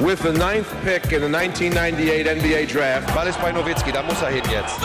with 0.00 0.20
the 0.22 0.32
ninth 0.32 0.68
pick 0.82 1.12
in 1.12 1.20
the 1.22 1.28
1998 1.28 2.26
NBA 2.26 2.66
Draft. 2.66 3.14
Ball 3.14 3.28
ist 3.28 3.40
bei 3.40 3.52
Nowitzki, 3.52 3.92
da 3.92 4.02
muss 4.02 4.20
er 4.22 4.30
hin 4.30 4.42
jetzt. 4.50 4.78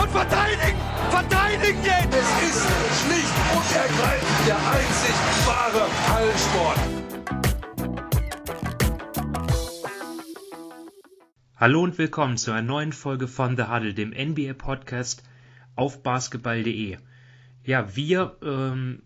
Und 0.00 0.10
verteidigen! 0.10 0.78
Verteidigen 1.10 1.84
jetzt! 1.84 2.14
Es 2.14 2.28
ist 2.48 2.66
schlicht 3.02 3.34
und 3.54 3.76
ergreifend 3.76 4.46
der 4.46 4.56
einzig 4.56 5.14
wahre 5.46 5.86
Hallensport. 6.14 6.78
Hallo 11.56 11.82
und 11.82 11.98
willkommen 11.98 12.36
zu 12.38 12.52
einer 12.52 12.62
neuen 12.62 12.92
Folge 12.92 13.28
von 13.28 13.56
The 13.56 13.64
Huddle, 13.64 13.92
dem 13.92 14.10
NBA-Podcast 14.10 15.22
auf 15.76 16.02
basketball.de. 16.02 16.96
Ja, 17.64 17.96
wir 17.96 18.36
ähm, 18.42 19.02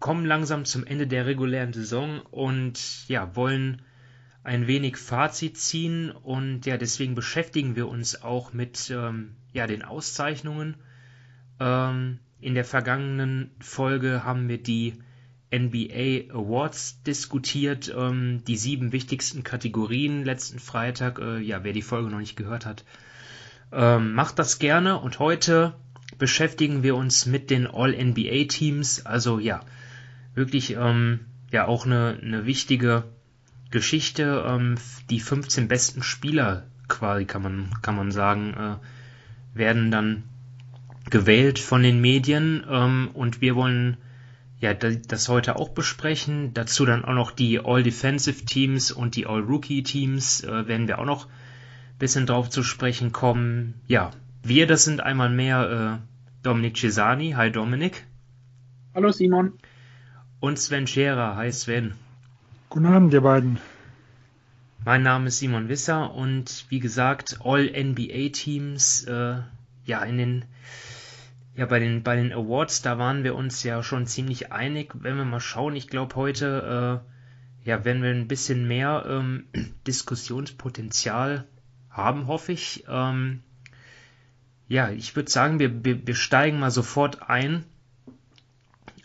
kommen 0.00 0.24
langsam 0.24 0.64
zum 0.64 0.84
Ende 0.84 1.06
der 1.06 1.26
regulären 1.26 1.72
Saison 1.72 2.20
und 2.30 3.06
ja, 3.08 3.36
wollen 3.36 3.82
ein 4.42 4.66
wenig 4.66 4.96
Fazit 4.96 5.58
ziehen 5.58 6.10
und 6.10 6.64
ja, 6.66 6.76
deswegen 6.76 7.14
beschäftigen 7.14 7.76
wir 7.76 7.88
uns 7.88 8.22
auch 8.22 8.52
mit 8.52 8.90
ähm, 8.90 9.36
ja, 9.52 9.66
den 9.66 9.82
Auszeichnungen. 9.82 10.76
Ähm, 11.58 12.18
in 12.40 12.54
der 12.54 12.64
vergangenen 12.64 13.50
Folge 13.60 14.24
haben 14.24 14.48
wir 14.48 14.62
die 14.62 14.94
NBA 15.52 16.32
Awards 16.32 17.02
diskutiert, 17.02 17.92
ähm, 17.94 18.42
die 18.46 18.56
sieben 18.56 18.92
wichtigsten 18.92 19.42
Kategorien 19.42 20.24
letzten 20.24 20.58
Freitag. 20.58 21.18
Äh, 21.18 21.40
ja, 21.40 21.64
wer 21.64 21.72
die 21.72 21.82
Folge 21.82 22.08
noch 22.08 22.18
nicht 22.18 22.36
gehört 22.36 22.64
hat, 22.64 22.84
ähm, 23.72 24.14
macht 24.14 24.38
das 24.38 24.58
gerne. 24.58 24.98
Und 24.98 25.18
heute 25.18 25.74
beschäftigen 26.18 26.82
wir 26.82 26.96
uns 26.96 27.26
mit 27.26 27.50
den 27.50 27.66
All-NBA-Teams. 27.66 29.04
Also 29.04 29.38
ja, 29.38 29.60
wirklich 30.34 30.76
ähm, 30.76 31.20
ja 31.50 31.66
auch 31.66 31.84
eine, 31.84 32.18
eine 32.22 32.46
wichtige 32.46 33.04
Geschichte. 33.70 34.44
Ähm, 34.46 34.76
die 35.10 35.20
15 35.20 35.68
besten 35.68 36.02
Spieler 36.02 36.64
quasi 36.88 37.24
kann 37.24 37.42
man, 37.42 37.70
kann 37.82 37.96
man 37.96 38.10
sagen, 38.10 38.54
äh, 38.54 39.56
werden 39.56 39.90
dann 39.90 40.24
gewählt 41.08 41.58
von 41.58 41.82
den 41.82 42.00
Medien 42.00 42.64
ähm, 42.68 43.10
und 43.14 43.40
wir 43.40 43.56
wollen 43.56 43.96
ja 44.58 44.74
das 44.74 45.28
heute 45.28 45.56
auch 45.56 45.70
besprechen. 45.70 46.52
Dazu 46.54 46.84
dann 46.84 47.04
auch 47.04 47.14
noch 47.14 47.30
die 47.30 47.58
All-Defensive 47.58 48.44
Teams 48.44 48.92
und 48.92 49.16
die 49.16 49.26
All-Rookie 49.26 49.82
Teams 49.82 50.44
äh, 50.44 50.68
werden 50.68 50.86
wir 50.86 50.98
auch 50.98 51.06
noch 51.06 51.26
ein 51.26 51.98
bisschen 51.98 52.26
drauf 52.26 52.50
zu 52.50 52.62
sprechen 52.62 53.12
kommen. 53.12 53.74
Ja, 53.86 54.10
wir, 54.42 54.66
das 54.66 54.84
sind 54.84 55.00
einmal 55.00 55.30
mehr 55.30 56.00
äh, 56.02 56.42
Dominik 56.42 56.76
Cesani. 56.76 57.32
Hi 57.32 57.50
Dominik. 57.50 58.06
Hallo 58.94 59.10
Simon. 59.10 59.52
Und 60.40 60.58
Sven 60.58 60.86
Scherer. 60.86 61.36
Hi 61.36 61.52
Sven. 61.52 61.94
Guten 62.72 62.86
Abend, 62.86 63.12
ihr 63.12 63.22
beiden. 63.22 63.58
Mein 64.84 65.02
Name 65.02 65.26
ist 65.26 65.40
Simon 65.40 65.68
Wisser 65.68 66.14
und 66.14 66.66
wie 66.68 66.78
gesagt, 66.78 67.40
All-NBA-Teams, 67.42 69.06
äh, 69.06 69.38
ja, 69.86 70.04
in 70.04 70.18
den, 70.18 70.44
ja, 71.56 71.66
bei 71.66 71.80
den, 71.80 72.04
bei 72.04 72.14
den 72.14 72.32
Awards, 72.32 72.80
da 72.80 72.96
waren 72.96 73.24
wir 73.24 73.34
uns 73.34 73.64
ja 73.64 73.82
schon 73.82 74.06
ziemlich 74.06 74.52
einig. 74.52 74.92
Wenn 74.94 75.16
wir 75.16 75.24
mal 75.24 75.40
schauen, 75.40 75.74
ich 75.74 75.88
glaube 75.88 76.14
heute, 76.14 77.02
äh, 77.64 77.68
ja, 77.68 77.84
werden 77.84 78.04
wir 78.04 78.10
ein 78.10 78.28
bisschen 78.28 78.68
mehr 78.68 79.04
ähm, 79.04 79.46
Diskussionspotenzial 79.88 81.48
haben, 81.90 82.28
hoffe 82.28 82.52
ich. 82.52 82.84
Ähm, 82.88 83.42
ja, 84.68 84.90
ich 84.90 85.16
würde 85.16 85.28
sagen, 85.28 85.58
wir, 85.58 85.84
wir, 85.84 86.06
wir 86.06 86.14
steigen 86.14 86.60
mal 86.60 86.70
sofort 86.70 87.28
ein. 87.28 87.64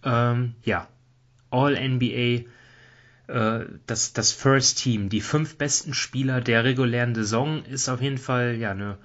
Ähm, 0.03 0.53
ja, 0.63 0.87
All-NBA 1.49 2.05
äh, 2.05 2.45
das, 3.27 4.13
das 4.13 4.31
First 4.31 4.77
Team, 4.77 5.09
die 5.09 5.21
fünf 5.21 5.57
besten 5.57 5.93
Spieler 5.93 6.41
der 6.41 6.63
regulären 6.63 7.15
Saison, 7.15 7.63
ist 7.65 7.89
auf 7.89 8.01
jeden 8.01 8.19
Fall 8.19 8.55
ja 8.55 8.71
eine, 8.71 8.97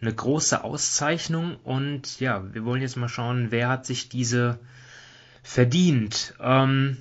eine 0.00 0.12
große 0.12 0.64
Auszeichnung. 0.64 1.56
Und 1.62 2.18
ja, 2.18 2.42
wir 2.52 2.64
wollen 2.64 2.82
jetzt 2.82 2.96
mal 2.96 3.08
schauen, 3.08 3.50
wer 3.50 3.68
hat 3.68 3.86
sich 3.86 4.08
diese 4.08 4.58
verdient. 5.42 6.34
Ähm, 6.40 6.98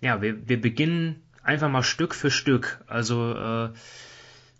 ja, 0.00 0.22
wir, 0.22 0.48
wir 0.48 0.60
beginnen 0.60 1.22
einfach 1.42 1.68
mal 1.68 1.82
Stück 1.82 2.14
für 2.14 2.30
Stück. 2.30 2.82
Also 2.86 3.34
äh, 3.34 3.70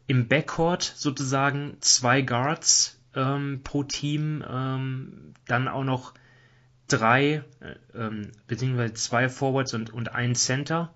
im 0.06 0.26
Backcourt 0.26 0.82
sozusagen 0.82 1.76
zwei 1.80 2.22
Guards 2.22 2.98
ähm, 3.14 3.60
pro 3.62 3.84
Team, 3.84 4.44
ähm, 4.48 5.34
dann 5.46 5.68
auch 5.68 5.84
noch 5.84 6.14
drei, 6.88 7.44
äh, 7.60 7.74
ähm, 7.94 8.32
beziehungsweise 8.46 8.94
zwei 8.94 9.28
Forwards 9.28 9.74
und, 9.74 9.90
und 9.92 10.12
ein 10.14 10.34
Center. 10.34 10.92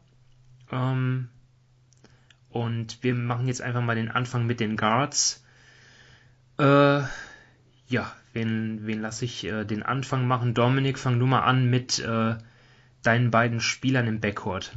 Ähm, 0.70 1.28
und 2.48 3.02
wir 3.02 3.14
machen 3.14 3.48
jetzt 3.48 3.62
einfach 3.62 3.82
mal 3.82 3.96
den 3.96 4.10
Anfang 4.10 4.46
mit 4.46 4.60
den 4.60 4.76
Guards. 4.76 5.44
Äh, 6.58 7.02
ja, 7.86 8.12
wen, 8.32 8.86
wen 8.86 9.00
lasse 9.00 9.24
ich 9.24 9.44
äh, 9.44 9.64
den 9.64 9.82
Anfang 9.82 10.26
machen? 10.26 10.54
Dominik, 10.54 10.98
fang 10.98 11.18
du 11.18 11.26
mal 11.26 11.42
an 11.42 11.68
mit 11.68 11.98
äh, 11.98 12.36
deinen 13.02 13.30
beiden 13.30 13.60
Spielern 13.60 14.06
im 14.06 14.20
Backcourt. 14.20 14.72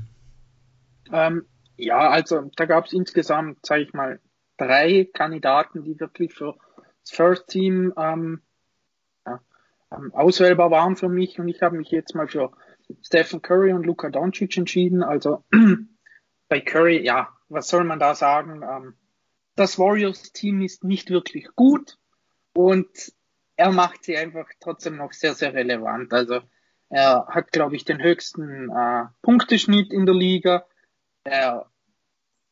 Ähm, 1.11 1.45
ja, 1.77 2.09
also 2.09 2.49
da 2.55 2.65
gab 2.65 2.85
es 2.85 2.93
insgesamt, 2.93 3.65
sage 3.65 3.83
ich 3.83 3.93
mal, 3.93 4.19
drei 4.57 5.07
Kandidaten, 5.13 5.83
die 5.83 5.99
wirklich 5.99 6.33
für 6.33 6.55
das 7.03 7.15
First 7.15 7.47
Team 7.47 7.93
ähm, 7.95 8.41
ja, 9.25 9.39
ähm, 9.91 10.13
auswählbar 10.13 10.71
waren 10.71 10.95
für 10.95 11.09
mich 11.09 11.39
und 11.39 11.47
ich 11.47 11.61
habe 11.61 11.77
mich 11.77 11.91
jetzt 11.91 12.15
mal 12.15 12.27
für 12.27 12.51
Stephen 13.01 13.41
Curry 13.41 13.73
und 13.73 13.85
Luka 13.85 14.09
Doncic 14.09 14.57
entschieden. 14.57 15.03
Also 15.03 15.43
bei 16.49 16.61
Curry, 16.61 17.03
ja, 17.03 17.29
was 17.49 17.67
soll 17.67 17.83
man 17.83 17.99
da 17.99 18.15
sagen? 18.15 18.61
Ähm, 18.63 18.95
das 19.55 19.79
Warriors-Team 19.79 20.61
ist 20.61 20.83
nicht 20.83 21.09
wirklich 21.09 21.47
gut 21.55 21.97
und 22.53 22.87
er 23.55 23.71
macht 23.71 24.03
sie 24.03 24.15
einfach 24.17 24.47
trotzdem 24.59 24.97
noch 24.97 25.13
sehr, 25.13 25.33
sehr 25.33 25.53
relevant. 25.53 26.13
Also 26.13 26.41
er 26.89 27.27
hat, 27.27 27.51
glaube 27.51 27.75
ich, 27.75 27.83
den 27.85 28.01
höchsten 28.01 28.69
äh, 28.69 29.05
Punkteschnitt 29.21 29.91
in 29.91 30.05
der 30.05 30.15
Liga. 30.15 30.65
Er 31.23 31.69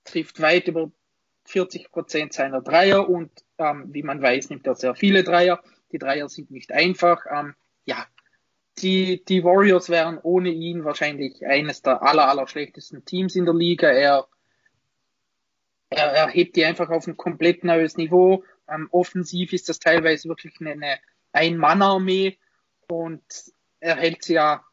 trifft 0.04 0.42
weit 0.42 0.68
über 0.68 0.92
40 1.46 1.92
Prozent 1.92 2.34
seiner 2.34 2.62
Dreier 2.62 3.08
und 3.08 3.32
ähm, 3.58 3.86
wie 3.94 4.04
man 4.04 4.22
weiß, 4.22 4.50
nimmt 4.50 4.68
er 4.68 4.76
sehr 4.76 4.96
viele 4.96 5.24
Dreier. 5.24 5.62
Die 5.92 6.00
Dreier 6.00 6.28
sind 6.28 6.52
nicht 6.52 6.72
einfach. 6.72 7.26
Ähm, 7.32 7.54
ja, 7.86 8.06
die, 8.80 9.24
die 9.24 9.44
Warriors 9.44 9.90
wären 9.90 10.20
ohne 10.22 10.50
ihn 10.50 10.84
wahrscheinlich 10.84 11.46
eines 11.46 11.82
der 11.82 12.02
aller, 12.04 12.28
aller 12.28 12.48
schlechtesten 12.48 13.06
Teams 13.06 13.36
in 13.36 13.46
der 13.46 13.54
Liga. 13.54 13.90
Er, 13.90 14.28
er, 15.90 16.12
er 16.12 16.28
hebt 16.28 16.56
die 16.56 16.66
einfach 16.66 16.90
auf 16.90 17.08
ein 17.08 17.18
komplett 17.18 17.64
neues 17.64 17.98
Niveau. 17.98 18.44
Ähm, 18.68 18.90
offensiv 18.92 19.54
ist 19.54 19.70
das 19.70 19.80
teilweise 19.80 20.28
wirklich 20.28 20.56
eine, 20.60 20.98
Ein-Mann-Armee 21.32 22.38
und 22.88 23.24
er 23.80 23.96
hält 23.98 24.24
sie 24.24 24.34
ja, 24.34 24.64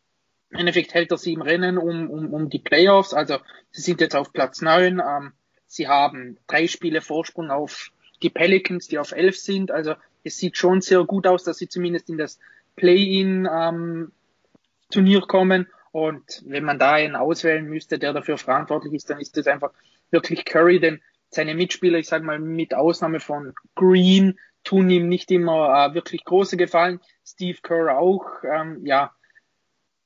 im 0.50 0.58
Endeffekt 0.58 0.94
hält 0.94 1.10
er 1.10 1.18
sie 1.18 1.32
im 1.32 1.42
Rennen 1.42 1.78
um, 1.78 2.10
um, 2.10 2.32
um 2.32 2.48
die 2.50 2.58
Playoffs. 2.58 3.14
Also 3.14 3.38
sie 3.70 3.82
sind 3.82 4.00
jetzt 4.00 4.16
auf 4.16 4.32
Platz 4.32 4.62
neun. 4.62 5.00
Ähm, 5.00 5.32
sie 5.66 5.88
haben 5.88 6.38
drei 6.46 6.66
Spiele 6.66 7.00
Vorsprung 7.00 7.50
auf 7.50 7.91
die 8.22 8.30
Pelicans, 8.30 8.88
die 8.88 8.98
auf 8.98 9.12
elf 9.12 9.38
sind. 9.38 9.70
Also 9.70 9.94
es 10.24 10.38
sieht 10.38 10.56
schon 10.56 10.80
sehr 10.80 11.04
gut 11.04 11.26
aus, 11.26 11.44
dass 11.44 11.58
sie 11.58 11.68
zumindest 11.68 12.08
in 12.08 12.18
das 12.18 12.38
Play-in-Turnier 12.77 14.12
ähm, 15.19 15.28
kommen. 15.28 15.69
Und 15.93 16.43
wenn 16.47 16.65
man 16.65 16.78
da 16.78 16.93
einen 16.93 17.16
auswählen 17.16 17.66
müsste, 17.66 17.99
der 17.99 18.12
dafür 18.12 18.38
verantwortlich 18.38 18.94
ist, 18.94 19.10
dann 19.10 19.21
ist 19.21 19.37
das 19.37 19.47
einfach 19.47 19.72
wirklich 20.10 20.44
Curry, 20.44 20.81
denn 20.81 21.03
seine 21.28 21.55
Mitspieler, 21.55 21.99
ich 21.99 22.09
sage 22.09 22.25
mal 22.25 22.38
mit 22.38 22.75
Ausnahme 22.75 23.21
von 23.21 23.55
Green, 23.75 24.38
tun 24.65 24.91
ihm 24.91 25.09
nicht 25.09 25.31
immer 25.31 25.91
äh, 25.91 25.94
wirklich 25.94 26.25
große 26.25 26.56
Gefallen. 26.56 27.00
Steve 27.27 27.59
Kerr 27.62 27.99
auch, 27.99 28.27
ähm, 28.44 28.84
ja, 28.84 29.12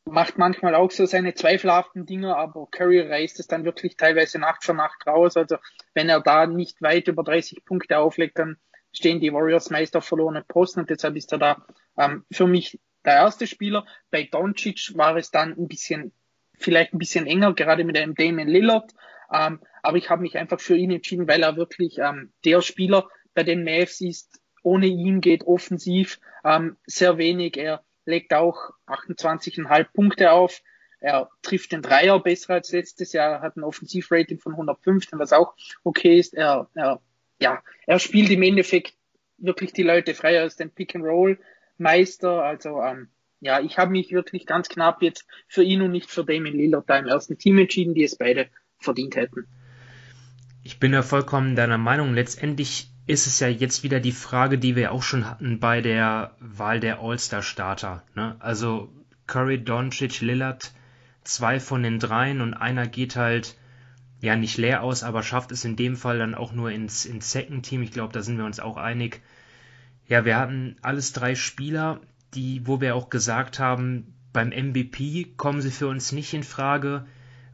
macht 0.04 0.38
manchmal 0.38 0.74
auch 0.74 0.90
so 0.90 1.04
seine 1.04 1.34
zweifelhaften 1.34 2.06
Dinge, 2.06 2.36
aber 2.36 2.68
Curry 2.70 3.00
reißt 3.00 3.40
es 3.40 3.48
dann 3.48 3.64
wirklich 3.64 3.96
teilweise 3.96 4.38
Nacht 4.38 4.64
für 4.64 4.72
Nacht 4.72 5.06
raus. 5.06 5.36
Also 5.36 5.56
wenn 5.94 6.08
er 6.08 6.20
da 6.20 6.46
nicht 6.46 6.80
weit 6.80 7.08
über 7.08 7.24
30 7.24 7.64
Punkte 7.64 7.98
auflegt, 7.98 8.38
dann 8.38 8.56
stehen 8.92 9.20
die 9.20 9.32
Warriors 9.32 9.70
meist 9.70 9.96
auf 9.96 10.04
verlorenen 10.04 10.44
Posten 10.46 10.80
und 10.80 10.90
deshalb 10.90 11.16
ist 11.16 11.32
er 11.32 11.38
da 11.38 11.66
ähm, 11.96 12.24
für 12.30 12.46
mich 12.46 12.78
der 13.04 13.14
erste 13.14 13.46
Spieler. 13.46 13.86
Bei 14.10 14.24
Doncic 14.24 14.96
war 14.96 15.16
es 15.16 15.30
dann 15.30 15.52
ein 15.52 15.68
bisschen, 15.68 16.12
vielleicht 16.58 16.92
ein 16.92 16.98
bisschen 16.98 17.26
enger, 17.26 17.54
gerade 17.54 17.84
mit 17.84 17.96
einem 17.96 18.14
Damon 18.14 18.48
Lillard. 18.48 18.92
Ähm, 19.32 19.60
aber 19.82 19.96
ich 19.96 20.10
habe 20.10 20.22
mich 20.22 20.36
einfach 20.36 20.60
für 20.60 20.76
ihn 20.76 20.90
entschieden, 20.90 21.28
weil 21.28 21.42
er 21.42 21.56
wirklich 21.56 21.98
ähm, 21.98 22.32
der 22.44 22.60
Spieler 22.60 23.08
bei 23.34 23.42
den 23.42 23.64
Mavs 23.64 24.00
ist. 24.00 24.40
Ohne 24.62 24.86
ihn 24.86 25.20
geht 25.20 25.44
offensiv 25.44 26.18
ähm, 26.44 26.76
sehr 26.86 27.18
wenig. 27.18 27.56
Er 27.56 27.84
legt 28.04 28.34
auch 28.34 28.70
28,5 28.86 29.86
Punkte 29.92 30.32
auf. 30.32 30.60
Er 30.98 31.28
trifft 31.42 31.72
den 31.72 31.82
Dreier 31.82 32.18
besser 32.20 32.54
als 32.54 32.72
letztes 32.72 33.12
Jahr. 33.12 33.30
Er 33.30 33.40
hat 33.42 33.56
ein 33.56 33.62
Offensivrating 33.62 34.38
von 34.40 34.52
115, 34.52 35.18
was 35.18 35.32
auch 35.32 35.54
okay 35.84 36.18
ist. 36.18 36.34
Er, 36.34 36.68
er, 36.74 37.00
ja, 37.38 37.62
er 37.86 37.98
spielt 37.98 38.30
im 38.30 38.42
Endeffekt 38.42 38.94
wirklich 39.38 39.72
die 39.72 39.82
Leute 39.82 40.14
frei. 40.14 40.34
Er 40.34 40.46
ist 40.46 40.60
ein 40.60 40.70
Pick-and-Roll 40.70 41.38
Meister. 41.78 42.42
Also 42.42 42.82
ähm, 42.82 43.08
ja, 43.40 43.60
ich 43.60 43.78
habe 43.78 43.92
mich 43.92 44.12
wirklich 44.12 44.46
ganz 44.46 44.68
knapp 44.68 45.02
jetzt 45.02 45.26
für 45.48 45.62
ihn 45.62 45.82
und 45.82 45.92
nicht 45.92 46.10
für 46.10 46.24
Damien 46.24 46.56
Lillard 46.56 46.88
da 46.88 46.98
im 46.98 47.06
ersten 47.06 47.38
Team 47.38 47.58
entschieden, 47.58 47.94
die 47.94 48.04
es 48.04 48.16
beide 48.16 48.48
verdient 48.78 49.16
hätten. 49.16 49.46
Ich 50.62 50.80
bin 50.80 50.92
ja 50.92 51.02
vollkommen 51.02 51.54
deiner 51.54 51.78
Meinung. 51.78 52.14
Letztendlich 52.14 52.90
ist 53.06 53.26
es 53.26 53.38
ja 53.38 53.48
jetzt 53.48 53.84
wieder 53.84 54.00
die 54.00 54.12
Frage, 54.12 54.58
die 54.58 54.74
wir 54.74 54.90
auch 54.90 55.02
schon 55.02 55.28
hatten 55.30 55.60
bei 55.60 55.80
der 55.80 56.34
Wahl 56.40 56.80
der 56.80 57.00
All-Star-Starter. 57.00 58.02
Ne? 58.14 58.36
Also 58.40 58.92
Curry, 59.26 59.62
Doncic, 59.62 60.20
Lillard, 60.20 60.72
zwei 61.22 61.60
von 61.60 61.82
den 61.82 61.98
dreien 61.98 62.40
und 62.40 62.54
einer 62.54 62.86
geht 62.86 63.16
halt 63.16 63.56
ja 64.20 64.34
nicht 64.34 64.56
leer 64.56 64.82
aus, 64.82 65.04
aber 65.04 65.22
schafft 65.22 65.52
es 65.52 65.64
in 65.64 65.76
dem 65.76 65.96
Fall 65.96 66.18
dann 66.18 66.34
auch 66.34 66.52
nur 66.52 66.70
ins, 66.70 67.04
ins 67.04 67.30
Second 67.30 67.64
Team. 67.64 67.82
Ich 67.82 67.92
glaube, 67.92 68.12
da 68.12 68.22
sind 68.22 68.38
wir 68.38 68.44
uns 68.44 68.60
auch 68.60 68.76
einig. 68.76 69.22
Ja, 70.08 70.24
wir 70.24 70.36
hatten 70.36 70.76
alles 70.82 71.12
drei 71.12 71.34
Spieler, 71.34 72.00
die, 72.34 72.66
wo 72.66 72.80
wir 72.80 72.94
auch 72.94 73.10
gesagt 73.10 73.58
haben, 73.58 74.14
beim 74.32 74.48
MVP 74.48 75.34
kommen 75.36 75.60
sie 75.60 75.70
für 75.70 75.88
uns 75.88 76.12
nicht 76.12 76.32
in 76.34 76.44
Frage, 76.44 77.06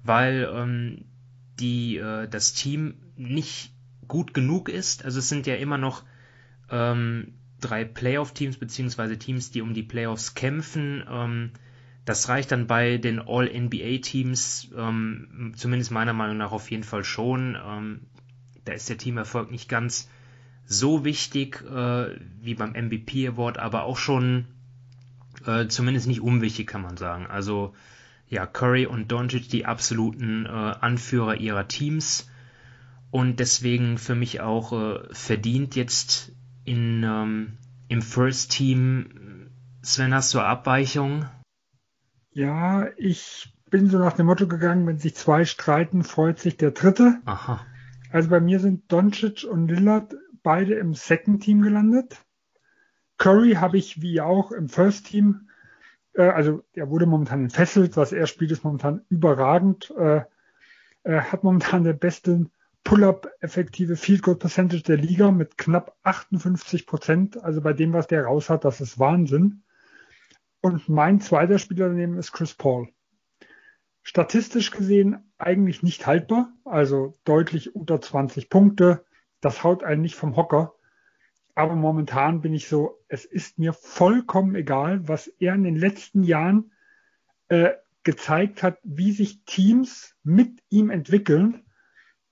weil 0.02 0.50
ähm, 0.52 1.04
die, 1.60 1.96
äh, 1.96 2.28
das 2.28 2.52
Team 2.52 2.94
nicht 3.16 3.72
gut 4.08 4.34
genug 4.34 4.68
ist. 4.68 5.04
Also 5.04 5.20
es 5.20 5.28
sind 5.28 5.46
ja 5.46 5.54
immer 5.54 5.78
noch 5.78 6.04
ähm, 6.70 7.34
drei 7.60 7.84
Playoff-Teams 7.84 8.58
beziehungsweise 8.58 9.18
Teams, 9.18 9.50
die 9.50 9.62
um 9.62 9.72
die 9.72 9.84
Playoffs 9.84 10.34
kämpfen. 10.34 11.04
Ähm, 11.08 11.52
das 12.04 12.28
reicht 12.28 12.50
dann 12.50 12.66
bei 12.66 12.98
den 12.98 13.20
All-NBA-Teams, 13.20 14.72
ähm, 14.76 15.52
zumindest 15.56 15.92
meiner 15.92 16.12
Meinung 16.12 16.36
nach 16.36 16.52
auf 16.52 16.70
jeden 16.70 16.82
Fall 16.82 17.04
schon. 17.04 17.56
Ähm, 17.64 18.00
da 18.64 18.72
ist 18.72 18.88
der 18.88 18.98
Teamerfolg 18.98 19.50
nicht 19.50 19.68
ganz 19.68 20.10
so 20.64 21.04
wichtig 21.04 21.62
äh, 21.62 22.16
wie 22.40 22.54
beim 22.54 22.72
MVP 22.72 23.28
Award, 23.28 23.58
aber 23.58 23.84
auch 23.84 23.96
schon 23.96 24.46
äh, 25.46 25.66
zumindest 25.68 26.06
nicht 26.06 26.20
unwichtig, 26.20 26.66
kann 26.66 26.82
man 26.82 26.96
sagen. 26.96 27.26
Also 27.26 27.74
ja, 28.28 28.46
Curry 28.46 28.86
und 28.86 29.12
Doncic 29.12 29.48
die 29.48 29.66
absoluten 29.66 30.46
äh, 30.46 30.48
Anführer 30.48 31.36
ihrer 31.36 31.68
Teams 31.68 32.28
und 33.10 33.40
deswegen 33.40 33.98
für 33.98 34.14
mich 34.14 34.40
auch 34.40 34.72
äh, 34.72 35.00
verdient 35.12 35.76
jetzt 35.76 36.32
in, 36.64 37.02
ähm, 37.04 37.58
im 37.88 38.00
First 38.00 38.52
Team. 38.52 39.50
Sven, 39.82 40.14
hast 40.14 40.32
du 40.32 40.40
Abweichungen? 40.40 41.26
Ja, 42.30 42.86
ich 42.96 43.52
bin 43.70 43.90
so 43.90 43.98
nach 43.98 44.14
dem 44.14 44.26
Motto 44.26 44.48
gegangen, 44.48 44.86
wenn 44.86 44.98
sich 44.98 45.14
zwei 45.14 45.44
streiten, 45.44 46.04
freut 46.04 46.38
sich 46.38 46.56
der 46.56 46.70
Dritte. 46.70 47.20
Aha. 47.26 47.60
Also 48.10 48.30
bei 48.30 48.40
mir 48.40 48.60
sind 48.60 48.90
Doncic 48.90 49.44
und 49.44 49.68
Lillard 49.68 50.14
beide 50.42 50.74
im 50.74 50.94
Second 50.94 51.42
Team 51.42 51.62
gelandet. 51.62 52.24
Curry 53.18 53.54
habe 53.54 53.78
ich 53.78 54.02
wie 54.02 54.20
auch 54.20 54.52
im 54.52 54.68
First 54.68 55.06
Team 55.06 55.48
äh, 56.14 56.22
also 56.22 56.62
er 56.72 56.90
wurde 56.90 57.06
momentan 57.06 57.44
entfesselt, 57.44 57.96
was 57.96 58.12
er 58.12 58.26
spielt, 58.26 58.50
ist 58.50 58.64
momentan 58.64 59.04
überragend. 59.08 59.92
Äh, 59.96 60.22
er 61.04 61.32
hat 61.32 61.44
momentan 61.44 61.84
der 61.84 61.94
beste 61.94 62.46
Pull-up 62.84 63.30
effektive 63.40 63.96
Field 63.96 64.22
Goal 64.22 64.36
Percentage 64.36 64.82
der 64.82 64.96
Liga 64.96 65.30
mit 65.30 65.56
knapp 65.56 65.96
58 66.02 66.86
Prozent. 66.86 67.42
Also 67.42 67.60
bei 67.60 67.72
dem, 67.72 67.92
was 67.92 68.06
der 68.06 68.24
raus 68.24 68.50
hat, 68.50 68.64
das 68.64 68.80
ist 68.80 68.98
Wahnsinn. 68.98 69.62
Und 70.60 70.88
mein 70.88 71.20
zweiter 71.20 71.58
Spieler 71.58 71.88
daneben 71.88 72.18
ist 72.18 72.32
Chris 72.32 72.54
Paul. 72.54 72.88
Statistisch 74.02 74.72
gesehen 74.72 75.32
eigentlich 75.38 75.82
nicht 75.82 76.06
haltbar, 76.06 76.52
also 76.64 77.14
deutlich 77.24 77.74
unter 77.76 78.00
20 78.00 78.48
Punkte. 78.48 79.04
Das 79.42 79.62
haut 79.62 79.84
einen 79.84 80.00
nicht 80.00 80.14
vom 80.14 80.36
Hocker. 80.36 80.74
Aber 81.54 81.74
momentan 81.74 82.40
bin 82.40 82.54
ich 82.54 82.68
so, 82.68 82.98
es 83.08 83.26
ist 83.26 83.58
mir 83.58 83.74
vollkommen 83.74 84.54
egal, 84.54 85.06
was 85.06 85.26
er 85.38 85.54
in 85.54 85.64
den 85.64 85.76
letzten 85.76 86.22
Jahren 86.22 86.72
äh, 87.48 87.72
gezeigt 88.04 88.62
hat, 88.62 88.78
wie 88.82 89.12
sich 89.12 89.44
Teams 89.44 90.16
mit 90.22 90.62
ihm 90.70 90.88
entwickeln. 90.88 91.64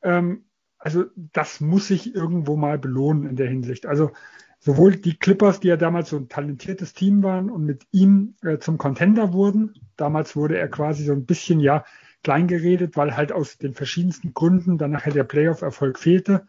Ähm, 0.02 0.46
also 0.78 1.04
das 1.14 1.60
muss 1.60 1.88
sich 1.88 2.14
irgendwo 2.14 2.56
mal 2.56 2.78
belohnen 2.78 3.26
in 3.26 3.36
der 3.36 3.48
Hinsicht. 3.48 3.84
Also 3.84 4.12
sowohl 4.58 4.96
die 4.96 5.18
Clippers, 5.18 5.60
die 5.60 5.68
ja 5.68 5.76
damals 5.76 6.08
so 6.08 6.16
ein 6.16 6.28
talentiertes 6.28 6.94
Team 6.94 7.22
waren 7.22 7.50
und 7.50 7.64
mit 7.66 7.86
ihm 7.90 8.36
äh, 8.42 8.58
zum 8.58 8.78
Contender 8.78 9.34
wurden. 9.34 9.74
Damals 9.96 10.36
wurde 10.36 10.56
er 10.56 10.68
quasi 10.68 11.04
so 11.04 11.12
ein 11.12 11.26
bisschen 11.26 11.60
ja 11.60 11.84
kleingeredet, 12.22 12.96
weil 12.96 13.16
halt 13.16 13.32
aus 13.32 13.58
den 13.58 13.74
verschiedensten 13.74 14.32
Gründen 14.32 14.78
dann 14.78 14.90
nachher 14.90 15.12
der 15.12 15.24
Playoff-Erfolg 15.24 15.98
fehlte. 15.98 16.46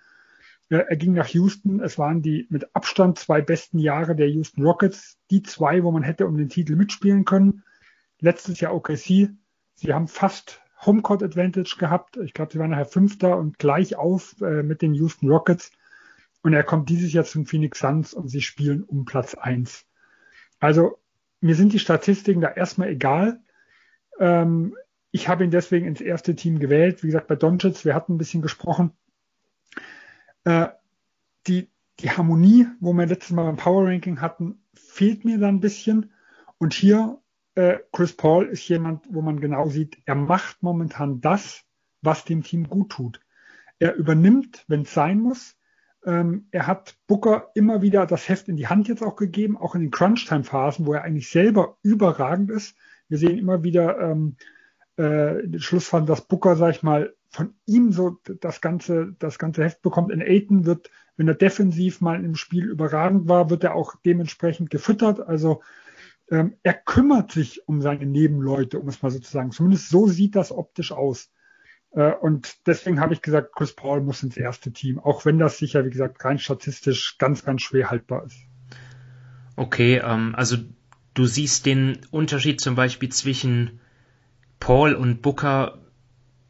Er 0.71 0.95
ging 0.95 1.11
nach 1.11 1.27
Houston. 1.27 1.81
Es 1.81 1.99
waren 1.99 2.21
die 2.21 2.47
mit 2.49 2.73
Abstand 2.73 3.19
zwei 3.19 3.41
besten 3.41 3.77
Jahre 3.77 4.15
der 4.15 4.29
Houston 4.29 4.63
Rockets. 4.63 5.17
Die 5.29 5.43
zwei, 5.43 5.83
wo 5.83 5.91
man 5.91 6.01
hätte 6.01 6.25
um 6.25 6.37
den 6.37 6.47
Titel 6.47 6.77
mitspielen 6.77 7.25
können. 7.25 7.63
Letztes 8.21 8.61
Jahr 8.61 8.73
OKC. 8.73 9.31
Sie 9.75 9.93
haben 9.93 10.07
fast 10.07 10.61
Homecourt 10.85 11.23
Advantage 11.23 11.75
gehabt. 11.77 12.15
Ich 12.17 12.33
glaube, 12.33 12.53
sie 12.53 12.59
waren 12.59 12.69
nachher 12.69 12.85
Fünfter 12.85 13.37
und 13.37 13.59
gleich 13.59 13.97
auf 13.97 14.39
äh, 14.41 14.63
mit 14.63 14.81
den 14.81 14.93
Houston 14.93 15.29
Rockets. 15.29 15.73
Und 16.41 16.53
er 16.53 16.63
kommt 16.63 16.87
dieses 16.87 17.11
Jahr 17.11 17.25
zum 17.25 17.45
Phoenix 17.45 17.79
Suns 17.79 18.13
und 18.13 18.29
sie 18.29 18.41
spielen 18.41 18.83
um 18.83 19.03
Platz 19.03 19.35
eins. 19.35 19.85
Also 20.61 20.99
mir 21.41 21.55
sind 21.55 21.73
die 21.73 21.79
Statistiken 21.79 22.39
da 22.39 22.49
erstmal 22.49 22.87
egal. 22.87 23.41
Ähm, 24.19 24.77
ich 25.11 25.27
habe 25.27 25.43
ihn 25.43 25.51
deswegen 25.51 25.85
ins 25.85 25.99
erste 25.99 26.33
Team 26.33 26.59
gewählt. 26.59 27.03
Wie 27.03 27.07
gesagt, 27.07 27.27
bei 27.27 27.35
Doncic, 27.35 27.83
wir 27.83 27.93
hatten 27.93 28.13
ein 28.13 28.17
bisschen 28.17 28.41
gesprochen 28.41 28.93
äh, 30.43 30.67
die, 31.47 31.69
die 31.99 32.09
Harmonie, 32.11 32.67
wo 32.79 32.93
wir 32.93 33.05
letztes 33.05 33.31
Mal 33.31 33.45
beim 33.45 33.57
Power 33.57 33.87
Ranking 33.87 34.21
hatten, 34.21 34.63
fehlt 34.73 35.25
mir 35.25 35.37
da 35.37 35.47
ein 35.47 35.59
bisschen. 35.59 36.11
Und 36.57 36.73
hier, 36.73 37.19
äh, 37.55 37.79
Chris 37.91 38.13
Paul 38.15 38.47
ist 38.47 38.67
jemand, 38.67 39.05
wo 39.09 39.21
man 39.21 39.39
genau 39.39 39.67
sieht, 39.69 39.97
er 40.05 40.15
macht 40.15 40.63
momentan 40.63 41.21
das, 41.21 41.63
was 42.01 42.25
dem 42.25 42.43
Team 42.43 42.67
gut 42.67 42.91
tut. 42.91 43.21
Er 43.79 43.95
übernimmt, 43.95 44.65
wenn 44.67 44.83
es 44.83 44.93
sein 44.93 45.19
muss. 45.19 45.57
Ähm, 46.05 46.47
er 46.51 46.67
hat 46.67 46.97
Booker 47.07 47.51
immer 47.53 47.81
wieder 47.81 48.05
das 48.05 48.27
Heft 48.27 48.47
in 48.47 48.57
die 48.57 48.67
Hand 48.67 48.87
jetzt 48.87 49.03
auch 49.03 49.15
gegeben, 49.15 49.57
auch 49.57 49.75
in 49.75 49.81
den 49.81 49.91
Crunch-Time-Phasen, 49.91 50.85
wo 50.85 50.93
er 50.93 51.03
eigentlich 51.03 51.29
selber 51.29 51.77
überragend 51.83 52.49
ist. 52.49 52.75
Wir 53.07 53.17
sehen 53.17 53.37
immer 53.37 53.63
wieder 53.63 53.99
ähm, 53.99 54.37
äh, 54.97 55.47
den 55.47 55.59
Schlussfall, 55.59 56.05
dass 56.05 56.27
Booker, 56.27 56.55
sag 56.55 56.75
ich 56.75 56.83
mal, 56.83 57.13
von 57.29 57.53
ihm 57.65 57.91
so 57.91 58.19
das 58.41 58.61
ganze, 58.61 59.15
das 59.19 59.39
ganze 59.39 59.63
Heft 59.63 59.81
bekommt. 59.81 60.11
In 60.11 60.21
Aiton 60.21 60.65
wird, 60.65 60.89
wenn 61.15 61.27
er 61.27 61.35
defensiv 61.35 62.01
mal 62.01 62.23
im 62.23 62.35
Spiel 62.35 62.65
überragend 62.65 63.29
war, 63.29 63.49
wird 63.49 63.63
er 63.63 63.75
auch 63.75 63.95
dementsprechend 64.05 64.69
gefüttert. 64.69 65.21
Also 65.21 65.61
ähm, 66.29 66.55
er 66.63 66.73
kümmert 66.73 67.31
sich 67.31 67.67
um 67.67 67.81
seine 67.81 68.05
Nebenleute, 68.05 68.79
um 68.79 68.87
es 68.89 69.01
mal 69.01 69.11
so 69.11 69.19
zu 69.19 69.31
sagen. 69.31 69.51
Zumindest 69.51 69.89
so 69.89 70.07
sieht 70.07 70.35
das 70.35 70.51
optisch 70.51 70.91
aus. 70.91 71.31
Äh, 71.91 72.13
und 72.13 72.67
deswegen 72.67 72.99
habe 72.99 73.13
ich 73.13 73.21
gesagt, 73.21 73.53
Chris 73.55 73.73
Paul 73.73 74.01
muss 74.01 74.23
ins 74.23 74.37
erste 74.37 74.71
Team, 74.71 74.99
auch 74.99 75.25
wenn 75.25 75.39
das 75.39 75.57
sicher, 75.57 75.85
wie 75.85 75.89
gesagt, 75.89 76.23
rein 76.23 76.39
statistisch 76.39 77.17
ganz, 77.17 77.43
ganz 77.43 77.61
schwer 77.61 77.89
haltbar 77.89 78.25
ist. 78.25 78.37
Okay, 79.55 80.01
ähm, 80.03 80.33
also 80.35 80.57
du 81.13 81.25
siehst 81.25 81.65
den 81.65 81.99
Unterschied 82.11 82.61
zum 82.61 82.75
Beispiel 82.75 83.09
zwischen 83.09 83.79
Paul 84.61 84.93
und 84.93 85.21
Booker 85.21 85.79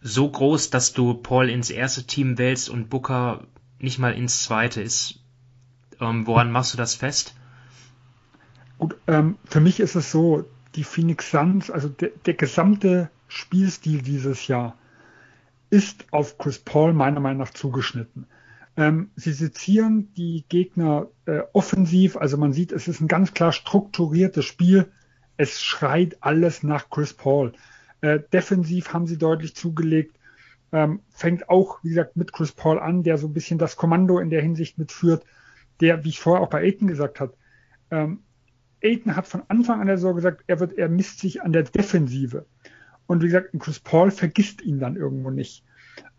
so 0.01 0.29
groß, 0.29 0.69
dass 0.69 0.93
du 0.93 1.15
Paul 1.15 1.49
ins 1.49 1.71
erste 1.71 2.03
Team 2.03 2.37
wählst 2.37 2.69
und 2.69 2.89
Booker 2.89 3.47
nicht 3.79 3.97
mal 3.97 4.13
ins 4.13 4.43
zweite 4.43 4.81
ist. 4.81 5.23
Ähm, 5.99 6.27
woran 6.27 6.51
machst 6.51 6.73
du 6.73 6.77
das 6.77 6.93
fest? 6.93 7.33
Gut, 8.77 8.97
ähm, 9.07 9.37
für 9.45 9.61
mich 9.61 9.79
ist 9.79 9.95
es 9.95 10.11
so, 10.11 10.45
die 10.75 10.83
Phoenix 10.83 11.31
Suns, 11.31 11.71
also 11.71 11.87
de 11.87 12.11
der 12.25 12.33
gesamte 12.33 13.09
Spielstil 13.27 14.01
dieses 14.01 14.47
Jahr 14.47 14.75
ist 15.69 16.05
auf 16.11 16.37
Chris 16.37 16.59
Paul 16.59 16.93
meiner 16.93 17.21
Meinung 17.21 17.39
nach 17.39 17.53
zugeschnitten. 17.53 18.27
Ähm, 18.75 19.11
sie 19.15 19.31
sezieren 19.31 20.13
die 20.15 20.43
Gegner 20.49 21.07
äh, 21.25 21.41
offensiv, 21.53 22.17
also 22.17 22.35
man 22.37 22.51
sieht, 22.51 22.73
es 22.73 22.89
ist 22.89 22.99
ein 22.99 23.07
ganz 23.07 23.33
klar 23.33 23.53
strukturiertes 23.53 24.43
Spiel. 24.43 24.91
Es 25.37 25.61
schreit 25.61 26.17
alles 26.19 26.61
nach 26.61 26.89
Chris 26.89 27.13
Paul. 27.13 27.53
Äh, 28.01 28.19
defensiv 28.33 28.93
haben 28.93 29.07
sie 29.07 29.17
deutlich 29.17 29.55
zugelegt. 29.55 30.17
Ähm, 30.71 31.01
fängt 31.09 31.49
auch, 31.49 31.83
wie 31.83 31.89
gesagt, 31.89 32.15
mit 32.15 32.33
Chris 32.33 32.51
Paul 32.51 32.79
an, 32.79 33.03
der 33.03 33.17
so 33.17 33.27
ein 33.27 33.33
bisschen 33.33 33.57
das 33.57 33.75
Kommando 33.75 34.19
in 34.19 34.29
der 34.29 34.41
Hinsicht 34.41 34.77
mitführt, 34.77 35.25
der, 35.81 36.03
wie 36.03 36.09
ich 36.09 36.19
vorher 36.19 36.41
auch 36.41 36.49
bei 36.49 36.61
Aiton 36.61 36.87
gesagt 36.87 37.19
habe, 37.19 37.33
ähm, 37.91 38.23
Aiton 38.83 39.15
hat 39.15 39.27
von 39.27 39.43
Anfang 39.47 39.81
an 39.81 39.87
der 39.87 39.97
Saison 39.97 40.15
gesagt, 40.15 40.43
er 40.47 40.59
wird, 40.59 40.77
er 40.77 40.89
misst 40.89 41.19
sich 41.19 41.41
an 41.41 41.53
der 41.53 41.63
Defensive. 41.63 42.45
Und 43.05 43.21
wie 43.21 43.27
gesagt, 43.27 43.49
Chris 43.59 43.79
Paul 43.79 44.09
vergisst 44.09 44.61
ihn 44.61 44.79
dann 44.79 44.95
irgendwo 44.95 45.29
nicht. 45.29 45.63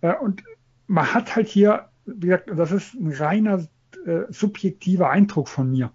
Äh, 0.03 0.15
und 0.15 0.45
man 0.87 1.13
hat 1.13 1.35
halt 1.35 1.49
hier, 1.49 1.89
wie 2.05 2.27
gesagt, 2.27 2.51
das 2.55 2.71
ist 2.71 2.95
ein 2.95 3.13
reiner 3.13 3.67
äh, 4.07 4.25
subjektiver 4.29 5.11
Eindruck 5.11 5.49
von 5.49 5.71
mir. 5.71 5.93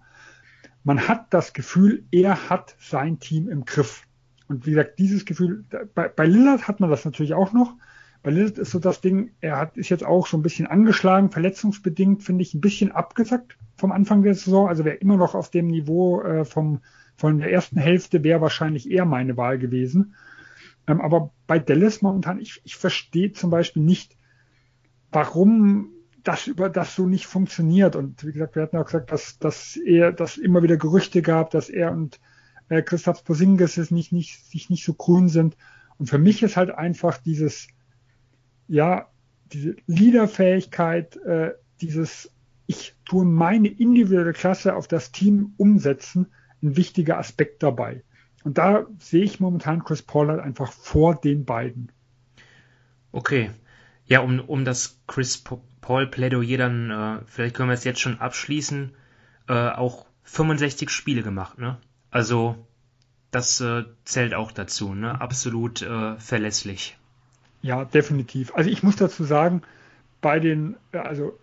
Man 0.82 1.06
hat 1.06 1.32
das 1.32 1.52
Gefühl, 1.52 2.04
er 2.10 2.48
hat 2.50 2.76
sein 2.80 3.20
Team 3.20 3.48
im 3.48 3.64
Griff. 3.64 4.07
Und 4.48 4.66
wie 4.66 4.70
gesagt, 4.70 4.98
dieses 4.98 5.24
Gefühl, 5.24 5.64
bei, 5.94 6.08
bei 6.08 6.26
Lillard 6.26 6.68
hat 6.68 6.80
man 6.80 6.90
das 6.90 7.04
natürlich 7.04 7.34
auch 7.34 7.52
noch. 7.52 7.74
Bei 8.22 8.30
Lillard 8.30 8.58
ist 8.58 8.70
so 8.70 8.78
das 8.78 9.00
Ding, 9.00 9.30
er 9.40 9.58
hat, 9.58 9.76
ist 9.76 9.90
jetzt 9.90 10.04
auch 10.04 10.26
so 10.26 10.36
ein 10.36 10.42
bisschen 10.42 10.66
angeschlagen, 10.66 11.30
verletzungsbedingt, 11.30 12.22
finde 12.22 12.42
ich, 12.42 12.54
ein 12.54 12.60
bisschen 12.60 12.90
abgesackt 12.90 13.56
vom 13.76 13.92
Anfang 13.92 14.22
der 14.22 14.34
Saison. 14.34 14.68
Also 14.68 14.84
wäre 14.84 14.96
immer 14.96 15.16
noch 15.16 15.34
auf 15.34 15.50
dem 15.50 15.68
Niveau 15.68 16.22
äh, 16.22 16.44
vom, 16.44 16.80
von 17.16 17.38
der 17.38 17.52
ersten 17.52 17.78
Hälfte, 17.78 18.24
wäre 18.24 18.40
wahrscheinlich 18.40 18.90
eher 18.90 19.04
meine 19.04 19.36
Wahl 19.36 19.58
gewesen. 19.58 20.14
Ähm, 20.86 21.00
aber 21.00 21.30
bei 21.46 21.58
Dallas 21.58 22.02
momentan, 22.02 22.40
ich, 22.40 22.60
ich 22.64 22.76
verstehe 22.76 23.32
zum 23.32 23.50
Beispiel 23.50 23.82
nicht, 23.82 24.16
warum 25.12 25.92
das 26.24 26.46
über 26.46 26.68
das 26.68 26.94
so 26.94 27.06
nicht 27.06 27.26
funktioniert. 27.26 27.96
Und 27.96 28.26
wie 28.26 28.32
gesagt, 28.32 28.56
wir 28.56 28.62
hatten 28.62 28.76
auch 28.76 28.86
gesagt, 28.86 29.12
dass, 29.12 29.38
dass 29.38 29.76
er, 29.76 30.12
dass 30.12 30.36
immer 30.36 30.62
wieder 30.62 30.76
Gerüchte 30.76 31.22
gab, 31.22 31.50
dass 31.50 31.68
er 31.68 31.92
und 31.92 32.18
äh, 32.68 32.82
Christoph 32.82 33.24
Posingis 33.24 33.90
nicht, 33.90 34.12
nicht, 34.12 34.44
sich 34.50 34.70
nicht 34.70 34.84
so 34.84 34.94
grün 34.94 35.28
sind. 35.28 35.56
Und 35.98 36.06
für 36.06 36.18
mich 36.18 36.42
ist 36.42 36.56
halt 36.56 36.70
einfach 36.70 37.18
dieses, 37.18 37.68
ja, 38.68 39.08
diese 39.52 39.76
Leaderfähigkeit, 39.86 41.16
äh, 41.16 41.54
dieses, 41.80 42.30
ich 42.66 42.94
tue 43.04 43.24
meine 43.24 43.68
individuelle 43.68 44.32
Klasse 44.32 44.76
auf 44.76 44.88
das 44.88 45.12
Team 45.12 45.54
umsetzen, 45.56 46.26
ein 46.62 46.76
wichtiger 46.76 47.18
Aspekt 47.18 47.62
dabei. 47.62 48.02
Und 48.44 48.58
da 48.58 48.86
sehe 48.98 49.24
ich 49.24 49.40
momentan 49.40 49.84
Chris 49.84 50.02
Paul 50.02 50.28
halt 50.28 50.40
einfach 50.40 50.72
vor 50.72 51.14
den 51.14 51.44
beiden. 51.44 51.90
Okay. 53.12 53.50
Ja, 54.06 54.20
um, 54.20 54.40
um 54.40 54.64
das 54.64 55.00
Chris 55.06 55.42
Paul 55.80 56.06
Plädoyer 56.06 56.56
dann, 56.56 56.90
äh, 56.90 57.20
vielleicht 57.26 57.54
können 57.54 57.68
wir 57.68 57.74
es 57.74 57.84
jetzt 57.84 58.00
schon 58.00 58.20
abschließen, 58.20 58.92
äh, 59.48 59.52
auch 59.52 60.06
65 60.22 60.90
Spiele 60.90 61.22
gemacht, 61.22 61.58
ne? 61.58 61.78
Also 62.10 62.56
das 63.30 63.60
äh, 63.60 63.84
zählt 64.04 64.34
auch 64.34 64.52
dazu, 64.52 64.94
ne? 64.94 65.20
Absolut 65.20 65.82
äh, 65.82 66.16
verlässlich. 66.18 66.96
Ja, 67.60 67.84
definitiv. 67.84 68.54
Also 68.54 68.70
ich 68.70 68.82
muss 68.82 68.96
dazu 68.96 69.24
sagen, 69.24 69.62
bei 70.20 70.40
den, 70.40 70.76
äh, 70.92 70.98
also 70.98 71.38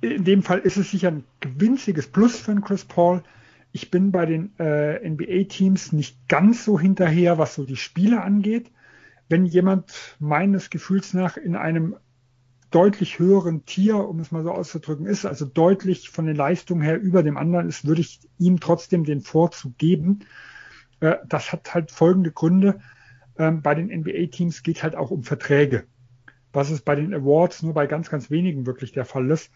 in 0.00 0.24
dem 0.24 0.42
Fall 0.42 0.58
ist 0.58 0.76
es 0.76 0.90
sicher 0.90 1.08
ein 1.08 1.24
winziges 1.44 2.08
Plus 2.08 2.36
für 2.36 2.52
den 2.52 2.62
Chris 2.62 2.84
Paul. 2.84 3.22
Ich 3.70 3.90
bin 3.90 4.10
bei 4.10 4.26
den 4.26 4.50
äh, 4.58 5.08
NBA-Teams 5.08 5.92
nicht 5.92 6.28
ganz 6.28 6.64
so 6.64 6.78
hinterher, 6.78 7.38
was 7.38 7.54
so 7.54 7.64
die 7.64 7.76
Spiele 7.76 8.22
angeht. 8.22 8.70
Wenn 9.28 9.46
jemand 9.46 10.16
meines 10.18 10.68
Gefühls 10.68 11.14
nach 11.14 11.36
in 11.36 11.56
einem 11.56 11.96
deutlich 12.74 13.18
höheren 13.18 13.64
Tier, 13.64 13.96
um 13.96 14.20
es 14.20 14.32
mal 14.32 14.42
so 14.42 14.50
auszudrücken, 14.50 15.06
ist, 15.06 15.24
also 15.24 15.44
deutlich 15.44 16.10
von 16.10 16.26
den 16.26 16.36
Leistungen 16.36 16.82
her 16.82 17.00
über 17.00 17.22
dem 17.22 17.36
anderen 17.36 17.68
ist, 17.68 17.86
würde 17.86 18.00
ich 18.00 18.20
ihm 18.38 18.60
trotzdem 18.60 19.04
den 19.04 19.20
Vorzug 19.20 19.78
geben. 19.78 20.20
Äh, 21.00 21.16
das 21.26 21.52
hat 21.52 21.74
halt 21.74 21.90
folgende 21.90 22.32
Gründe. 22.32 22.80
Ähm, 23.38 23.62
bei 23.62 23.74
den 23.74 23.88
NBA-Teams 23.88 24.62
geht 24.62 24.82
halt 24.82 24.96
auch 24.96 25.10
um 25.10 25.22
Verträge, 25.22 25.84
was 26.52 26.70
es 26.70 26.82
bei 26.82 26.94
den 26.94 27.14
Awards 27.14 27.62
nur 27.62 27.74
bei 27.74 27.86
ganz, 27.86 28.10
ganz 28.10 28.30
wenigen 28.30 28.66
wirklich 28.66 28.92
der 28.92 29.04
Fall 29.04 29.30
ist. 29.30 29.50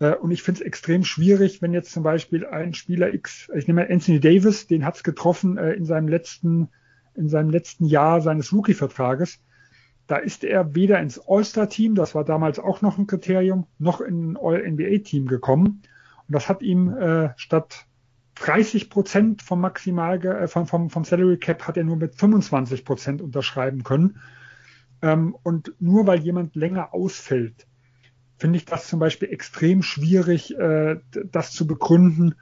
Äh, 0.00 0.14
und 0.14 0.30
ich 0.30 0.42
finde 0.42 0.60
es 0.60 0.66
extrem 0.66 1.04
schwierig, 1.04 1.62
wenn 1.62 1.72
jetzt 1.72 1.92
zum 1.92 2.02
Beispiel 2.02 2.46
ein 2.46 2.74
Spieler 2.74 3.14
X, 3.14 3.50
ich 3.54 3.68
nehme 3.68 3.82
mal 3.82 3.92
Anthony 3.92 4.20
Davis, 4.20 4.66
den 4.66 4.84
hat 4.84 4.96
es 4.96 5.04
getroffen 5.04 5.58
äh, 5.58 5.72
in 5.72 5.84
seinem 5.84 6.08
letzten, 6.08 6.68
in 7.14 7.28
seinem 7.28 7.50
letzten 7.50 7.84
Jahr 7.84 8.20
seines 8.20 8.52
Rookie-Vertrages. 8.52 9.40
Da 10.10 10.16
ist 10.16 10.42
er 10.42 10.74
weder 10.74 10.98
ins 10.98 11.20
All-Star-Team, 11.24 11.94
das 11.94 12.16
war 12.16 12.24
damals 12.24 12.58
auch 12.58 12.82
noch 12.82 12.98
ein 12.98 13.06
Kriterium, 13.06 13.68
noch 13.78 14.00
in 14.00 14.32
ein 14.32 14.36
All-NBA-Team 14.36 15.28
gekommen. 15.28 15.82
Und 16.26 16.34
das 16.34 16.48
hat 16.48 16.62
ihm 16.62 16.92
äh, 16.92 17.30
statt 17.36 17.86
30 18.34 18.90
Prozent 18.90 19.40
vom 19.40 19.60
Maximal, 19.60 20.20
äh, 20.26 20.48
vom, 20.48 20.66
vom, 20.66 20.90
vom 20.90 21.04
Salary 21.04 21.36
Cap 21.36 21.68
hat 21.68 21.76
er 21.76 21.84
nur 21.84 21.94
mit 21.94 22.16
25 22.16 22.84
Prozent 22.84 23.22
unterschreiben 23.22 23.84
können. 23.84 24.18
Ähm, 25.00 25.36
und 25.44 25.74
nur 25.78 26.08
weil 26.08 26.18
jemand 26.18 26.56
länger 26.56 26.92
ausfällt, 26.92 27.68
finde 28.36 28.56
ich 28.56 28.64
das 28.64 28.88
zum 28.88 28.98
Beispiel 28.98 29.28
extrem 29.28 29.80
schwierig, 29.80 30.58
äh, 30.58 30.96
das 31.30 31.52
zu 31.52 31.68
begründen, 31.68 32.34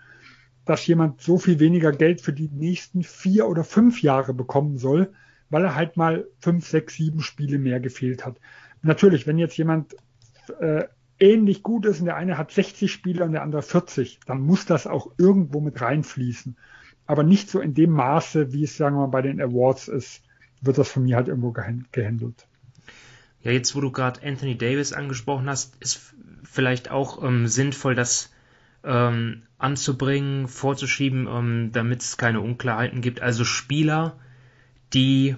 dass 0.65 0.87
jemand 0.87 1.21
so 1.21 1.37
viel 1.37 1.61
weniger 1.61 1.93
Geld 1.93 2.23
für 2.23 2.33
die 2.33 2.49
nächsten 2.49 3.03
vier 3.03 3.47
oder 3.47 3.63
fünf 3.63 4.01
Jahre 4.01 4.33
bekommen 4.33 4.79
soll, 4.79 5.13
weil 5.51 5.65
er 5.65 5.75
halt 5.75 5.97
mal 5.97 6.27
fünf, 6.41 6.67
sechs, 6.67 6.95
sieben 6.95 7.21
Spiele 7.21 7.59
mehr 7.59 7.81
gefehlt 7.81 8.25
hat. 8.25 8.41
Natürlich, 8.83 9.27
wenn 9.27 9.39
jetzt 9.39 9.57
jemand 9.57 9.97
äh, 10.61 10.85
ähnlich 11.19 11.63
gut 11.63 11.87
ist 11.87 12.01
und 12.01 12.07
der 12.07 12.17
eine 12.17 12.39
hat 12.39 12.53
60 12.53 12.91
Spiele 12.93 13.25
und 13.25 13.33
der 13.33 13.43
andere 13.43 13.63
40, 13.63 14.21
dann 14.27 14.41
muss 14.41 14.67
das 14.67 14.87
auch 14.87 15.13
irgendwo 15.19 15.61
mit 15.61 15.81
reinfließen. 15.81 16.57
Aber 17.07 17.23
nicht 17.23 17.49
so 17.49 17.61
in 17.61 17.75
dem 17.75 17.91
Maße, 17.91 18.53
wie 18.53 18.65
es, 18.65 18.77
sagen 18.77 18.97
wir 18.97 19.01
mal, 19.01 19.07
bei 19.07 19.23
den 19.23 19.41
Awards 19.41 19.89
ist, 19.89 20.23
wird 20.61 20.79
das 20.79 20.91
von 20.91 21.05
mir 21.05 21.17
halt 21.17 21.29
irgendwo 21.29 21.53
gehandelt. 21.53 22.47
Ja, 23.41 23.53
jetzt 23.53 23.75
wo 23.75 23.81
du 23.81 23.91
gerade 23.91 24.23
Anthony 24.23 24.59
Davis 24.59 24.93
angesprochen 24.93 25.49
hast, 25.49 25.77
ist 25.81 26.15
vielleicht 26.43 26.91
auch 26.91 27.23
ähm, 27.23 27.47
sinnvoll, 27.47 27.95
das 27.95 28.33
ähm, 28.85 29.43
anzubringen, 29.59 30.49
vorzuschieben, 30.49 31.27
ähm, 31.27 31.71
damit 31.73 32.03
es 32.03 32.17
keine 32.17 32.41
Unklarheiten 32.41 33.01
gibt. 33.01 33.21
Also 33.21 33.45
Spieler, 33.45 34.19
die 34.95 35.37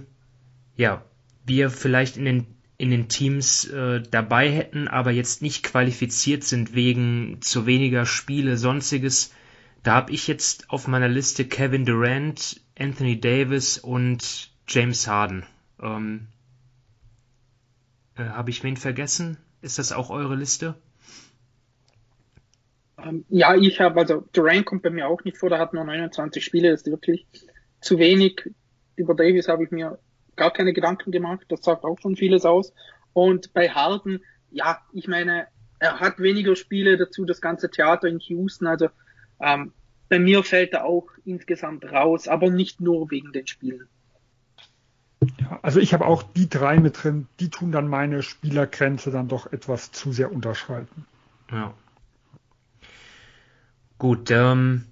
ja 0.76 1.04
wir 1.46 1.70
vielleicht 1.70 2.16
in 2.16 2.24
den 2.24 2.46
in 2.80 2.90
den 2.90 3.08
Teams 3.08 3.66
äh, 3.66 4.00
dabei 4.10 4.50
hätten, 4.50 4.88
aber 4.88 5.10
jetzt 5.10 5.42
nicht 5.42 5.62
qualifiziert 5.62 6.44
sind 6.44 6.74
wegen 6.74 7.42
zu 7.42 7.66
weniger 7.66 8.06
Spiele, 8.06 8.56
sonstiges. 8.56 9.34
Da 9.82 9.94
habe 9.96 10.12
ich 10.12 10.26
jetzt 10.26 10.70
auf 10.70 10.88
meiner 10.88 11.08
Liste 11.08 11.44
Kevin 11.44 11.84
Durant, 11.84 12.58
Anthony 12.78 13.20
Davis 13.20 13.76
und 13.76 14.50
James 14.66 15.06
Harden. 15.06 15.44
Ähm, 15.82 16.28
äh, 18.16 18.24
habe 18.24 18.48
ich 18.48 18.64
wen 18.64 18.78
vergessen? 18.78 19.36
Ist 19.60 19.78
das 19.78 19.92
auch 19.92 20.08
eure 20.08 20.36
Liste? 20.36 20.74
Ähm, 22.96 23.26
ja, 23.28 23.54
ich 23.54 23.78
habe, 23.80 24.00
also 24.00 24.26
Durant 24.32 24.64
kommt 24.64 24.82
bei 24.82 24.90
mir 24.90 25.06
auch 25.06 25.22
nicht 25.24 25.36
vor, 25.36 25.50
der 25.50 25.58
hat 25.58 25.74
nur 25.74 25.84
29 25.84 26.42
Spiele, 26.42 26.70
das 26.70 26.80
ist 26.80 26.90
wirklich 26.90 27.26
zu 27.80 27.98
wenig. 27.98 28.50
Über 29.00 29.14
Davis 29.14 29.48
habe 29.48 29.64
ich 29.64 29.70
mir 29.70 29.98
gar 30.36 30.52
keine 30.52 30.72
Gedanken 30.72 31.10
gemacht. 31.10 31.46
Das 31.48 31.62
sagt 31.62 31.84
auch 31.84 31.98
schon 32.00 32.16
vieles 32.16 32.44
aus. 32.44 32.72
Und 33.12 33.52
bei 33.52 33.70
Harden, 33.70 34.22
ja, 34.50 34.78
ich 34.92 35.08
meine, 35.08 35.46
er 35.78 35.98
hat 36.00 36.18
weniger 36.20 36.54
Spiele 36.54 36.96
dazu, 36.96 37.24
das 37.24 37.40
ganze 37.40 37.70
Theater 37.70 38.08
in 38.08 38.20
Houston. 38.20 38.66
Also 38.66 38.88
ähm, 39.40 39.72
bei 40.08 40.18
mir 40.18 40.44
fällt 40.44 40.72
er 40.72 40.84
auch 40.84 41.08
insgesamt 41.24 41.84
raus, 41.84 42.28
aber 42.28 42.50
nicht 42.50 42.80
nur 42.80 43.10
wegen 43.10 43.32
den 43.32 43.46
Spielen. 43.46 43.88
Ja, 45.38 45.58
also 45.62 45.80
ich 45.80 45.92
habe 45.92 46.06
auch 46.06 46.22
die 46.22 46.48
drei 46.48 46.78
mit 46.78 47.02
drin, 47.02 47.26
die 47.40 47.50
tun 47.50 47.72
dann 47.72 47.88
meine 47.88 48.22
Spielergrenze 48.22 49.10
dann 49.10 49.28
doch 49.28 49.52
etwas 49.52 49.92
zu 49.92 50.12
sehr 50.12 50.32
unterschreiten. 50.32 51.06
Ja. 51.50 51.74
Gut, 53.98 54.30
ähm, 54.30 54.86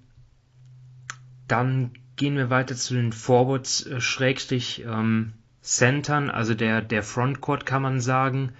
dann 1.46 1.92
gehen 2.18 2.36
wir 2.36 2.50
weiter 2.50 2.76
zu 2.76 2.94
den 2.94 3.12
Forwards, 3.12 3.86
äh, 3.86 4.00
Schrägstrich, 4.00 4.84
ähm, 4.86 5.32
Centern, 5.62 6.30
also 6.30 6.54
der, 6.54 6.82
der 6.82 7.02
Frontcourt 7.02 7.64
kann 7.64 7.82
man 7.82 8.00
sagen. 8.00 8.52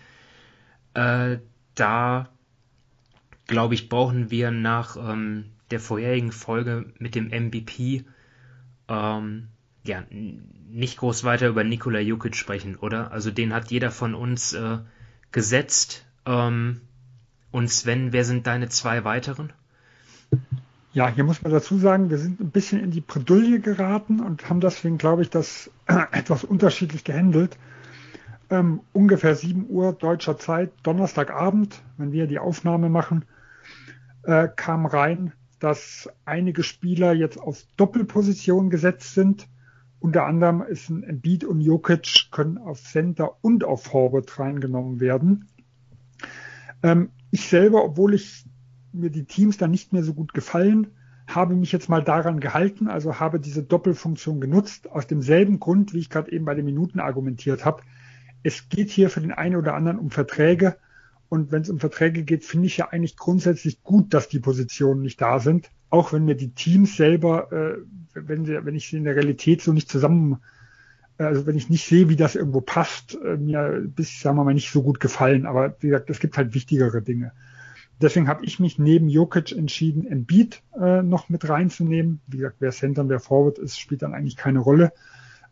Äh, 0.94 1.38
da, 1.74 2.28
glaube 3.46 3.74
ich, 3.74 3.88
brauchen 3.88 4.30
wir 4.30 4.50
nach 4.50 4.96
ähm, 4.96 5.50
der 5.70 5.80
vorherigen 5.80 6.32
Folge 6.32 6.92
mit 6.98 7.14
dem 7.14 7.26
MVP 7.26 8.04
ähm, 8.88 9.48
ja, 9.84 10.04
nicht 10.10 10.98
groß 10.98 11.24
weiter 11.24 11.48
über 11.48 11.64
Nikola 11.64 12.00
Jukic 12.00 12.36
sprechen, 12.36 12.76
oder? 12.76 13.10
Also 13.10 13.30
den 13.30 13.54
hat 13.54 13.70
jeder 13.70 13.90
von 13.90 14.14
uns 14.14 14.52
äh, 14.52 14.78
gesetzt. 15.32 16.06
Ähm, 16.26 16.82
und 17.50 17.68
Sven, 17.68 18.12
wer 18.12 18.24
sind 18.24 18.46
deine 18.46 18.68
zwei 18.68 19.04
weiteren? 19.04 19.52
Ja, 20.98 21.08
hier 21.08 21.22
muss 21.22 21.42
man 21.42 21.52
dazu 21.52 21.78
sagen, 21.78 22.10
wir 22.10 22.18
sind 22.18 22.40
ein 22.40 22.50
bisschen 22.50 22.82
in 22.82 22.90
die 22.90 23.00
Bredouille 23.00 23.60
geraten 23.60 24.18
und 24.18 24.50
haben 24.50 24.58
deswegen, 24.58 24.98
glaube 24.98 25.22
ich, 25.22 25.30
das 25.30 25.70
etwas 26.10 26.42
unterschiedlich 26.42 27.04
gehandelt. 27.04 27.56
Ähm, 28.50 28.80
ungefähr 28.92 29.36
7 29.36 29.66
Uhr 29.68 29.92
deutscher 29.92 30.38
Zeit, 30.38 30.72
Donnerstagabend, 30.82 31.80
wenn 31.98 32.10
wir 32.10 32.26
die 32.26 32.40
Aufnahme 32.40 32.88
machen, 32.88 33.26
äh, 34.24 34.48
kam 34.48 34.86
rein, 34.86 35.32
dass 35.60 36.10
einige 36.24 36.64
Spieler 36.64 37.12
jetzt 37.12 37.38
auf 37.38 37.62
Doppelposition 37.76 38.68
gesetzt 38.68 39.14
sind. 39.14 39.46
Unter 40.00 40.26
anderem 40.26 40.62
ist 40.62 40.90
ein 40.90 41.04
Embiid 41.04 41.44
und 41.44 41.60
Jokic 41.60 42.32
können 42.32 42.58
auf 42.58 42.82
Center 42.82 43.36
und 43.40 43.62
auf 43.62 43.84
Forward 43.84 44.36
reingenommen 44.36 44.98
werden. 44.98 45.46
Ähm, 46.82 47.10
ich 47.30 47.46
selber, 47.46 47.84
obwohl 47.84 48.14
ich 48.14 48.48
mir 48.98 49.10
die 49.10 49.24
Teams 49.24 49.56
dann 49.56 49.70
nicht 49.70 49.92
mehr 49.92 50.02
so 50.02 50.14
gut 50.14 50.34
gefallen, 50.34 50.88
habe 51.28 51.54
mich 51.54 51.72
jetzt 51.72 51.88
mal 51.88 52.02
daran 52.02 52.40
gehalten, 52.40 52.88
also 52.88 53.20
habe 53.20 53.38
diese 53.38 53.62
Doppelfunktion 53.62 54.40
genutzt, 54.40 54.90
aus 54.90 55.06
demselben 55.06 55.60
Grund, 55.60 55.92
wie 55.92 55.98
ich 55.98 56.10
gerade 56.10 56.32
eben 56.32 56.46
bei 56.46 56.54
den 56.54 56.64
Minuten 56.64 57.00
argumentiert 57.00 57.64
habe. 57.64 57.82
Es 58.42 58.68
geht 58.70 58.90
hier 58.90 59.10
für 59.10 59.20
den 59.20 59.32
einen 59.32 59.56
oder 59.56 59.74
anderen 59.74 59.98
um 59.98 60.10
Verträge. 60.10 60.76
Und 61.28 61.52
wenn 61.52 61.60
es 61.60 61.68
um 61.68 61.78
Verträge 61.78 62.22
geht, 62.22 62.44
finde 62.44 62.66
ich 62.66 62.78
ja 62.78 62.88
eigentlich 62.88 63.16
grundsätzlich 63.16 63.82
gut, 63.82 64.14
dass 64.14 64.28
die 64.28 64.40
Positionen 64.40 65.02
nicht 65.02 65.20
da 65.20 65.38
sind. 65.38 65.70
Auch 65.90 66.14
wenn 66.14 66.24
mir 66.24 66.34
die 66.34 66.54
Teams 66.54 66.96
selber, 66.96 67.52
äh, 67.52 67.78
wenn, 68.14 68.46
sie, 68.46 68.64
wenn 68.64 68.74
ich 68.74 68.88
sie 68.88 68.96
in 68.96 69.04
der 69.04 69.16
Realität 69.16 69.60
so 69.60 69.74
nicht 69.74 69.90
zusammen, 69.90 70.38
also 71.18 71.46
wenn 71.46 71.56
ich 71.56 71.68
nicht 71.68 71.86
sehe, 71.86 72.08
wie 72.08 72.16
das 72.16 72.36
irgendwo 72.36 72.62
passt, 72.62 73.18
äh, 73.22 73.36
mir 73.36 73.82
bis, 73.84 74.20
sagen 74.20 74.36
wir 74.38 74.44
mal, 74.44 74.54
nicht 74.54 74.70
so 74.70 74.82
gut 74.82 75.00
gefallen. 75.00 75.44
Aber 75.44 75.76
wie 75.80 75.88
gesagt, 75.88 76.08
es 76.08 76.20
gibt 76.20 76.38
halt 76.38 76.54
wichtigere 76.54 77.02
Dinge. 77.02 77.32
Deswegen 78.00 78.28
habe 78.28 78.44
ich 78.44 78.60
mich 78.60 78.78
neben 78.78 79.08
Jokic 79.08 79.52
entschieden, 79.52 80.06
Embiid 80.06 80.62
äh, 80.78 81.02
noch 81.02 81.28
mit 81.28 81.48
reinzunehmen. 81.48 82.20
Wie 82.26 82.38
gesagt, 82.38 82.56
wer 82.60 82.70
Center, 82.70 83.08
wer 83.08 83.18
Forward 83.18 83.58
ist, 83.58 83.78
spielt 83.78 84.02
dann 84.02 84.14
eigentlich 84.14 84.36
keine 84.36 84.60
Rolle. 84.60 84.92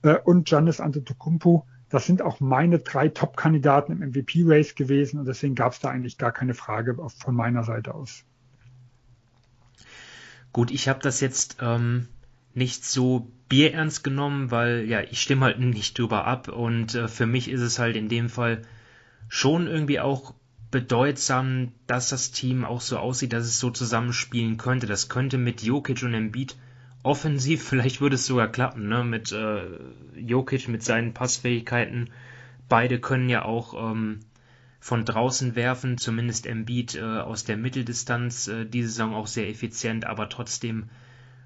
Äh, 0.02 0.16
und 0.18 0.46
Giannis 0.48 0.80
Antetokounmpo, 0.80 1.66
das 1.88 2.06
sind 2.06 2.22
auch 2.22 2.40
meine 2.40 2.78
drei 2.78 3.08
Top-Kandidaten 3.08 3.92
im 3.92 4.10
MVP-Race 4.10 4.74
gewesen 4.74 5.18
und 5.18 5.26
deswegen 5.26 5.54
gab 5.54 5.72
es 5.72 5.80
da 5.80 5.90
eigentlich 5.90 6.18
gar 6.18 6.32
keine 6.32 6.54
Frage 6.54 6.96
von 7.18 7.34
meiner 7.34 7.64
Seite 7.64 7.94
aus. 7.94 8.24
Gut, 10.52 10.70
ich 10.70 10.88
habe 10.88 11.00
das 11.00 11.20
jetzt 11.20 11.58
ähm, 11.60 12.08
nicht 12.54 12.84
so 12.84 13.30
bierernst 13.48 14.02
genommen, 14.02 14.50
weil 14.50 14.84
ja, 14.88 15.00
ich 15.02 15.20
stimme 15.20 15.44
halt 15.44 15.60
nicht 15.60 15.98
drüber 15.98 16.24
ab 16.24 16.48
und 16.48 16.94
äh, 16.94 17.08
für 17.08 17.26
mich 17.26 17.50
ist 17.50 17.60
es 17.60 17.78
halt 17.78 17.94
in 17.94 18.08
dem 18.08 18.28
Fall 18.28 18.62
schon 19.28 19.66
irgendwie 19.66 20.00
auch 20.00 20.34
bedeutsam, 20.70 21.72
dass 21.86 22.10
das 22.10 22.32
Team 22.32 22.64
auch 22.64 22.80
so 22.80 22.98
aussieht, 22.98 23.32
dass 23.32 23.44
es 23.44 23.60
so 23.60 23.70
zusammenspielen 23.70 24.56
könnte. 24.56 24.86
Das 24.86 25.08
könnte 25.08 25.38
mit 25.38 25.62
Jokic 25.62 26.02
und 26.02 26.14
Embiid 26.14 26.56
offensiv, 27.02 27.62
vielleicht 27.68 28.00
würde 28.00 28.16
es 28.16 28.26
sogar 28.26 28.48
klappen, 28.48 28.88
ne? 28.88 29.04
Mit 29.04 29.32
äh, 29.32 29.62
Jokic, 30.16 30.68
mit 30.68 30.82
seinen 30.82 31.14
Passfähigkeiten. 31.14 32.10
Beide 32.68 33.00
können 33.00 33.28
ja 33.28 33.44
auch 33.44 33.92
ähm, 33.92 34.20
von 34.80 35.04
draußen 35.04 35.54
werfen, 35.54 35.98
zumindest 35.98 36.46
Embiid 36.46 36.96
äh, 36.96 37.00
aus 37.00 37.44
der 37.44 37.56
Mitteldistanz 37.56 38.48
äh, 38.48 38.64
diese 38.66 38.88
Saison 38.88 39.14
auch 39.14 39.26
sehr 39.28 39.48
effizient, 39.48 40.04
aber 40.04 40.28
trotzdem 40.28 40.90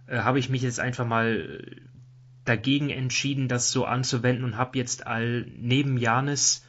äh, 0.06 0.18
habe 0.18 0.38
ich 0.38 0.48
mich 0.48 0.62
jetzt 0.62 0.80
einfach 0.80 1.06
mal 1.06 1.62
dagegen 2.44 2.90
entschieden, 2.90 3.48
das 3.48 3.70
so 3.70 3.84
anzuwenden 3.84 4.44
und 4.44 4.56
habe 4.56 4.78
jetzt 4.78 5.06
all 5.06 5.46
neben 5.56 5.98
Janis 5.98 6.64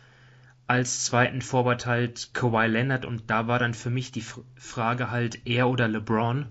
als 0.71 1.03
zweiten 1.03 1.41
Vorwart 1.41 1.85
halt 1.85 2.33
Kawhi 2.33 2.65
Leonard 2.65 3.03
und 3.03 3.29
da 3.29 3.45
war 3.45 3.59
dann 3.59 3.73
für 3.73 3.89
mich 3.89 4.13
die 4.13 4.23
Frage 4.55 5.11
halt 5.11 5.45
er 5.45 5.67
oder 5.67 5.89
LeBron? 5.89 6.47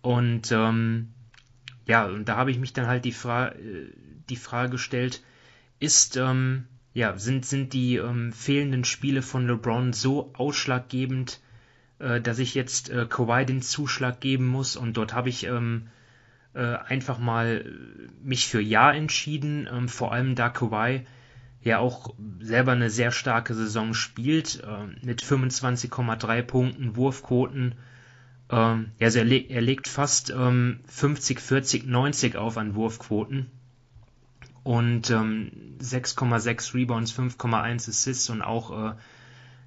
Und 0.00 0.50
ähm, 0.52 1.12
ja, 1.86 2.06
und 2.06 2.26
da 2.30 2.36
habe 2.36 2.50
ich 2.50 2.58
mich 2.58 2.72
dann 2.72 2.86
halt 2.86 3.04
die, 3.04 3.12
Fra 3.12 3.48
äh, 3.48 3.92
die 4.30 4.36
Frage 4.36 4.70
gestellt, 4.70 5.22
ist, 5.80 6.16
ähm, 6.16 6.64
ja, 6.94 7.18
sind, 7.18 7.44
sind 7.44 7.74
die 7.74 7.96
ähm, 7.96 8.32
fehlenden 8.32 8.84
Spiele 8.84 9.20
von 9.20 9.46
LeBron 9.46 9.92
so 9.92 10.32
ausschlaggebend, 10.32 11.42
äh, 11.98 12.22
dass 12.22 12.38
ich 12.38 12.54
jetzt 12.54 12.88
äh, 12.88 13.04
Kawhi 13.06 13.44
den 13.44 13.60
Zuschlag 13.60 14.18
geben 14.18 14.46
muss? 14.46 14.76
Und 14.76 14.96
dort 14.96 15.12
habe 15.12 15.28
ich 15.28 15.44
ähm, 15.44 15.88
äh, 16.54 16.76
einfach 16.76 17.18
mal 17.18 17.70
mich 18.22 18.46
für 18.46 18.62
Ja 18.62 18.90
entschieden, 18.92 19.68
ähm, 19.70 19.90
vor 19.90 20.14
allem 20.14 20.36
da 20.36 20.48
Kawhi 20.48 21.04
ja 21.62 21.78
auch 21.78 22.14
selber 22.40 22.72
eine 22.72 22.90
sehr 22.90 23.10
starke 23.10 23.54
Saison 23.54 23.94
spielt, 23.94 24.62
äh, 24.64 25.04
mit 25.04 25.22
25,3 25.22 26.42
Punkten, 26.42 26.96
Wurfquoten, 26.96 27.74
ähm, 28.50 28.92
also 29.00 29.18
er, 29.18 29.24
leg, 29.24 29.50
er 29.50 29.62
legt 29.62 29.88
fast 29.88 30.30
ähm, 30.30 30.80
50, 30.86 31.40
40, 31.40 31.86
90 31.86 32.36
auf 32.36 32.56
an 32.56 32.74
Wurfquoten 32.74 33.50
und 34.62 35.10
ähm, 35.10 35.50
6,6 35.80 36.74
Rebounds, 36.74 37.12
5,1 37.12 37.88
Assists 37.88 38.30
und 38.30 38.42
auch 38.42 38.90
äh, 38.90 38.94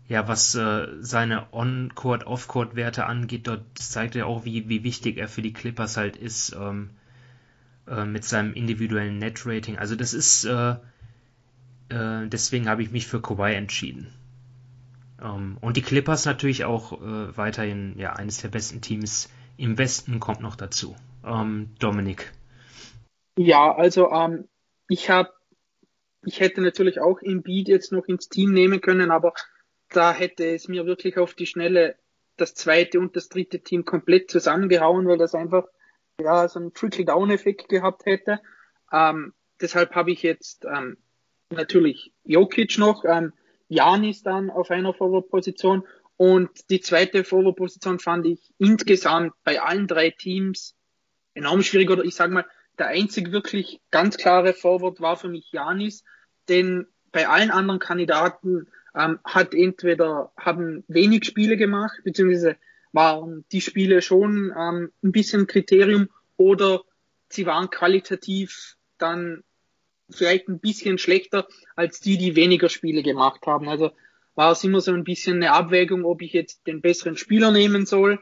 ja, 0.10 0.28
was 0.28 0.56
äh, 0.56 0.88
seine 1.02 1.54
On-Court, 1.54 2.26
Off-Court-Werte 2.26 3.06
angeht, 3.06 3.46
dort 3.46 3.62
zeigt 3.76 4.16
er 4.16 4.26
auch, 4.26 4.44
wie, 4.44 4.68
wie 4.68 4.84
wichtig 4.84 5.18
er 5.18 5.28
für 5.28 5.44
die 5.44 5.54
Clippers 5.54 5.98
halt 5.98 6.18
ist 6.18 6.56
ähm, 6.60 6.90
äh, 7.88 8.06
mit 8.06 8.26
seinem 8.26 8.54
individuellen 8.54 9.20
Net-Rating. 9.20 9.78
Also 9.78 9.96
das 9.96 10.16
ist, 10.16 10.46
äh, 10.46 10.76
äh, 11.90 12.28
deswegen 12.28 12.70
habe 12.70 12.82
ich 12.82 12.92
mich 12.92 13.08
für 13.08 13.22
Kawhi 13.22 13.54
entschieden. 13.54 14.14
Ähm, 15.22 15.58
und 15.62 15.78
die 15.78 15.82
Clippers 15.82 16.26
natürlich 16.26 16.66
auch 16.66 16.94
äh, 16.94 17.38
weiterhin 17.38 17.98
ja, 17.98 18.14
eines 18.14 18.42
der 18.42 18.50
besten 18.50 18.82
Teams 18.82 19.30
im 19.58 19.78
Westen 19.78 20.20
kommt 20.20 20.42
noch 20.42 20.56
dazu. 20.56 20.96
Ähm, 21.26 21.76
Dominik. 21.80 22.32
Ja, 23.38 23.76
also 23.76 24.12
ähm, 24.12 24.48
ich 24.88 25.10
habe, 25.10 25.32
ich 26.24 26.40
hätte 26.40 26.62
natürlich 26.62 27.00
auch 27.00 27.22
Embiid 27.22 27.68
jetzt 27.68 27.92
noch 27.92 28.06
ins 28.08 28.30
Team 28.30 28.54
nehmen 28.54 28.82
können, 28.82 29.12
aber 29.12 29.34
da 29.90 30.14
hätte 30.14 30.46
es 30.46 30.68
mir 30.68 30.86
wirklich 30.86 31.18
auf 31.18 31.34
die 31.34 31.46
Schnelle 31.46 31.96
das 32.38 32.54
zweite 32.54 33.00
und 33.00 33.16
das 33.16 33.30
dritte 33.30 33.62
Team 33.62 33.86
komplett 33.86 34.32
zusammengehauen, 34.32 35.08
weil 35.08 35.18
das 35.18 35.36
einfach 35.36 35.66
ja 36.20 36.48
so 36.48 36.60
einen 36.60 36.74
Trickle-Down-Effekt 36.74 37.70
gehabt 37.70 38.06
hätte. 38.06 38.40
Ähm, 38.92 39.34
deshalb 39.60 39.96
habe 39.96 40.12
ich 40.12 40.24
jetzt 40.24 40.66
ähm, 40.66 40.98
natürlich 41.52 42.12
Jokic 42.24 42.78
noch. 42.78 43.04
Ähm, 43.06 43.34
Janis 43.68 44.24
dann 44.24 44.50
auf 44.50 44.72
einer 44.72 44.94
Forward-Position. 44.94 45.84
Und 46.18 46.70
die 46.70 46.82
zweite 46.82 47.24
Forward-Position 47.24 48.00
fand 48.00 48.26
ich 48.26 48.54
insgesamt 48.58 49.34
bei 49.44 49.62
allen 49.62 49.88
drei 49.88 50.10
Teams 50.10 50.76
enorm 51.34 51.62
schwierig. 51.62 51.90
Oder 51.90 52.04
ich 52.04 52.16
sage 52.16 52.34
mal, 52.34 52.46
der 52.78 52.88
einzig 52.88 53.32
wirklich 53.32 53.82
ganz 53.92 54.18
klare 54.18 54.54
Forward 54.54 55.02
war 55.02 55.18
für 55.18 55.30
mich 55.30 55.52
Janis, 55.52 56.04
denn 56.48 56.88
bei 57.12 57.28
allen 57.28 57.52
anderen 57.52 57.80
Kandidaten 57.80 58.68
ähm, 58.96 59.20
hat 59.24 59.54
entweder 59.54 60.32
haben 60.38 60.84
wenig 60.88 61.26
Spiele 61.26 61.58
gemacht, 61.58 62.00
beziehungsweise 62.04 62.56
waren 62.92 63.46
die 63.52 63.62
Spiele 63.62 64.02
schon 64.02 64.54
ähm, 64.58 64.92
ein 65.04 65.12
bisschen 65.12 65.46
Kriterium 65.46 66.10
oder 66.38 66.82
sie 67.30 67.46
waren 67.46 67.70
qualitativ 67.70 68.78
dann 68.98 69.44
vielleicht 70.10 70.48
ein 70.48 70.60
bisschen 70.60 70.98
schlechter 70.98 71.48
als 71.76 72.00
die, 72.00 72.18
die 72.18 72.36
weniger 72.36 72.70
Spiele 72.70 73.04
gemacht 73.04 73.46
haben. 73.46 73.70
Also 73.70 73.92
war 74.36 74.52
es 74.52 74.64
immer 74.64 74.82
so 74.82 74.94
ein 74.94 75.04
bisschen 75.04 75.38
eine 75.38 75.52
Abwägung, 75.52 76.06
ob 76.06 76.22
ich 76.22 76.34
jetzt 76.34 76.66
den 76.66 76.82
besseren 76.82 77.18
Spieler 77.18 77.52
nehmen 77.52 77.86
soll 77.86 78.20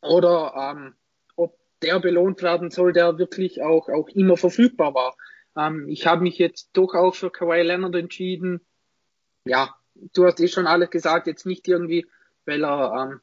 oder 0.00 0.54
ähm, 0.56 0.94
ob 1.36 1.58
der 1.82 1.98
belohnt 2.00 2.42
werden 2.42 2.70
soll, 2.70 2.92
der 2.92 3.18
wirklich 3.18 3.62
auch, 3.62 3.88
auch 3.88 4.08
immer 4.08 4.36
verfügbar 4.36 4.94
war. 4.94 5.16
Ähm, 5.56 5.88
ich 5.88 6.06
habe 6.06 6.22
mich 6.22 6.38
jetzt 6.38 6.70
doch 6.74 6.94
auch 6.94 7.14
für 7.14 7.30
Kawhi 7.30 7.62
Leonard 7.62 7.94
entschieden. 7.94 8.60
Ja, 9.44 9.74
du 9.94 10.26
hast 10.26 10.40
eh 10.40 10.48
schon 10.48 10.66
alles 10.66 10.90
gesagt, 10.90 11.26
jetzt 11.26 11.46
nicht 11.46 11.66
irgendwie, 11.66 12.06
weil 12.44 12.64
er 12.64 13.10
ähm, 13.10 13.20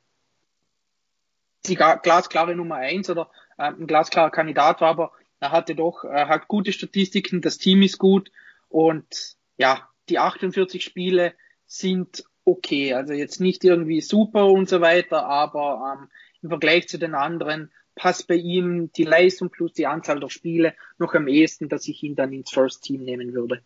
die 1.65 1.75
glasklare 1.75 2.55
Nummer 2.55 2.75
eins 2.75 3.09
oder 3.09 3.29
ähm, 3.57 3.77
ein 3.81 3.87
glasklarer 3.87 4.31
Kandidat 4.31 4.81
war, 4.81 4.89
aber 4.89 5.11
er 5.43 5.51
hatte 5.51 5.75
doch, 5.75 6.05
er 6.05 6.29
hat 6.29 6.47
gute 6.47 6.71
Statistiken, 6.71 7.41
das 7.41 7.57
Team 7.57 7.81
ist 7.81 7.97
gut 7.97 8.31
und 8.69 9.35
ja, 9.57 9.89
die 10.07 10.17
48 10.17 10.81
Spiele 10.81 11.33
sind 11.65 12.23
okay. 12.45 12.93
Also 12.93 13.11
jetzt 13.11 13.41
nicht 13.41 13.65
irgendwie 13.65 13.99
super 13.99 14.47
und 14.47 14.69
so 14.69 14.79
weiter, 14.79 15.25
aber 15.25 15.97
ähm, 15.99 16.07
im 16.41 16.49
Vergleich 16.49 16.87
zu 16.87 16.97
den 16.97 17.13
anderen 17.13 17.71
passt 17.93 18.29
bei 18.29 18.35
ihm 18.35 18.89
die 18.93 19.03
Leistung 19.03 19.49
plus 19.49 19.73
die 19.73 19.85
Anzahl 19.85 20.21
der 20.21 20.29
Spiele 20.29 20.75
noch 20.97 21.13
am 21.13 21.27
ehesten, 21.27 21.67
dass 21.67 21.89
ich 21.89 22.01
ihn 22.03 22.15
dann 22.15 22.31
ins 22.31 22.49
First 22.49 22.81
Team 22.81 23.03
nehmen 23.03 23.33
würde. 23.33 23.61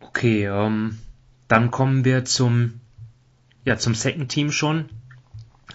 Okay, 0.00 0.46
ähm, 0.46 0.98
dann 1.48 1.70
kommen 1.70 2.06
wir 2.06 2.24
zum, 2.24 2.80
ja, 3.66 3.76
zum 3.76 3.94
Second 3.94 4.30
Team 4.30 4.50
schon. 4.50 4.88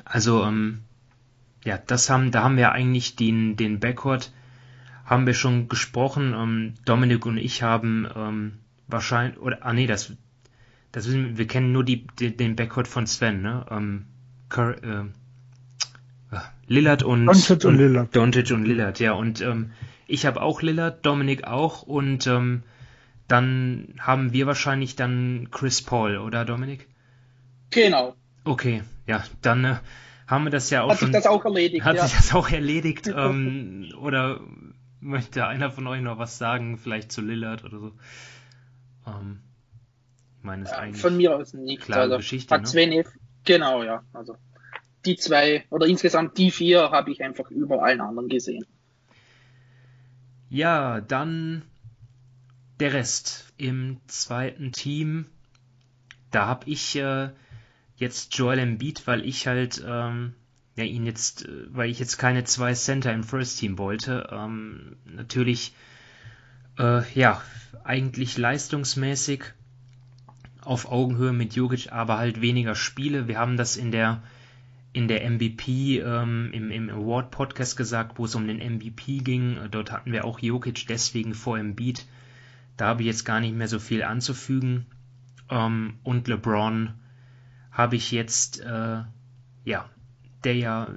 Also, 0.06 0.44
ähm, 0.44 0.82
ja, 1.64 1.78
das 1.78 2.10
haben, 2.10 2.32
da 2.32 2.44
haben 2.44 2.58
wir 2.58 2.72
eigentlich 2.72 3.16
den, 3.16 3.56
den 3.56 3.80
Backcourt, 3.80 4.32
haben 5.06 5.26
wir 5.26 5.34
schon 5.34 5.68
gesprochen. 5.68 6.34
Ähm, 6.34 6.74
Dominik 6.86 7.26
und 7.26 7.38
ich 7.38 7.64
haben 7.64 8.08
ähm, 8.16 8.54
wahrscheinlich, 8.88 9.40
oder, 9.40 9.60
ah 9.62 9.74
nee, 9.74 9.88
das, 9.88 10.14
das 10.92 11.08
wissen, 11.08 11.38
wir 11.38 11.48
kennen 11.48 11.72
nur 11.72 11.84
die, 11.84 12.08
die, 12.20 12.36
den 12.36 12.56
Backcourt 12.56 12.88
von 12.88 13.08
Sven, 13.08 13.42
ne? 13.42 13.66
Ähm, 13.70 14.06
Cur, 14.50 14.76
äh, 14.84 16.36
äh 16.36 16.40
Lillard 16.68 17.04
und 17.04 17.26
Doncic 17.26 17.66
und, 17.66 17.74
und 17.74 17.78
Lillard. 17.78 18.16
Doncic 18.16 18.52
und 18.52 18.66
Lillard, 18.66 19.00
ja. 19.00 19.14
Und 19.14 19.42
ähm, 19.42 19.72
ich 20.08 20.26
habe 20.26 20.42
auch 20.42 20.62
Lillard, 20.62 21.06
Dominik 21.06 21.46
auch 21.46 21.84
und 21.84 22.28
ähm, 22.28 22.64
dann 23.28 23.94
haben 24.00 24.34
wir 24.34 24.46
wahrscheinlich 24.46 24.96
dann 24.98 25.48
Chris 25.52 25.82
Paul, 25.82 26.18
oder 26.18 26.44
Dominik? 26.44 26.88
Genau. 27.70 28.16
Okay, 28.44 28.84
ja, 29.08 29.24
dann 29.42 29.64
äh, 29.64 29.76
haben 30.32 30.46
wir 30.46 30.52
das 30.52 30.70
ja 30.70 30.84
auch 30.84 30.92
hat 30.92 31.00
schon. 31.00 31.10
Hat 31.10 31.16
sich 31.16 31.24
das 31.24 31.32
auch 31.32 31.44
erledigt? 31.46 31.86
Hat 31.86 31.98
ja. 31.98 32.08
sich 32.08 32.16
das 32.16 32.34
auch 32.34 32.50
erledigt? 32.50 33.08
ähm, 33.08 33.94
oder 34.00 34.40
möchte 35.02 35.46
einer 35.46 35.72
von 35.72 35.86
euch 35.88 36.02
noch 36.02 36.18
was 36.18 36.38
sagen, 36.38 36.78
vielleicht 36.78 37.12
zu 37.12 37.22
Lillard 37.22 37.66
oder 37.66 37.80
so? 37.80 37.92
Ähm, 39.06 39.42
ich 40.38 40.44
meine, 40.44 40.64
ist 40.64 40.72
ja, 40.72 40.78
eigentlich 40.78 41.02
von 41.02 41.18
mir 41.18 41.36
aus 41.36 41.54
nicht. 41.54 41.84
Klare 41.84 42.04
also, 42.04 42.18
Geschichte. 42.18 42.56
Hat 42.56 42.74
ne? 42.74 43.04
genau, 43.44 43.84
ja. 43.84 44.04
Also 44.14 44.38
die 45.06 45.18
zwei 45.18 45.66
oder 45.70 45.86
insgesamt 45.86 46.38
die 46.38 46.52
vier 46.52 46.92
habe 46.92 47.12
ich 47.12 47.22
einfach 47.22 47.52
über 47.52 47.84
allen 47.84 48.00
anderen 48.00 48.30
gesehen. 48.30 48.66
Ja, 50.50 51.02
dann 51.02 51.64
der 52.80 52.94
Rest 52.94 53.52
im 53.58 53.98
zweiten 54.08 54.72
Team. 54.72 55.26
Da 56.32 56.46
habe 56.46 56.70
ich 56.70 56.96
äh, 56.96 57.30
jetzt 58.02 58.36
Joel 58.36 58.60
Embiid, 58.60 59.06
weil 59.06 59.26
ich 59.26 59.48
halt 59.48 59.82
ähm, 59.88 60.34
ja 60.76 60.84
ihn 60.84 61.06
jetzt, 61.06 61.46
äh, 61.46 61.68
weil 61.70 61.90
ich 61.90 62.00
jetzt 62.00 62.18
keine 62.18 62.44
zwei 62.44 62.74
Center 62.74 63.14
im 63.14 63.24
First 63.24 63.60
Team 63.60 63.78
wollte. 63.78 64.28
Ähm, 64.32 64.98
natürlich 65.06 65.74
äh, 66.78 67.04
ja 67.14 67.42
eigentlich 67.84 68.38
leistungsmäßig 68.38 69.44
auf 70.62 70.92
Augenhöhe 70.92 71.32
mit 71.32 71.56
Jokic, 71.56 71.92
aber 71.92 72.18
halt 72.18 72.42
weniger 72.42 72.76
Spiele. 72.76 73.28
Wir 73.28 73.40
haben 73.40 73.56
das 73.56 73.78
in 73.78 73.92
der 73.92 74.22
in 74.94 75.08
der 75.08 75.30
MVP 75.30 76.00
ähm, 76.00 76.50
im, 76.52 76.70
im 76.70 76.90
Award 76.90 77.32
Podcast 77.32 77.78
gesagt, 77.78 78.18
wo 78.18 78.26
es 78.26 78.36
um 78.36 78.46
den 78.48 78.58
MVP 78.58 79.20
ging. 79.20 79.58
Dort 79.70 79.92
hatten 79.92 80.12
wir 80.12 80.26
auch 80.26 80.40
Jokic 80.40 80.86
deswegen 80.88 81.34
vor 81.34 81.58
Embiid. 81.58 82.06
Da 82.78 82.88
habe 82.88 83.04
ich 83.04 83.08
jetzt 83.08 83.24
gar 83.24 83.40
nicht 83.40 83.56
mehr 83.56 83.70
so 83.70 83.80
viel 83.80 84.04
anzufügen. 84.04 84.86
Ähm, 85.50 85.94
und 86.04 86.28
LeBron 86.28 86.94
habe 87.72 87.96
ich 87.96 88.12
jetzt, 88.12 88.60
äh, 88.60 89.04
ja, 89.66 89.90
der 90.44 90.56
ja, 90.56 90.88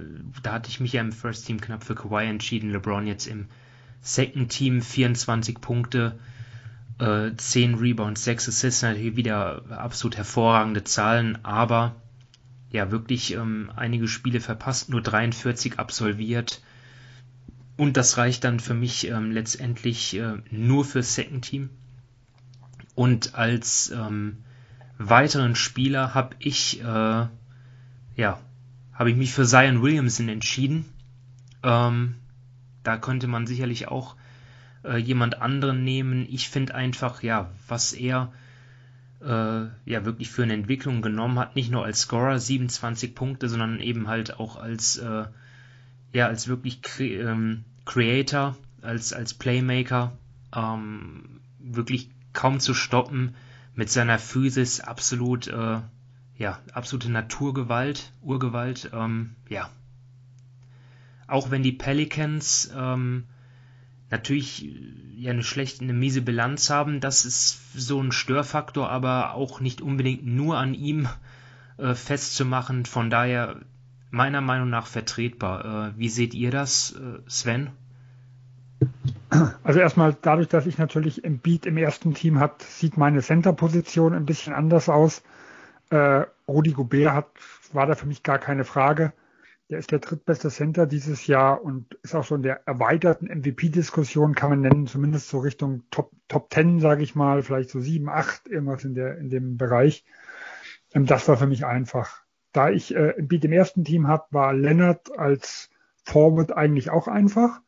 da 0.43 0.53
hatte 0.53 0.69
ich 0.69 0.79
mich 0.79 0.93
ja 0.93 1.01
im 1.01 1.11
First 1.11 1.45
Team 1.45 1.61
knapp 1.61 1.83
für 1.83 1.95
Kawhi 1.95 2.25
entschieden. 2.25 2.71
LeBron 2.71 3.07
jetzt 3.07 3.27
im 3.27 3.47
Second 4.01 4.49
Team 4.49 4.81
24 4.81 5.61
Punkte, 5.61 6.19
äh, 6.99 7.31
10 7.35 7.75
Rebounds, 7.75 8.23
6 8.23 8.49
Assists, 8.49 8.81
natürlich 8.81 9.15
wieder 9.15 9.63
absolut 9.69 10.17
hervorragende 10.17 10.83
Zahlen, 10.83 11.43
aber 11.43 11.95
ja, 12.71 12.91
wirklich 12.91 13.33
ähm, 13.33 13.71
einige 13.75 14.07
Spiele 14.07 14.41
verpasst, 14.41 14.89
nur 14.89 15.01
43 15.01 15.79
absolviert. 15.79 16.61
Und 17.77 17.97
das 17.97 18.17
reicht 18.17 18.43
dann 18.43 18.59
für 18.59 18.73
mich 18.73 19.07
ähm, 19.07 19.31
letztendlich 19.31 20.15
äh, 20.15 20.37
nur 20.49 20.85
für 20.85 21.03
Second 21.03 21.45
Team. 21.45 21.69
Und 22.95 23.35
als 23.35 23.91
ähm, 23.91 24.43
weiteren 24.97 25.55
Spieler 25.55 26.13
habe 26.13 26.35
ich, 26.39 26.81
äh, 26.81 27.27
ja, 28.15 28.39
habe 28.93 29.11
ich 29.11 29.15
mich 29.15 29.33
für 29.33 29.45
Zion 29.45 29.81
Williamson 29.81 30.29
entschieden. 30.29 30.85
Ähm, 31.63 32.15
da 32.83 32.97
könnte 32.97 33.27
man 33.27 33.47
sicherlich 33.47 33.87
auch 33.87 34.15
äh, 34.83 34.97
jemand 34.97 35.41
anderen 35.41 35.83
nehmen. 35.83 36.25
Ich 36.29 36.49
finde 36.49 36.75
einfach, 36.75 37.23
ja, 37.23 37.51
was 37.67 37.93
er 37.93 38.31
äh, 39.21 39.65
ja 39.85 40.05
wirklich 40.05 40.29
für 40.29 40.43
eine 40.43 40.53
Entwicklung 40.53 41.01
genommen 41.01 41.39
hat, 41.39 41.55
nicht 41.55 41.71
nur 41.71 41.83
als 41.83 42.01
Scorer 42.01 42.39
27 42.39 43.15
Punkte, 43.15 43.49
sondern 43.49 43.79
eben 43.79 44.07
halt 44.07 44.39
auch 44.39 44.55
als 44.55 44.97
äh, 44.97 45.25
ja 46.13 46.27
als 46.27 46.47
wirklich 46.47 46.81
Cre 46.81 47.05
ähm, 47.05 47.65
Creator, 47.85 48.55
als 48.81 49.13
als 49.13 49.33
Playmaker, 49.33 50.13
ähm, 50.55 51.41
wirklich 51.59 52.09
kaum 52.33 52.59
zu 52.59 52.73
stoppen 52.73 53.35
mit 53.75 53.89
seiner 53.89 54.19
Physis 54.19 54.79
absolut 54.79 55.47
äh, 55.47 55.79
ja 56.37 56.59
absolute 56.73 57.11
Naturgewalt, 57.11 58.11
Urgewalt, 58.21 58.89
ähm, 58.93 59.35
ja. 59.49 59.69
Auch 61.27 61.49
wenn 61.49 61.63
die 61.63 61.71
Pelicans 61.71 62.71
ähm, 62.75 63.25
natürlich 64.09 64.65
äh, 64.65 64.71
ja 65.17 65.31
eine 65.31 65.43
schlechte, 65.43 65.83
eine 65.83 65.93
miese 65.93 66.21
Bilanz 66.21 66.69
haben. 66.69 66.99
Das 66.99 67.25
ist 67.25 67.59
so 67.73 68.01
ein 68.01 68.11
Störfaktor, 68.11 68.89
aber 68.89 69.33
auch 69.33 69.59
nicht 69.59 69.81
unbedingt 69.81 70.25
nur 70.25 70.57
an 70.57 70.73
ihm 70.73 71.07
äh, 71.77 71.93
festzumachen. 71.93 72.85
Von 72.85 73.09
daher 73.09 73.61
meiner 74.11 74.41
Meinung 74.41 74.69
nach 74.69 74.87
vertretbar. 74.87 75.89
Äh, 75.89 75.99
wie 75.99 76.09
seht 76.09 76.33
ihr 76.33 76.51
das, 76.51 76.91
äh, 76.91 77.19
Sven? 77.29 77.71
Also 79.63 79.79
erstmal 79.79 80.15
dadurch, 80.21 80.47
dass 80.47 80.65
ich 80.65 80.77
natürlich 80.77 81.23
im 81.23 81.39
Beat 81.39 81.65
im 81.65 81.77
ersten 81.77 82.13
Team 82.13 82.39
habe, 82.39 82.55
sieht 82.59 82.97
meine 82.97 83.21
Center-Position 83.21 84.13
ein 84.13 84.25
bisschen 84.25 84.53
anders 84.53 84.89
aus. 84.89 85.23
Äh, 85.89 86.25
Rudi 86.47 86.71
Gobert 86.71 87.11
hat, 87.11 87.27
war 87.73 87.85
da 87.87 87.95
für 87.95 88.05
mich 88.05 88.23
gar 88.23 88.39
keine 88.39 88.63
Frage. 88.63 89.13
Der 89.69 89.79
ist 89.79 89.91
der 89.91 89.99
drittbeste 89.99 90.49
Center 90.51 90.85
dieses 90.85 91.25
Jahr 91.25 91.63
und 91.63 91.95
ist 92.03 92.13
auch 92.13 92.23
so 92.23 92.35
in 92.35 92.43
der 92.43 92.67
erweiterten 92.67 93.25
MVP-Diskussion, 93.25 94.35
kann 94.35 94.51
man 94.51 94.61
nennen, 94.61 94.85
zumindest 94.85 95.29
so 95.29 95.39
Richtung 95.39 95.83
Top, 95.89 96.11
Top 96.27 96.53
10, 96.53 96.79
sage 96.79 97.01
ich 97.01 97.15
mal, 97.15 97.41
vielleicht 97.41 97.71
so 97.71 97.79
7, 97.79 98.07
8, 98.07 98.47
irgendwas 98.47 98.83
in, 98.83 98.93
der, 98.93 99.17
in 99.17 99.29
dem 99.29 99.57
Bereich. 99.57 100.05
Ähm, 100.93 101.07
das 101.07 101.27
war 101.27 101.37
für 101.37 101.47
mich 101.47 101.65
einfach. 101.65 102.21
Da 102.51 102.69
ich 102.69 102.95
äh, 102.95 103.15
Beat 103.19 103.45
im 103.45 103.53
ersten 103.53 103.83
Team 103.83 104.07
habe, 104.07 104.25
war 104.29 104.53
Leonard 104.53 105.17
als 105.17 105.69
Forward 106.03 106.55
eigentlich 106.55 106.91
auch 106.91 107.07
einfach. 107.07 107.61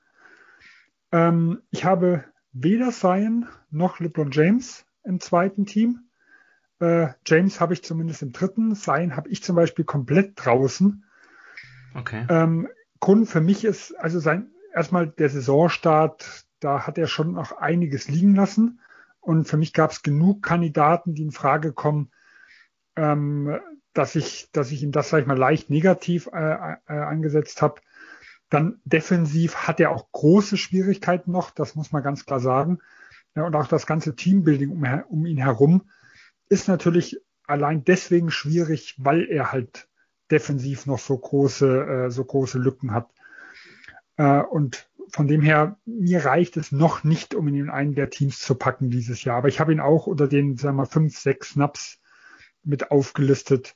Ähm, 1.11 1.61
ich 1.71 1.85
habe 1.85 2.23
weder 2.51 2.91
Zion 2.91 3.47
noch 3.69 3.99
LeBron 3.99 4.31
James 4.31 4.85
im 5.03 5.19
zweiten 5.19 5.65
Team. 5.65 6.09
Äh, 6.79 7.09
James 7.25 7.59
habe 7.59 7.73
ich 7.73 7.83
zumindest 7.83 8.21
im 8.21 8.31
dritten. 8.31 8.75
Zion 8.75 9.15
habe 9.15 9.29
ich 9.29 9.43
zum 9.43 9.55
Beispiel 9.55 9.85
komplett 9.85 10.33
draußen. 10.35 11.05
Okay. 11.95 12.25
Ähm, 12.29 12.67
Grund 12.99 13.29
für 13.29 13.41
mich 13.41 13.63
ist 13.63 13.93
also 13.93 14.19
sein 14.19 14.51
erstmal 14.73 15.07
der 15.07 15.29
Saisonstart, 15.29 16.45
da 16.59 16.85
hat 16.85 16.97
er 16.97 17.07
schon 17.07 17.33
noch 17.33 17.57
einiges 17.57 18.07
liegen 18.07 18.35
lassen. 18.35 18.79
Und 19.19 19.45
für 19.47 19.57
mich 19.57 19.73
gab 19.73 19.91
es 19.91 20.03
genug 20.03 20.43
Kandidaten, 20.43 21.13
die 21.13 21.23
in 21.23 21.31
Frage 21.31 21.73
kommen, 21.73 22.11
ähm, 22.95 23.59
dass 23.93 24.15
ich, 24.15 24.49
dass 24.51 24.71
ich 24.71 24.83
ihm 24.83 24.91
das, 24.91 25.09
sag 25.09 25.21
ich 25.21 25.27
mal, 25.27 25.37
leicht 25.37 25.69
negativ 25.69 26.29
äh, 26.31 26.75
äh, 26.87 26.93
angesetzt 26.93 27.61
habe. 27.61 27.81
Dann 28.49 28.79
defensiv 28.85 29.55
hat 29.55 29.79
er 29.79 29.91
auch 29.91 30.11
große 30.11 30.57
Schwierigkeiten 30.57 31.31
noch, 31.31 31.51
das 31.51 31.75
muss 31.75 31.91
man 31.91 32.03
ganz 32.03 32.25
klar 32.25 32.39
sagen. 32.39 32.79
Ja, 33.35 33.45
und 33.45 33.55
auch 33.55 33.67
das 33.67 33.85
ganze 33.85 34.15
Teambuilding 34.15 34.71
um, 34.71 34.83
um 35.09 35.25
ihn 35.25 35.37
herum 35.37 35.89
ist 36.49 36.67
natürlich 36.67 37.19
allein 37.45 37.83
deswegen 37.83 38.31
schwierig, 38.31 38.95
weil 38.97 39.25
er 39.29 39.51
halt 39.51 39.89
defensiv 40.31 40.85
noch 40.85 40.99
so 40.99 41.17
große, 41.17 42.05
äh, 42.05 42.11
so 42.11 42.23
große 42.23 42.57
Lücken 42.57 42.93
hat. 42.93 43.09
Äh, 44.17 44.41
und 44.41 44.89
von 45.09 45.27
dem 45.27 45.41
her, 45.41 45.77
mir 45.85 46.25
reicht 46.25 46.57
es 46.57 46.71
noch 46.71 47.03
nicht, 47.03 47.33
um 47.33 47.47
ihn 47.47 47.55
in 47.55 47.69
einen 47.69 47.95
der 47.95 48.09
Teams 48.09 48.39
zu 48.39 48.55
packen 48.55 48.89
dieses 48.89 49.23
Jahr. 49.23 49.37
Aber 49.37 49.47
ich 49.47 49.59
habe 49.59 49.71
ihn 49.71 49.79
auch 49.79 50.07
unter 50.07 50.27
den, 50.27 50.57
sagen 50.57 50.75
wir 50.75 50.83
mal, 50.83 50.89
fünf, 50.89 51.17
sechs 51.17 51.51
Snaps 51.51 51.99
mit 52.63 52.91
aufgelistet, 52.91 53.75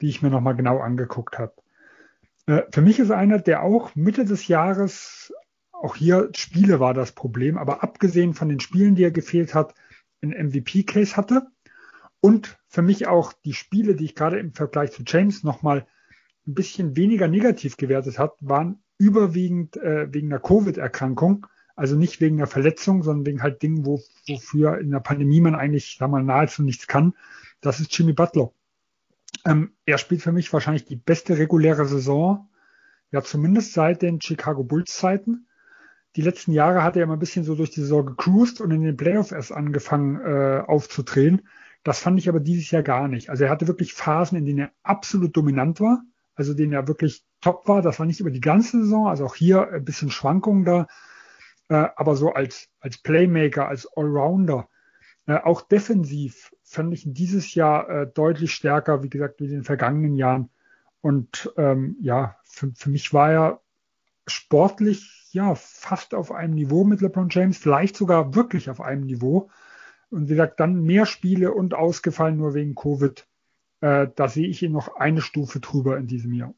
die 0.00 0.08
ich 0.08 0.22
mir 0.22 0.30
nochmal 0.30 0.56
genau 0.56 0.78
angeguckt 0.78 1.38
habe. 1.38 1.52
Äh, 2.50 2.64
für 2.72 2.82
mich 2.82 2.98
ist 2.98 3.12
einer, 3.12 3.38
der 3.38 3.62
auch 3.62 3.94
Mitte 3.94 4.24
des 4.24 4.48
Jahres, 4.48 5.32
auch 5.72 5.94
hier 5.94 6.30
Spiele 6.34 6.80
war 6.80 6.94
das 6.94 7.12
Problem, 7.12 7.56
aber 7.56 7.82
abgesehen 7.82 8.34
von 8.34 8.48
den 8.48 8.60
Spielen, 8.60 8.96
die 8.96 9.04
er 9.04 9.12
gefehlt 9.12 9.54
hat, 9.54 9.74
ein 10.20 10.30
MVP-Case 10.30 11.16
hatte. 11.16 11.46
Und 12.20 12.58
für 12.68 12.82
mich 12.82 13.06
auch 13.06 13.32
die 13.32 13.54
Spiele, 13.54 13.94
die 13.94 14.04
ich 14.04 14.14
gerade 14.14 14.38
im 14.38 14.52
Vergleich 14.52 14.92
zu 14.92 15.04
James 15.06 15.42
nochmal 15.42 15.86
ein 16.46 16.54
bisschen 16.54 16.96
weniger 16.96 17.28
negativ 17.28 17.76
gewertet 17.76 18.18
hat, 18.18 18.32
waren 18.40 18.82
überwiegend 18.98 19.76
äh, 19.76 20.12
wegen 20.12 20.30
einer 20.30 20.40
Covid-Erkrankung. 20.40 21.46
Also 21.76 21.96
nicht 21.96 22.20
wegen 22.20 22.36
einer 22.36 22.46
Verletzung, 22.46 23.02
sondern 23.02 23.24
wegen 23.24 23.42
halt 23.42 23.62
Dingen, 23.62 23.86
wo, 23.86 24.02
wofür 24.26 24.78
in 24.78 24.90
der 24.90 25.00
Pandemie 25.00 25.40
man 25.40 25.54
eigentlich, 25.54 25.96
sagen 25.98 26.12
wir 26.12 26.18
mal, 26.18 26.24
nahezu 26.24 26.62
nichts 26.62 26.86
kann. 26.86 27.14
Das 27.62 27.80
ist 27.80 27.96
Jimmy 27.96 28.12
Butler. 28.12 28.52
Ähm, 29.46 29.72
er 29.86 29.98
spielt 29.98 30.22
für 30.22 30.32
mich 30.32 30.52
wahrscheinlich 30.52 30.84
die 30.84 30.96
beste 30.96 31.38
reguläre 31.38 31.86
Saison, 31.86 32.48
ja 33.10 33.22
zumindest 33.22 33.72
seit 33.72 34.02
den 34.02 34.20
Chicago 34.20 34.64
Bulls 34.64 34.94
Zeiten. 34.94 35.46
Die 36.16 36.22
letzten 36.22 36.52
Jahre 36.52 36.82
hat 36.82 36.96
er 36.96 37.04
immer 37.04 37.14
ein 37.14 37.20
bisschen 37.20 37.44
so 37.44 37.54
durch 37.54 37.70
die 37.70 37.80
Saison 37.80 38.04
gecruised 38.04 38.60
und 38.60 38.70
in 38.72 38.82
den 38.82 38.96
Playoffs 38.96 39.32
erst 39.32 39.52
angefangen 39.52 40.20
äh, 40.20 40.62
aufzudrehen. 40.66 41.42
Das 41.84 42.00
fand 42.00 42.18
ich 42.18 42.28
aber 42.28 42.40
dieses 42.40 42.70
Jahr 42.70 42.82
gar 42.82 43.08
nicht. 43.08 43.30
Also 43.30 43.44
er 43.44 43.50
hatte 43.50 43.68
wirklich 43.68 43.94
Phasen, 43.94 44.36
in 44.36 44.44
denen 44.44 44.58
er 44.58 44.72
absolut 44.82 45.36
dominant 45.36 45.80
war, 45.80 46.02
also 46.34 46.52
denen 46.52 46.72
er 46.72 46.88
wirklich 46.88 47.24
top 47.40 47.68
war. 47.68 47.80
Das 47.80 47.98
war 47.98 48.06
nicht 48.06 48.20
über 48.20 48.30
die 48.30 48.40
ganze 48.40 48.82
Saison, 48.82 49.08
also 49.08 49.24
auch 49.24 49.34
hier 49.34 49.70
ein 49.70 49.84
bisschen 49.84 50.10
Schwankungen 50.10 50.64
da, 50.64 50.88
äh, 51.68 51.88
aber 51.96 52.16
so 52.16 52.32
als, 52.32 52.68
als 52.80 52.98
Playmaker, 52.98 53.68
als 53.68 53.86
Allrounder, 53.96 54.68
äh, 55.30 55.44
auch 55.44 55.60
defensiv 55.60 56.52
fand 56.64 56.92
ich 56.92 57.04
dieses 57.06 57.54
Jahr 57.54 57.88
äh, 57.88 58.06
deutlich 58.12 58.52
stärker, 58.52 59.04
wie 59.04 59.08
gesagt, 59.08 59.38
wie 59.38 59.44
in 59.44 59.52
den 59.52 59.64
vergangenen 59.64 60.16
Jahren. 60.16 60.50
Und 61.02 61.52
ähm, 61.56 61.96
ja, 62.00 62.34
für, 62.42 62.72
für 62.74 62.90
mich 62.90 63.14
war 63.14 63.30
er 63.30 63.60
sportlich 64.26 65.28
ja 65.30 65.54
fast 65.54 66.14
auf 66.14 66.32
einem 66.32 66.54
Niveau 66.54 66.82
mit 66.82 67.00
LeBron 67.00 67.28
James, 67.30 67.58
vielleicht 67.58 67.96
sogar 67.96 68.34
wirklich 68.34 68.70
auf 68.70 68.80
einem 68.80 69.02
Niveau. 69.02 69.50
Und 70.10 70.24
wie 70.24 70.34
gesagt, 70.34 70.58
dann 70.58 70.82
mehr 70.82 71.06
Spiele 71.06 71.52
und 71.52 71.74
ausgefallen 71.74 72.36
nur 72.36 72.54
wegen 72.54 72.74
Covid. 72.74 73.24
Äh, 73.82 74.08
da 74.16 74.28
sehe 74.28 74.48
ich 74.48 74.64
ihn 74.64 74.72
noch 74.72 74.96
eine 74.96 75.22
Stufe 75.22 75.60
drüber 75.60 75.96
in 75.96 76.08
diesem 76.08 76.32
Jahr. 76.32 76.54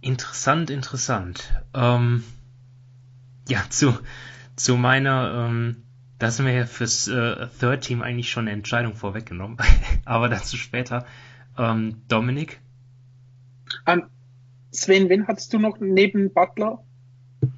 Interessant, 0.00 0.70
interessant. 0.70 1.62
Ähm, 1.74 2.24
ja, 3.48 3.64
zu, 3.68 3.98
zu 4.56 4.78
meiner, 4.78 5.46
ähm, 5.46 5.85
da 6.18 6.30
sind 6.30 6.46
wir 6.46 6.52
ja 6.52 6.66
fürs 6.66 7.08
äh, 7.08 7.46
Third 7.60 7.82
Team 7.82 8.02
eigentlich 8.02 8.30
schon 8.30 8.44
eine 8.44 8.52
Entscheidung 8.52 8.94
vorweggenommen, 8.94 9.58
aber 10.04 10.28
dazu 10.28 10.56
später. 10.56 11.06
Ähm, 11.58 12.02
Dominik? 12.08 12.60
Um, 13.86 13.92
ähm, 13.94 14.02
Sven, 14.70 15.08
wen 15.08 15.26
hattest 15.26 15.52
du 15.52 15.58
noch 15.58 15.78
neben 15.80 16.32
Butler? 16.32 16.84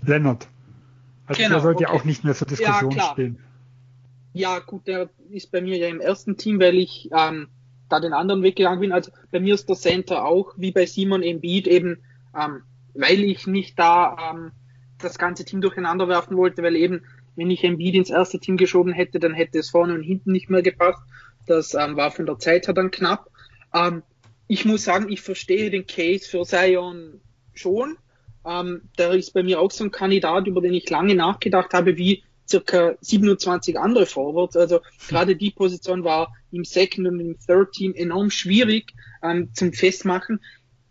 Leonard. 0.02 0.48
Also 1.26 1.42
genau, 1.42 1.54
der 1.54 1.60
sollte 1.60 1.84
okay. 1.84 1.92
ja 1.92 2.00
auch 2.00 2.04
nicht 2.04 2.24
mehr 2.24 2.34
zur 2.34 2.46
Diskussion 2.46 2.92
ja, 2.92 3.10
stehen. 3.12 3.38
Ja, 4.32 4.58
gut, 4.60 4.86
der 4.86 5.10
ist 5.30 5.50
bei 5.50 5.60
mir 5.60 5.76
ja 5.76 5.88
im 5.88 6.00
ersten 6.00 6.36
Team, 6.36 6.60
weil 6.60 6.76
ich 6.76 7.10
ähm, 7.12 7.48
da 7.88 8.00
den 8.00 8.12
anderen 8.12 8.42
Weg 8.42 8.56
gegangen 8.56 8.80
bin. 8.80 8.92
Also 8.92 9.10
bei 9.30 9.40
mir 9.40 9.54
ist 9.54 9.68
der 9.68 9.76
Center 9.76 10.24
auch, 10.24 10.54
wie 10.56 10.70
bei 10.70 10.86
Simon 10.86 11.22
Embiid, 11.22 11.66
eben, 11.66 11.98
ähm, 12.38 12.62
weil 12.94 13.24
ich 13.24 13.46
nicht 13.46 13.78
da 13.78 14.16
ähm, 14.30 14.52
das 14.98 15.18
ganze 15.18 15.44
Team 15.44 15.60
durcheinander 15.60 16.08
werfen 16.08 16.36
wollte, 16.36 16.62
weil 16.62 16.76
eben, 16.76 17.02
wenn 17.38 17.50
ich 17.52 17.62
Embiid 17.62 17.94
ins 17.94 18.10
erste 18.10 18.40
Team 18.40 18.56
geschoben 18.56 18.92
hätte, 18.92 19.20
dann 19.20 19.32
hätte 19.32 19.60
es 19.60 19.70
vorne 19.70 19.94
und 19.94 20.02
hinten 20.02 20.32
nicht 20.32 20.50
mehr 20.50 20.60
gepasst. 20.60 21.00
Das 21.46 21.72
ähm, 21.74 21.96
war 21.96 22.10
von 22.10 22.26
der 22.26 22.40
Zeit 22.40 22.66
her 22.66 22.74
dann 22.74 22.90
knapp. 22.90 23.30
Ähm, 23.72 24.02
ich 24.48 24.64
muss 24.64 24.82
sagen, 24.82 25.08
ich 25.08 25.20
verstehe 25.20 25.70
den 25.70 25.86
Case 25.86 26.28
für 26.28 26.44
Zion 26.44 27.20
schon. 27.54 27.96
Ähm, 28.44 28.82
der 28.98 29.12
ist 29.12 29.34
bei 29.34 29.44
mir 29.44 29.60
auch 29.60 29.70
so 29.70 29.84
ein 29.84 29.92
Kandidat, 29.92 30.48
über 30.48 30.60
den 30.60 30.74
ich 30.74 30.90
lange 30.90 31.14
nachgedacht 31.14 31.74
habe, 31.74 31.96
wie 31.96 32.24
circa 32.48 32.96
27 33.00 33.78
andere 33.78 34.06
Forwards. 34.06 34.56
Also 34.56 34.80
gerade 35.08 35.36
die 35.36 35.52
Position 35.52 36.02
war 36.02 36.34
im 36.50 36.64
Second 36.64 37.06
und 37.06 37.20
im 37.20 37.38
Third 37.38 37.70
Team 37.70 37.94
enorm 37.94 38.30
schwierig 38.30 38.94
ähm, 39.22 39.50
zum 39.54 39.72
Festmachen. 39.72 40.40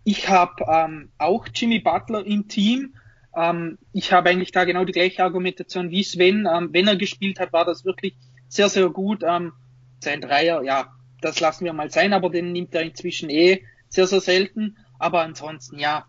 Ich 0.05 0.29
habe 0.29 0.63
ähm, 0.71 1.09
auch 1.17 1.45
Jimmy 1.53 1.79
Butler 1.79 2.25
im 2.25 2.47
Team. 2.47 2.93
Ähm, 3.37 3.77
ich 3.93 4.11
habe 4.11 4.29
eigentlich 4.29 4.51
da 4.51 4.65
genau 4.65 4.83
die 4.83 4.93
gleiche 4.93 5.23
Argumentation 5.23 5.91
wie 5.91 6.03
Sven. 6.03 6.47
Ähm, 6.51 6.69
wenn 6.71 6.87
er 6.87 6.95
gespielt 6.95 7.39
hat, 7.39 7.53
war 7.53 7.65
das 7.65 7.85
wirklich 7.85 8.15
sehr, 8.47 8.69
sehr 8.69 8.89
gut. 8.89 9.23
Ähm, 9.23 9.53
sein 9.99 10.21
Dreier, 10.21 10.63
ja, 10.63 10.93
das 11.21 11.39
lassen 11.39 11.65
wir 11.65 11.73
mal 11.73 11.91
sein, 11.91 12.13
aber 12.13 12.29
den 12.29 12.51
nimmt 12.51 12.73
er 12.73 12.81
inzwischen 12.81 13.29
eh 13.29 13.63
sehr, 13.89 14.07
sehr 14.07 14.21
selten. 14.21 14.77
Aber 14.99 15.21
ansonsten, 15.21 15.77
ja, 15.77 16.05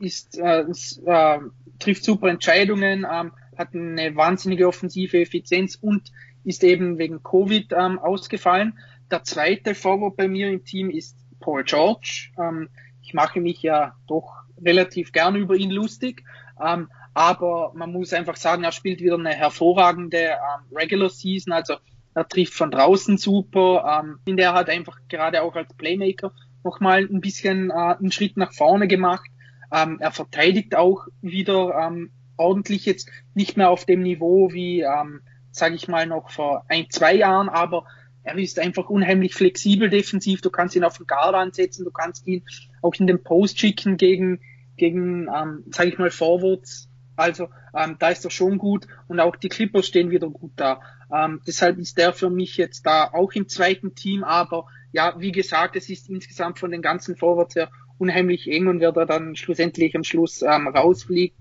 ist, 0.00 0.38
äh, 0.38 0.64
ist, 0.68 1.00
äh, 1.06 1.38
trifft 1.78 2.04
super 2.04 2.28
Entscheidungen, 2.28 3.06
ähm, 3.10 3.32
hat 3.56 3.74
eine 3.74 4.16
wahnsinnige 4.16 4.66
offensive 4.66 5.20
Effizienz 5.20 5.76
und 5.76 6.10
ist 6.44 6.64
eben 6.64 6.98
wegen 6.98 7.22
Covid 7.22 7.72
ähm, 7.72 7.98
ausgefallen. 7.98 8.78
Der 9.10 9.22
zweite 9.22 9.74
Forward 9.74 10.16
bei 10.16 10.28
mir 10.28 10.48
im 10.48 10.64
Team 10.64 10.90
ist 10.90 11.16
Paul 11.40 11.64
George. 11.64 12.32
Ähm, 12.38 12.68
ich 13.02 13.14
mache 13.14 13.40
mich 13.40 13.62
ja 13.62 13.94
doch 14.06 14.43
relativ 14.62 15.12
gern 15.12 15.36
über 15.36 15.54
ihn 15.54 15.70
lustig, 15.70 16.22
ähm, 16.64 16.88
aber 17.14 17.72
man 17.74 17.92
muss 17.92 18.12
einfach 18.12 18.36
sagen, 18.36 18.64
er 18.64 18.72
spielt 18.72 19.00
wieder 19.00 19.14
eine 19.14 19.32
hervorragende 19.32 20.18
ähm, 20.18 20.76
Regular 20.76 21.10
Season, 21.10 21.52
also 21.52 21.76
er 22.14 22.28
trifft 22.28 22.54
von 22.54 22.70
draußen 22.70 23.18
super, 23.18 24.02
ähm, 24.02 24.18
finde 24.24 24.44
er 24.44 24.54
hat 24.54 24.68
einfach 24.68 24.98
gerade 25.08 25.42
auch 25.42 25.56
als 25.56 25.74
Playmaker 25.74 26.32
nochmal 26.64 27.04
ein 27.04 27.20
bisschen 27.20 27.70
äh, 27.70 27.74
einen 27.74 28.12
Schritt 28.12 28.36
nach 28.36 28.52
vorne 28.52 28.88
gemacht. 28.88 29.28
Ähm, 29.72 29.98
er 30.00 30.12
verteidigt 30.12 30.74
auch 30.74 31.06
wieder 31.20 31.74
ähm, 31.78 32.10
ordentlich 32.36 32.86
jetzt. 32.86 33.10
Nicht 33.34 33.56
mehr 33.56 33.70
auf 33.70 33.84
dem 33.84 34.02
Niveau 34.02 34.52
wie, 34.52 34.80
ähm, 34.80 35.20
sage 35.50 35.74
ich 35.74 35.88
mal, 35.88 36.06
noch 36.06 36.30
vor 36.30 36.64
ein, 36.68 36.86
zwei 36.90 37.14
Jahren, 37.14 37.48
aber 37.48 37.84
er 38.24 38.36
ist 38.38 38.58
einfach 38.58 38.88
unheimlich 38.88 39.34
flexibel 39.34 39.90
defensiv. 39.90 40.40
Du 40.40 40.50
kannst 40.50 40.74
ihn 40.74 40.84
auf 40.84 40.96
den 40.96 41.06
Guard 41.06 41.34
ansetzen, 41.34 41.84
du 41.84 41.90
kannst 41.90 42.26
ihn 42.26 42.42
auch 42.82 42.94
in 42.94 43.06
den 43.06 43.22
Post 43.22 43.58
schicken 43.58 43.96
gegen, 43.98 44.40
gegen 44.76 45.28
ähm, 45.28 45.64
sage 45.70 45.90
ich 45.90 45.98
mal, 45.98 46.10
Forwards. 46.10 46.88
Also 47.16 47.48
ähm, 47.76 47.96
da 47.98 48.08
ist 48.08 48.24
er 48.24 48.30
schon 48.30 48.58
gut 48.58 48.86
und 49.06 49.20
auch 49.20 49.36
die 49.36 49.48
Clippers 49.48 49.86
stehen 49.86 50.10
wieder 50.10 50.28
gut 50.28 50.52
da. 50.56 50.80
Ähm, 51.14 51.40
deshalb 51.46 51.78
ist 51.78 51.98
der 51.98 52.12
für 52.12 52.30
mich 52.30 52.56
jetzt 52.56 52.86
da 52.86 53.10
auch 53.12 53.32
im 53.32 53.48
zweiten 53.48 53.94
Team, 53.94 54.24
aber 54.24 54.66
ja, 54.90 55.14
wie 55.18 55.30
gesagt, 55.30 55.76
es 55.76 55.90
ist 55.90 56.08
insgesamt 56.08 56.58
von 56.58 56.70
den 56.70 56.82
ganzen 56.82 57.16
Forwards 57.16 57.54
her 57.54 57.70
unheimlich 57.98 58.50
eng 58.50 58.66
und 58.66 58.80
wer 58.80 58.90
da 58.90 59.04
dann 59.04 59.36
schlussendlich 59.36 59.94
am 59.94 60.02
Schluss 60.02 60.42
ähm, 60.42 60.66
rausfliegt, 60.66 61.40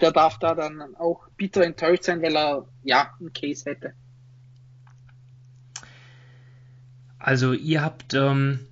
der 0.00 0.12
darf 0.12 0.38
da 0.38 0.54
dann 0.54 0.96
auch 0.96 1.28
bitter 1.36 1.62
enttäuscht 1.62 2.04
sein, 2.04 2.22
weil 2.22 2.36
er 2.36 2.66
ja 2.82 3.12
einen 3.20 3.32
Case 3.32 3.68
hätte. 3.70 3.94
Also 7.22 7.52
ihr 7.52 7.82
habt 7.82 8.14
ähm, 8.14 8.66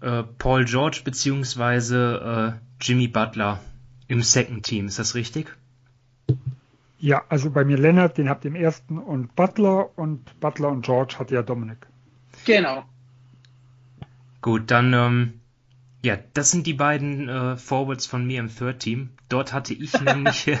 äh, 0.00 0.24
Paul 0.24 0.64
George 0.64 1.02
beziehungsweise 1.04 2.58
äh, 2.58 2.84
Jimmy 2.84 3.06
Butler 3.06 3.60
im 4.08 4.22
Second 4.22 4.64
Team, 4.64 4.86
ist 4.86 4.98
das 4.98 5.14
richtig? 5.14 5.56
Ja, 6.98 7.22
also 7.28 7.50
bei 7.50 7.64
mir 7.64 7.78
Leonard, 7.78 8.18
den 8.18 8.28
habt 8.28 8.44
ihr 8.44 8.50
im 8.50 8.56
ersten 8.56 8.98
und 8.98 9.36
Butler 9.36 9.96
und 9.96 10.40
Butler 10.40 10.68
und 10.70 10.84
George 10.84 11.14
hat 11.20 11.30
ja 11.30 11.42
Dominik. 11.42 11.86
Genau. 12.44 12.84
Gut, 14.40 14.72
dann, 14.72 14.92
ähm, 14.92 15.40
ja, 16.02 16.18
das 16.34 16.50
sind 16.50 16.66
die 16.66 16.74
beiden 16.74 17.28
äh, 17.28 17.56
Forwards 17.56 18.06
von 18.06 18.26
mir 18.26 18.40
im 18.40 18.48
Third 18.48 18.80
Team. 18.80 19.10
Dort 19.28 19.52
hatte 19.52 19.74
ich 19.74 19.92
nämlich, 20.00 20.46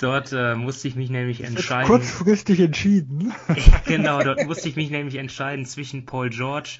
dort 0.00 0.32
äh, 0.32 0.54
musste 0.54 0.88
ich 0.88 0.96
mich 0.96 1.10
nämlich 1.10 1.42
entscheiden. 1.42 1.86
Kurzfristig 1.86 2.60
entschieden. 2.60 3.32
genau, 3.86 4.22
dort 4.22 4.44
musste 4.46 4.68
ich 4.68 4.76
mich 4.76 4.90
nämlich 4.90 5.16
entscheiden 5.16 5.66
zwischen 5.66 6.06
Paul 6.06 6.30
George, 6.30 6.78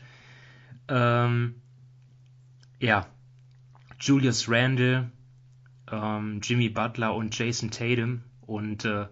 ähm, 0.89 1.55
ja, 2.79 3.07
Julius 4.01 4.49
Randle, 4.49 5.11
ähm, 5.91 6.41
Jimmy 6.43 6.69
Butler 6.69 7.15
und 7.15 7.39
Jason 7.39 7.71
Tatum 7.71 8.23
und 8.47 8.85
äh, 8.85 9.07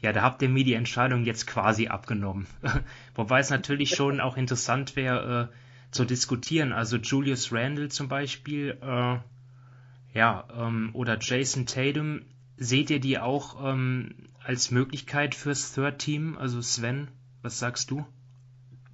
ja, 0.00 0.12
da 0.12 0.22
habt 0.22 0.42
ihr 0.42 0.48
mir 0.48 0.64
die 0.64 0.74
Entscheidung 0.74 1.24
jetzt 1.24 1.46
quasi 1.46 1.88
abgenommen. 1.88 2.46
Wobei 3.14 3.40
es 3.40 3.50
natürlich 3.50 3.90
schon 3.90 4.20
auch 4.20 4.36
interessant 4.36 4.94
wäre, 4.94 5.50
äh, 5.50 5.56
zu 5.90 6.04
diskutieren. 6.04 6.72
Also 6.72 6.98
Julius 6.98 7.52
Randle 7.52 7.88
zum 7.88 8.08
Beispiel, 8.08 8.78
äh, 8.80 9.18
ja, 10.16 10.48
ähm, 10.56 10.90
oder 10.92 11.18
Jason 11.20 11.66
Tatum, 11.66 12.22
seht 12.58 12.90
ihr 12.90 13.00
die 13.00 13.18
auch 13.18 13.56
ähm, 13.64 14.14
als 14.42 14.70
Möglichkeit 14.70 15.34
fürs 15.34 15.72
Third 15.72 15.98
Team? 15.98 16.36
Also 16.38 16.60
Sven, 16.60 17.08
was 17.42 17.58
sagst 17.58 17.90
du? 17.90 18.04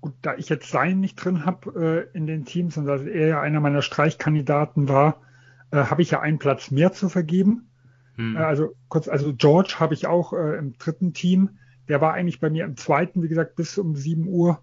Gut, 0.00 0.14
da 0.22 0.36
ich 0.36 0.48
jetzt 0.50 0.70
seinen 0.70 1.00
nicht 1.00 1.16
drin 1.16 1.46
habe 1.46 2.08
äh, 2.12 2.16
in 2.16 2.26
den 2.26 2.44
Teams 2.44 2.76
und 2.76 2.86
dass 2.86 3.02
er 3.02 3.26
ja 3.26 3.40
einer 3.40 3.60
meiner 3.60 3.82
Streichkandidaten 3.82 4.88
war, 4.88 5.22
äh, 5.70 5.84
habe 5.84 6.02
ich 6.02 6.10
ja 6.10 6.20
einen 6.20 6.38
Platz 6.38 6.70
mehr 6.70 6.92
zu 6.92 7.08
vergeben. 7.08 7.70
Hm. 8.16 8.36
Äh, 8.36 8.40
also 8.40 8.74
kurz, 8.88 9.08
also 9.08 9.34
George 9.34 9.76
habe 9.78 9.94
ich 9.94 10.06
auch 10.06 10.34
äh, 10.34 10.58
im 10.58 10.76
dritten 10.76 11.14
Team. 11.14 11.58
Der 11.88 12.00
war 12.00 12.12
eigentlich 12.12 12.40
bei 12.40 12.50
mir 12.50 12.64
im 12.64 12.76
zweiten, 12.76 13.22
wie 13.22 13.28
gesagt, 13.28 13.56
bis 13.56 13.78
um 13.78 13.96
7 13.96 14.28
Uhr. 14.28 14.60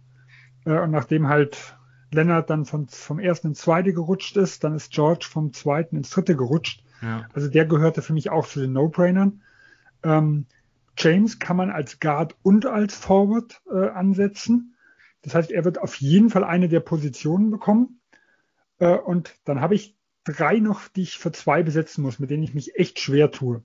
Äh, 0.66 0.80
und 0.80 0.92
nachdem 0.92 1.28
halt 1.28 1.76
Lennart 2.12 2.50
dann 2.50 2.66
von, 2.66 2.88
vom 2.88 3.20
ersten 3.20 3.48
ins 3.48 3.62
zweite 3.62 3.94
gerutscht 3.94 4.38
ist, 4.38 4.64
dann 4.64 4.76
ist 4.76 4.92
George 4.92 5.26
vom 5.28 5.54
zweiten 5.54 5.98
ins 5.98 6.12
dritte 6.12 6.36
gerutscht. 6.36 6.84
Ja. 7.02 7.28
Also 7.34 7.50
der 7.50 7.66
gehörte 7.66 8.02
für 8.02 8.14
mich 8.14 8.30
auch 8.30 8.48
zu 8.48 8.60
den 8.60 8.74
No-Brainern. 8.74 9.42
Ähm, 10.04 10.46
James 10.98 11.40
kann 11.40 11.58
man 11.58 11.70
als 11.70 12.00
Guard 12.00 12.36
und 12.44 12.66
als 12.66 12.96
Forward 12.96 13.62
äh, 13.72 13.90
ansetzen. 13.90 14.76
Das 15.22 15.36
heißt, 15.36 15.52
er 15.52 15.66
wird 15.66 15.80
auf 15.80 15.96
jeden 15.96 16.30
Fall 16.30 16.44
eine 16.44 16.68
der 16.68 16.80
Positionen 16.80 17.52
bekommen. 17.52 18.02
Äh, 18.80 18.98
und 18.98 19.36
dann 19.46 19.62
habe 19.62 19.76
ich 19.76 19.98
drei 20.24 20.60
noch, 20.60 20.88
die 20.90 21.04
ich 21.04 21.18
für 21.18 21.32
zwei 21.32 21.64
besetzen 21.64 22.04
muss, 22.04 22.20
mit 22.20 22.30
denen 22.30 22.44
ich 22.44 22.54
mich 22.54 22.76
echt 22.76 23.00
schwer 23.00 23.32
tue. 23.32 23.64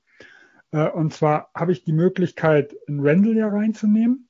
Äh, 0.70 0.88
und 0.88 1.12
zwar 1.12 1.50
habe 1.54 1.72
ich 1.72 1.84
die 1.84 1.92
Möglichkeit, 1.92 2.74
einen 2.88 3.06
Randall 3.06 3.34
hier 3.34 3.48
reinzunehmen 3.48 4.28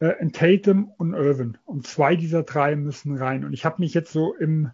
äh, 0.00 0.14
in 0.20 0.32
Tatum 0.32 0.92
und 0.96 1.14
Irvin. 1.14 1.58
Und 1.64 1.86
zwei 1.86 2.16
dieser 2.16 2.42
drei 2.42 2.76
müssen 2.76 3.16
rein. 3.16 3.44
Und 3.44 3.52
ich 3.52 3.64
habe 3.64 3.80
mich 3.80 3.94
jetzt 3.94 4.12
so 4.12 4.34
im 4.34 4.70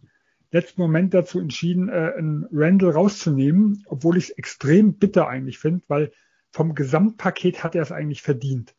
letzten 0.51 0.81
Moment 0.81 1.15
dazu 1.15 1.39
entschieden, 1.39 1.89
äh, 1.89 2.13
einen 2.17 2.47
Randall 2.53 2.91
rauszunehmen, 2.91 3.85
obwohl 3.87 4.17
ich 4.17 4.25
es 4.25 4.31
extrem 4.31 4.95
bitter 4.95 5.29
eigentlich 5.29 5.59
finde, 5.59 5.85
weil 5.89 6.13
vom 6.51 6.75
Gesamtpaket 6.75 7.63
hat 7.63 7.75
er 7.75 7.83
es 7.83 7.93
eigentlich 7.93 8.23
verdient. 8.23 8.75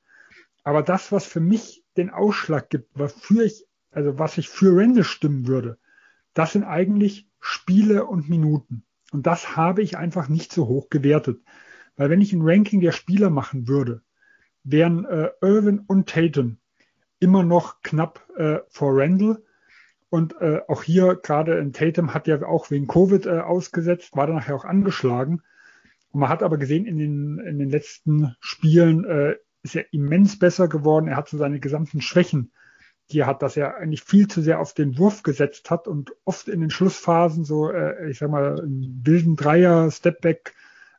Aber 0.64 0.84
das, 0.84 1.12
was 1.12 1.26
für 1.26 1.40
mich 1.40 1.84
den 1.98 2.10
Ausschlag 2.10 2.70
gibt, 2.70 2.98
wofür 2.98 3.44
ich, 3.44 3.66
also 3.92 4.20
was 4.20 4.38
ich 4.38 4.50
für 4.50 4.76
Randall 4.76 5.04
stimmen 5.04 5.48
würde, 5.48 5.78
das 6.34 6.54
sind 6.54 6.64
eigentlich 6.64 7.28
Spiele 7.40 8.06
und 8.06 8.30
Minuten. 8.30 8.84
Und 9.12 9.26
das 9.28 9.56
habe 9.56 9.82
ich 9.82 9.98
einfach 9.98 10.30
nicht 10.30 10.54
so 10.54 10.68
hoch 10.68 10.90
gewertet. 10.90 11.42
Weil 11.98 12.10
wenn 12.10 12.22
ich 12.22 12.32
ein 12.34 12.42
Ranking 12.44 12.80
der 12.80 12.94
Spieler 12.94 13.30
machen 13.30 13.68
würde, 13.68 14.02
wären 14.64 15.06
äh, 15.06 15.30
Irvin 15.42 15.80
und 15.80 16.08
Tatum 16.08 16.58
immer 17.20 17.44
noch 17.44 17.82
knapp 17.82 18.28
äh, 18.38 18.60
vor 18.70 18.98
Randall. 18.98 19.44
Und 20.12 20.36
äh, 20.41 20.60
auch 20.67 20.84
hier 20.84 21.15
gerade 21.15 21.58
in 21.58 21.71
Tatum 21.71 22.13
hat 22.13 22.28
ja 22.28 22.43
auch 22.43 22.69
wegen 22.69 22.86
Covid 22.86 23.26
äh, 23.26 23.39
ausgesetzt, 23.39 24.13
war 24.13 24.28
dann 24.28 24.36
nachher 24.36 24.56
auch 24.58 24.65
angeschlagen. 24.65 25.41
Und 26.12 26.19
man 26.19 26.28
hat 26.28 26.43
aber 26.43 26.58
gesehen, 26.58 26.86
in 26.86 26.97
den, 26.97 27.39
in 27.39 27.60
den 27.60 27.69
letzten 27.69 28.36
Spielen 28.41 29.06
äh, 29.06 29.38
ist 29.63 29.78
er 29.78 29.93
immens 29.93 30.38
besser 30.38 30.67
geworden. 30.67 31.08
Er 31.08 31.15
hat 31.15 31.30
so 31.30 31.38
seine 31.38 31.62
gesamten 31.62 32.02
Schwächen, 32.02 32.52
die 33.10 33.19
er 33.19 33.26
hat, 33.26 33.41
dass 33.41 33.56
er 33.56 33.78
eigentlich 33.78 34.04
viel 34.04 34.28
zu 34.28 34.41
sehr 34.41 34.60
auf 34.60 34.74
den 34.74 34.97
Wurf 34.97 35.24
gesetzt 35.24 35.71
hat 35.71 35.88
und 35.88 36.12
oft 36.26 36.50
in 36.50 36.60
den 36.60 36.71
Schlussphasen 36.71 37.45
so, 37.45 37.71
äh, 37.71 38.10
ich 38.10 38.17
sag 38.17 38.30
mal, 38.30 38.60
einen 38.60 39.02
wilden 39.06 39.38
Dreier, 39.38 39.89
Stepback 39.91 40.54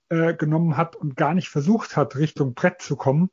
äh, 0.09 0.33
genommen 0.33 0.79
hat 0.79 0.97
und 0.97 1.17
gar 1.17 1.35
nicht 1.35 1.51
versucht 1.51 1.99
hat, 1.99 2.17
Richtung 2.17 2.55
Brett 2.55 2.81
zu 2.81 2.97
kommen 2.97 3.29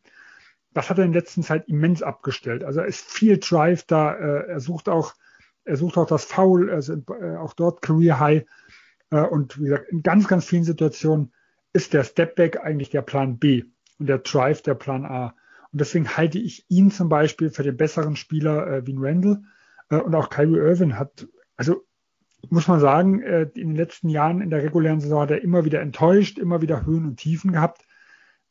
das 0.73 0.89
hat 0.89 0.97
er 0.97 1.05
in 1.05 1.13
der 1.13 1.21
letzten 1.21 1.43
Zeit 1.43 1.67
immens 1.67 2.03
abgestellt. 2.03 2.63
Also 2.63 2.81
er 2.81 2.85
ist 2.85 3.09
viel 3.09 3.39
Drive 3.39 3.85
da, 3.85 4.13
äh, 4.13 4.47
er 4.49 4.59
sucht 4.59 4.87
auch, 4.87 5.13
er 5.69 5.77
sucht 5.77 5.97
auch 5.97 6.07
das 6.07 6.25
Foul, 6.25 6.71
also 6.71 6.95
äh, 7.21 7.37
auch 7.37 7.53
dort 7.53 7.81
Career 7.81 8.19
High. 8.19 8.45
Äh, 9.11 9.21
und 9.21 9.59
wie 9.59 9.65
gesagt, 9.65 9.89
in 9.89 10.01
ganz, 10.01 10.27
ganz 10.27 10.45
vielen 10.45 10.63
Situationen 10.63 11.31
ist 11.73 11.93
der 11.93 12.03
Stepback 12.03 12.59
eigentlich 12.63 12.89
der 12.89 13.03
Plan 13.03 13.37
B 13.37 13.63
und 13.99 14.09
der 14.09 14.17
Drive 14.19 14.63
der 14.63 14.73
Plan 14.73 15.05
A. 15.05 15.35
Und 15.71 15.79
deswegen 15.81 16.17
halte 16.17 16.39
ich 16.39 16.65
ihn 16.69 16.89
zum 16.89 17.09
Beispiel 17.09 17.51
für 17.51 17.63
den 17.63 17.77
besseren 17.77 18.15
Spieler 18.15 18.67
äh, 18.67 18.87
wie 18.87 18.95
Randall. 18.97 19.43
Äh, 19.89 19.97
und 19.97 20.15
auch 20.15 20.29
Kyrie 20.29 20.57
Irvin 20.57 20.97
hat, 20.97 21.27
also 21.55 21.85
muss 22.49 22.67
man 22.67 22.79
sagen, 22.79 23.21
äh, 23.21 23.43
in 23.53 23.69
den 23.69 23.75
letzten 23.75 24.09
Jahren 24.09 24.41
in 24.41 24.49
der 24.49 24.63
regulären 24.63 25.01
Saison 25.01 25.21
hat 25.21 25.31
er 25.31 25.43
immer 25.43 25.65
wieder 25.65 25.81
enttäuscht, 25.81 26.39
immer 26.39 26.61
wieder 26.61 26.85
Höhen 26.85 27.05
und 27.05 27.17
Tiefen 27.17 27.51
gehabt 27.51 27.85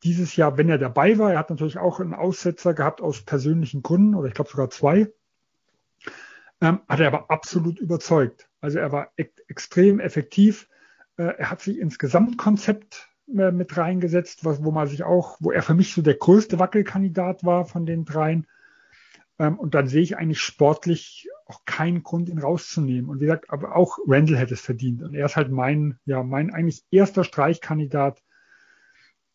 dieses 0.02 0.36
Jahr, 0.36 0.56
wenn 0.56 0.68
er 0.68 0.78
dabei 0.78 1.18
war, 1.18 1.32
er 1.32 1.38
hat 1.38 1.50
natürlich 1.50 1.78
auch 1.78 2.00
einen 2.00 2.14
Aussetzer 2.14 2.74
gehabt 2.74 3.00
aus 3.00 3.22
persönlichen 3.22 3.82
Gründen 3.82 4.14
oder 4.14 4.28
ich 4.28 4.34
glaube 4.34 4.50
sogar 4.50 4.70
zwei, 4.70 5.12
ähm, 6.60 6.80
hat 6.88 7.00
er 7.00 7.08
aber 7.08 7.30
absolut 7.30 7.78
überzeugt. 7.78 8.48
Also 8.60 8.78
er 8.78 8.92
war 8.92 9.12
e 9.16 9.26
extrem 9.48 10.00
effektiv. 10.00 10.68
Äh, 11.16 11.34
er 11.38 11.50
hat 11.50 11.60
sich 11.60 11.78
ins 11.78 11.98
Gesamtkonzept 11.98 13.08
äh, 13.28 13.52
mit 13.52 13.76
reingesetzt, 13.76 14.44
was, 14.44 14.64
wo 14.64 14.70
man 14.70 14.88
sich 14.88 15.04
auch, 15.04 15.36
wo 15.40 15.52
er 15.52 15.62
für 15.62 15.74
mich 15.74 15.92
so 15.92 16.02
der 16.02 16.14
größte 16.14 16.58
Wackelkandidat 16.58 17.44
war 17.44 17.64
von 17.64 17.86
den 17.86 18.04
dreien. 18.04 18.46
Ähm, 19.38 19.58
und 19.58 19.74
dann 19.74 19.86
sehe 19.86 20.02
ich 20.02 20.16
eigentlich 20.16 20.40
sportlich 20.40 21.28
auch 21.46 21.64
keinen 21.64 22.02
Grund, 22.02 22.28
ihn 22.28 22.38
rauszunehmen. 22.38 23.08
Und 23.08 23.20
wie 23.20 23.24
gesagt, 23.24 23.50
aber 23.50 23.76
auch 23.76 23.98
Randall 24.06 24.36
hätte 24.36 24.54
es 24.54 24.60
verdient. 24.60 25.02
Und 25.02 25.14
er 25.14 25.26
ist 25.26 25.36
halt 25.36 25.50
mein, 25.50 25.98
ja, 26.04 26.22
mein 26.22 26.52
eigentlich 26.52 26.84
erster 26.90 27.24
Streichkandidat, 27.24 28.22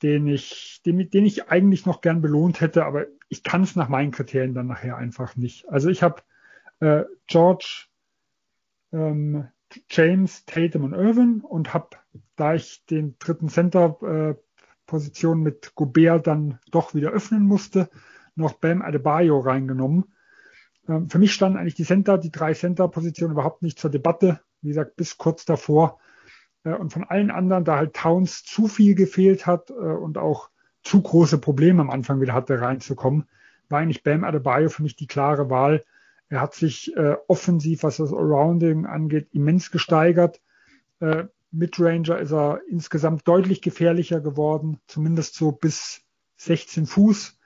den 0.04 0.28
ich, 0.28 0.82
den, 0.86 1.10
den 1.10 1.26
ich 1.26 1.50
eigentlich 1.50 1.86
noch 1.86 2.02
gern 2.02 2.22
belohnt 2.22 2.60
hätte, 2.62 2.86
aber 2.86 3.06
ich 3.30 3.44
kann 3.44 3.64
es 3.64 3.76
nach 3.76 3.88
meinen 3.88 4.12
Kriterien 4.12 4.54
dann 4.54 4.68
nachher 4.68 4.98
einfach 4.98 5.36
nicht. 5.38 5.68
Also 5.70 5.90
ich 5.90 6.04
habe 6.04 6.22
äh, 6.84 7.06
George, 7.28 7.86
ähm, 8.92 9.48
James, 9.90 10.46
Tatum 10.46 10.84
und 10.84 10.94
Irvin 10.94 11.42
und 11.42 11.74
habe, 11.74 11.98
da 12.36 12.54
ich 12.54 12.86
den 12.86 13.16
dritten 13.20 13.48
Center-Position 13.48 15.40
äh, 15.40 15.44
mit 15.44 15.76
Gobert 15.76 16.28
dann 16.28 16.60
doch 16.70 16.94
wieder 16.94 17.12
öffnen 17.12 17.44
musste, 17.44 17.90
noch 18.36 18.54
Bam 18.54 18.82
Adebayo 18.82 19.40
reingenommen. 19.40 20.14
Ähm, 20.88 21.10
für 21.10 21.20
mich 21.20 21.34
standen 21.34 21.58
eigentlich 21.58 21.76
die 21.76 21.86
Center, 21.86 22.18
die 22.18 22.32
drei 22.32 22.54
Center-Positionen 22.54 23.34
überhaupt 23.34 23.62
nicht 23.62 23.80
zur 23.80 23.90
Debatte. 23.90 24.42
Wie 24.62 24.68
gesagt, 24.70 24.96
bis 24.98 25.18
kurz 25.18 25.46
davor. 25.46 26.00
Äh, 26.66 26.74
und 26.74 26.92
von 26.92 27.06
allen 27.06 27.32
anderen, 27.32 27.64
da 27.64 27.78
halt 27.78 27.96
Towns 27.96 28.44
zu 28.44 28.68
viel 28.68 28.94
gefehlt 28.94 29.48
hat 29.48 29.70
äh, 29.70 29.74
und 29.74 30.18
auch 30.18 30.50
zu 30.84 31.02
große 31.02 31.38
Probleme 31.38 31.82
am 31.82 31.90
Anfang 31.90 32.20
wieder 32.20 32.34
hatte, 32.34 32.60
reinzukommen, 32.60 33.30
war 33.70 33.80
eigentlich 33.80 34.04
Bam 34.04 34.26
Adebayo 34.26 34.68
für 34.70 34.84
mich 34.84 34.98
die 34.98 35.08
klare 35.08 35.50
Wahl. 35.50 35.86
Er 36.30 36.42
hat 36.42 36.56
sich 36.56 36.96
äh, 36.96 37.16
offensiv, 37.28 37.84
was 37.84 37.98
das 37.98 38.12
Arounding 38.12 38.86
angeht, 38.86 39.28
immens 39.32 39.72
gesteigert. 39.72 40.42
Äh, 41.00 41.26
Midranger 41.52 42.20
ist 42.20 42.32
er 42.32 42.62
insgesamt 42.68 43.28
deutlich 43.28 43.62
gefährlicher 43.62 44.20
geworden, 44.20 44.80
zumindest 44.88 45.36
so 45.36 45.52
bis 45.52 46.02
16 46.38 46.88
Fuß 46.88 47.38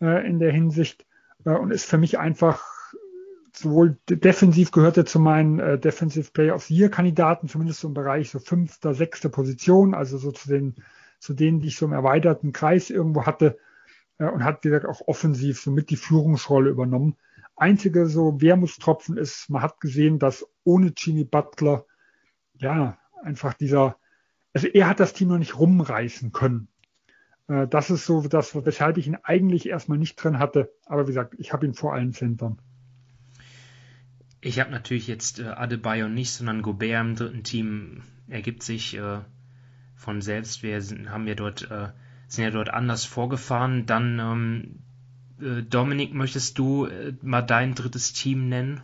äh, 0.00 0.26
in 0.26 0.38
der 0.38 0.52
Hinsicht 0.52 1.06
äh, 1.44 1.50
und 1.50 1.70
ist 1.70 1.84
für 1.84 1.98
mich 1.98 2.18
einfach 2.18 2.64
sowohl 3.54 3.98
defensiv 4.08 4.70
gehört 4.70 4.96
er 4.96 5.04
zu 5.04 5.20
meinen 5.20 5.58
äh, 5.58 5.78
Defensive 5.78 6.30
Player 6.32 6.54
of 6.54 6.64
the 6.64 6.74
Year 6.74 6.88
Kandidaten, 6.88 7.48
zumindest 7.48 7.80
so 7.80 7.88
im 7.88 7.94
Bereich 7.94 8.30
so 8.30 8.38
fünfter, 8.38 8.94
sechster 8.94 9.28
Position, 9.28 9.94
also 9.94 10.16
so 10.16 10.32
zu 10.32 10.48
den, 10.48 10.76
zu 11.18 11.34
denen, 11.34 11.60
die 11.60 11.68
ich 11.68 11.76
so 11.76 11.86
im 11.86 11.92
erweiterten 11.92 12.52
Kreis 12.52 12.90
irgendwo 12.90 13.26
hatte 13.26 13.58
äh, 14.18 14.24
und 14.24 14.44
hat, 14.44 14.64
wie 14.64 14.68
gesagt, 14.68 14.86
auch 14.86 15.06
offensiv 15.06 15.60
so 15.60 15.70
mit 15.70 15.90
die 15.90 15.96
Führungsrolle 15.96 16.70
übernommen 16.70 17.16
einzige 17.62 18.06
so 18.06 18.40
Wermutstropfen 18.40 19.16
ist, 19.16 19.48
man 19.48 19.62
hat 19.62 19.80
gesehen, 19.80 20.18
dass 20.18 20.46
ohne 20.64 20.92
Jimmy 20.96 21.24
Butler, 21.24 21.86
ja, 22.58 22.98
einfach 23.22 23.54
dieser, 23.54 23.96
also 24.52 24.66
er 24.66 24.88
hat 24.88 25.00
das 25.00 25.12
Team 25.12 25.28
noch 25.28 25.38
nicht 25.38 25.58
rumreißen 25.58 26.32
können. 26.32 26.68
Äh, 27.48 27.68
das 27.68 27.90
ist 27.90 28.04
so 28.04 28.20
das, 28.22 28.54
weshalb 28.54 28.98
ich 28.98 29.06
ihn 29.06 29.16
eigentlich 29.22 29.68
erstmal 29.68 29.98
nicht 29.98 30.16
drin 30.16 30.38
hatte. 30.38 30.72
Aber 30.86 31.04
wie 31.04 31.12
gesagt, 31.12 31.34
ich 31.38 31.52
habe 31.52 31.64
ihn 31.64 31.74
vor 31.74 31.94
allen 31.94 32.12
Centern. 32.12 32.60
Ich 34.40 34.58
habe 34.58 34.72
natürlich 34.72 35.06
jetzt 35.06 35.38
äh, 35.38 35.44
Adebayo 35.44 36.08
nicht, 36.08 36.32
sondern 36.32 36.62
Gobert 36.62 37.00
im 37.00 37.14
dritten 37.14 37.44
Team 37.44 38.02
ergibt 38.26 38.64
sich 38.64 38.96
äh, 38.96 39.20
von 39.94 40.20
selbst. 40.20 40.64
Wir 40.64 40.80
sind, 40.82 41.10
haben 41.10 41.28
ja 41.28 41.36
dort, 41.36 41.70
äh, 41.70 41.90
sind 42.26 42.44
ja 42.44 42.50
dort 42.50 42.70
anders 42.70 43.04
vorgefahren. 43.04 43.86
Dann 43.86 44.18
ähm, 44.18 44.78
äh, 44.78 44.91
Dominik, 45.62 46.14
möchtest 46.14 46.58
du 46.58 46.86
äh, 46.86 47.12
mal 47.22 47.42
dein 47.42 47.74
drittes 47.74 48.12
Team 48.12 48.48
nennen? 48.48 48.82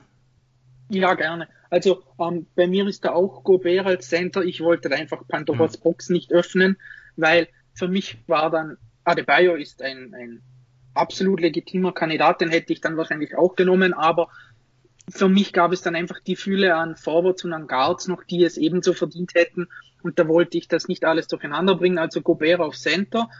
Ja, 0.88 1.14
gerne. 1.14 1.48
Also 1.70 2.02
ähm, 2.18 2.46
bei 2.54 2.66
mir 2.66 2.86
ist 2.86 3.04
da 3.04 3.12
auch 3.12 3.44
Gobert 3.44 3.86
als 3.86 4.08
Center. 4.08 4.42
Ich 4.42 4.60
wollte 4.60 4.90
einfach 4.90 5.26
Pandoras 5.28 5.78
mhm. 5.78 5.82
Box 5.82 6.08
nicht 6.08 6.32
öffnen, 6.32 6.76
weil 7.16 7.48
für 7.74 7.88
mich 7.88 8.18
war 8.26 8.50
dann 8.50 8.76
Adebayo 9.04 9.54
ist 9.54 9.82
ein, 9.82 10.14
ein 10.14 10.42
absolut 10.94 11.40
legitimer 11.40 11.92
Kandidat, 11.92 12.40
den 12.40 12.50
hätte 12.50 12.72
ich 12.72 12.80
dann 12.80 12.96
wahrscheinlich 12.96 13.36
auch 13.36 13.54
genommen, 13.54 13.94
aber 13.94 14.28
für 15.10 15.28
mich 15.28 15.52
gab 15.52 15.72
es 15.72 15.82
dann 15.82 15.94
einfach 15.94 16.20
die 16.20 16.36
Fülle 16.36 16.74
an 16.74 16.96
Forwards 16.96 17.44
und 17.44 17.52
an 17.52 17.66
Guards 17.66 18.08
noch, 18.08 18.24
die 18.24 18.44
es 18.44 18.56
ebenso 18.56 18.92
verdient 18.92 19.34
hätten. 19.34 19.68
Und 20.02 20.18
da 20.18 20.28
wollte 20.28 20.58
ich 20.58 20.68
das 20.68 20.88
nicht 20.88 21.04
alles 21.04 21.28
durcheinander 21.28 21.76
bringen. 21.76 21.98
Also 21.98 22.20
Gobert 22.20 22.60
auf 22.60 22.76
Center. 22.76 23.30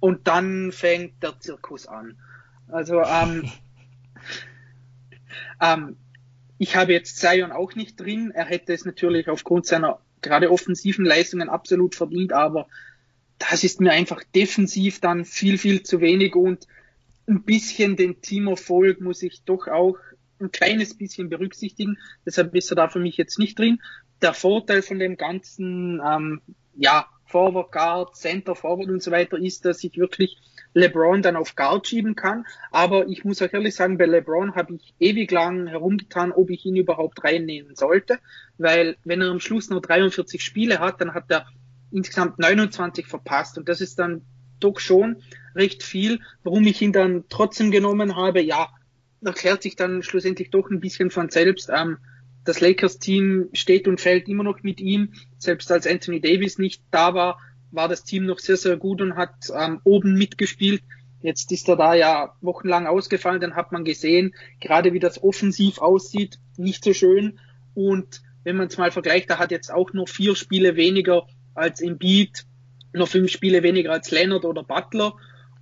Und 0.00 0.28
dann 0.28 0.70
fängt 0.70 1.22
der 1.22 1.38
Zirkus 1.40 1.86
an. 1.86 2.18
Also 2.68 3.02
ähm, 3.02 3.50
ähm, 5.60 5.96
ich 6.58 6.76
habe 6.76 6.92
jetzt 6.92 7.18
Zion 7.18 7.52
auch 7.52 7.74
nicht 7.74 8.00
drin. 8.00 8.32
Er 8.34 8.44
hätte 8.44 8.72
es 8.72 8.84
natürlich 8.84 9.28
aufgrund 9.28 9.66
seiner 9.66 10.00
gerade 10.20 10.50
offensiven 10.50 11.04
Leistungen 11.04 11.48
absolut 11.48 11.94
verdient, 11.94 12.32
aber 12.32 12.66
das 13.38 13.64
ist 13.64 13.80
mir 13.80 13.92
einfach 13.92 14.22
defensiv 14.34 15.00
dann 15.00 15.24
viel, 15.24 15.58
viel 15.58 15.82
zu 15.82 16.00
wenig 16.00 16.34
und 16.34 16.66
ein 17.26 17.42
bisschen 17.42 17.96
den 17.96 18.20
Teamerfolg 18.20 19.00
muss 19.00 19.22
ich 19.22 19.42
doch 19.44 19.66
auch 19.68 19.96
ein 20.40 20.50
kleines 20.50 20.96
bisschen 20.96 21.28
berücksichtigen. 21.28 21.98
Deshalb 22.24 22.54
ist 22.54 22.70
er 22.70 22.76
da 22.76 22.88
für 22.88 22.98
mich 22.98 23.16
jetzt 23.16 23.38
nicht 23.38 23.58
drin. 23.58 23.80
Der 24.22 24.34
Vorteil 24.34 24.82
von 24.82 24.98
dem 24.98 25.16
ganzen, 25.16 26.00
ähm, 26.04 26.40
ja, 26.74 27.06
Forward 27.26 27.72
Guard, 27.72 28.16
Center 28.16 28.54
Forward 28.54 28.88
und 28.88 29.02
so 29.02 29.10
weiter 29.10 29.38
ist, 29.38 29.64
dass 29.64 29.82
ich 29.82 29.96
wirklich 29.96 30.38
LeBron 30.74 31.22
dann 31.22 31.36
auf 31.36 31.56
Guard 31.56 31.86
schieben 31.86 32.14
kann. 32.14 32.44
Aber 32.70 33.06
ich 33.08 33.24
muss 33.24 33.40
auch 33.40 33.52
ehrlich 33.52 33.74
sagen, 33.74 33.96
bei 33.96 34.06
LeBron 34.06 34.54
habe 34.54 34.74
ich 34.74 34.94
ewig 34.98 35.30
lang 35.30 35.66
herumgetan, 35.66 36.32
ob 36.32 36.50
ich 36.50 36.64
ihn 36.66 36.76
überhaupt 36.76 37.24
reinnehmen 37.24 37.76
sollte. 37.76 38.18
Weil 38.58 38.96
wenn 39.04 39.20
er 39.20 39.30
am 39.30 39.40
Schluss 39.40 39.70
nur 39.70 39.80
43 39.80 40.42
Spiele 40.42 40.80
hat, 40.80 41.00
dann 41.00 41.14
hat 41.14 41.24
er 41.28 41.46
insgesamt 41.90 42.38
29 42.38 43.06
verpasst. 43.06 43.56
Und 43.56 43.68
das 43.68 43.80
ist 43.80 43.98
dann 43.98 44.22
doch 44.60 44.80
schon 44.80 45.22
recht 45.54 45.82
viel. 45.82 46.20
Warum 46.42 46.64
ich 46.64 46.82
ihn 46.82 46.92
dann 46.92 47.24
trotzdem 47.28 47.70
genommen 47.70 48.16
habe, 48.16 48.42
ja, 48.42 48.68
erklärt 49.24 49.62
sich 49.62 49.76
dann 49.76 50.02
schlussendlich 50.02 50.50
doch 50.50 50.70
ein 50.70 50.80
bisschen 50.80 51.10
von 51.10 51.30
selbst. 51.30 51.70
Ähm, 51.74 51.98
das 52.44 52.60
Lakers-Team 52.60 53.48
steht 53.52 53.88
und 53.88 54.00
fällt 54.00 54.28
immer 54.28 54.44
noch 54.44 54.62
mit 54.62 54.80
ihm. 54.80 55.12
Selbst 55.38 55.70
als 55.72 55.86
Anthony 55.86 56.20
Davis 56.20 56.58
nicht 56.58 56.82
da 56.90 57.14
war, 57.14 57.38
war 57.70 57.88
das 57.88 58.04
Team 58.04 58.26
noch 58.26 58.38
sehr, 58.38 58.56
sehr 58.56 58.76
gut 58.76 59.00
und 59.00 59.16
hat 59.16 59.34
ähm, 59.58 59.80
oben 59.84 60.14
mitgespielt. 60.14 60.82
Jetzt 61.22 61.50
ist 61.52 61.68
er 61.68 61.76
da 61.76 61.94
ja 61.94 62.34
wochenlang 62.42 62.86
ausgefallen, 62.86 63.40
dann 63.40 63.56
hat 63.56 63.72
man 63.72 63.84
gesehen, 63.84 64.34
gerade 64.60 64.92
wie 64.92 65.00
das 65.00 65.22
offensiv 65.22 65.78
aussieht, 65.78 66.38
nicht 66.56 66.84
so 66.84 66.92
schön. 66.92 67.38
Und 67.72 68.22
wenn 68.44 68.56
man 68.56 68.68
es 68.68 68.76
mal 68.76 68.90
vergleicht, 68.90 69.30
da 69.30 69.38
hat 69.38 69.50
jetzt 69.50 69.72
auch 69.72 69.92
nur 69.92 70.06
vier 70.06 70.36
Spiele 70.36 70.76
weniger 70.76 71.26
als 71.54 71.80
Embiid, 71.80 72.44
nur 72.92 73.06
fünf 73.06 73.30
Spiele 73.30 73.62
weniger 73.62 73.92
als 73.92 74.10
Leonard 74.10 74.44
oder 74.44 74.62
Butler. 74.62 75.14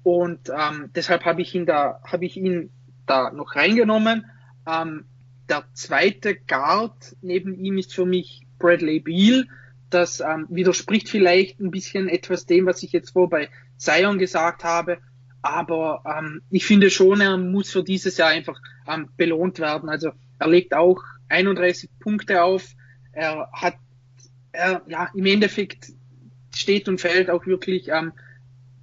Und 0.02 0.48
ähm, 0.48 0.90
deshalb 0.96 1.24
habe 1.24 1.42
ich 1.42 1.54
ihn 1.54 1.64
da, 1.64 2.00
habe 2.04 2.26
ich 2.26 2.36
ihn 2.36 2.70
da 3.06 3.30
noch 3.30 3.54
reingenommen. 3.54 4.26
Ähm, 4.66 5.04
der 5.48 5.64
zweite 5.74 6.36
Guard 6.36 7.16
neben 7.20 7.54
ihm 7.54 7.78
ist 7.78 7.94
für 7.94 8.06
mich 8.06 8.46
Bradley 8.58 9.00
Beal. 9.00 9.46
Das 9.90 10.20
ähm, 10.20 10.46
widerspricht 10.48 11.08
vielleicht 11.08 11.60
ein 11.60 11.70
bisschen 11.70 12.08
etwas 12.08 12.46
dem, 12.46 12.66
was 12.66 12.82
ich 12.82 12.92
jetzt 12.92 13.10
vor 13.10 13.28
bei 13.28 13.50
Zion 13.76 14.18
gesagt 14.18 14.64
habe. 14.64 14.98
Aber 15.42 16.02
ähm, 16.06 16.40
ich 16.50 16.64
finde 16.64 16.88
schon, 16.88 17.20
er 17.20 17.36
muss 17.36 17.70
für 17.70 17.82
dieses 17.82 18.16
Jahr 18.16 18.30
einfach 18.30 18.58
ähm, 18.86 19.08
belohnt 19.16 19.58
werden. 19.58 19.88
Also 19.88 20.12
er 20.38 20.48
legt 20.48 20.72
auch 20.72 21.02
31 21.28 21.90
Punkte 21.98 22.42
auf. 22.42 22.64
Er 23.12 23.50
hat, 23.52 23.74
er, 24.52 24.82
ja, 24.86 25.10
im 25.14 25.26
Endeffekt 25.26 25.92
steht 26.54 26.88
und 26.88 27.00
fällt 27.00 27.28
auch 27.28 27.46
wirklich 27.46 27.88
ähm, 27.88 28.12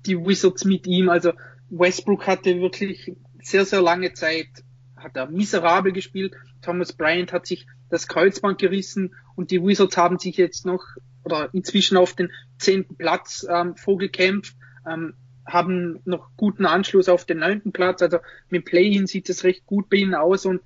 die 0.06 0.18
Wizards 0.18 0.66
mit 0.66 0.86
ihm. 0.86 1.10
Also 1.10 1.32
Westbrook 1.70 2.28
hatte 2.28 2.60
wirklich 2.60 3.14
sehr, 3.42 3.66
sehr 3.66 3.82
lange 3.82 4.14
Zeit, 4.14 4.50
hat 4.98 5.16
er 5.16 5.30
miserabel 5.30 5.94
gespielt. 5.94 6.36
Thomas 6.62 6.94
Bryant 6.94 7.32
hat 7.34 7.46
sich 7.46 7.66
das 7.90 8.08
Kreuzband 8.08 8.60
gerissen 8.60 9.16
und 9.36 9.52
die 9.52 9.64
Wizards 9.64 9.98
haben 9.98 10.20
sich 10.20 10.38
jetzt 10.38 10.66
noch 10.66 10.84
oder 11.24 11.50
inzwischen 11.54 11.98
auf 11.98 12.14
den 12.14 12.32
zehnten 12.58 12.96
Platz 12.96 13.46
ähm, 13.50 13.76
vorgekämpft, 13.76 14.56
ähm, 14.90 15.14
haben 15.46 16.00
noch 16.06 16.30
guten 16.38 16.66
Anschluss 16.66 17.10
auf 17.10 17.26
den 17.26 17.40
neunten 17.40 17.72
Platz. 17.72 18.02
Also 18.02 18.20
mit 18.50 18.66
Play-in 18.66 19.08
sieht 19.08 19.30
es 19.30 19.44
recht 19.44 19.66
gut 19.66 19.90
bei 19.90 19.98
ihnen 19.98 20.16
aus 20.16 20.46
und 20.46 20.62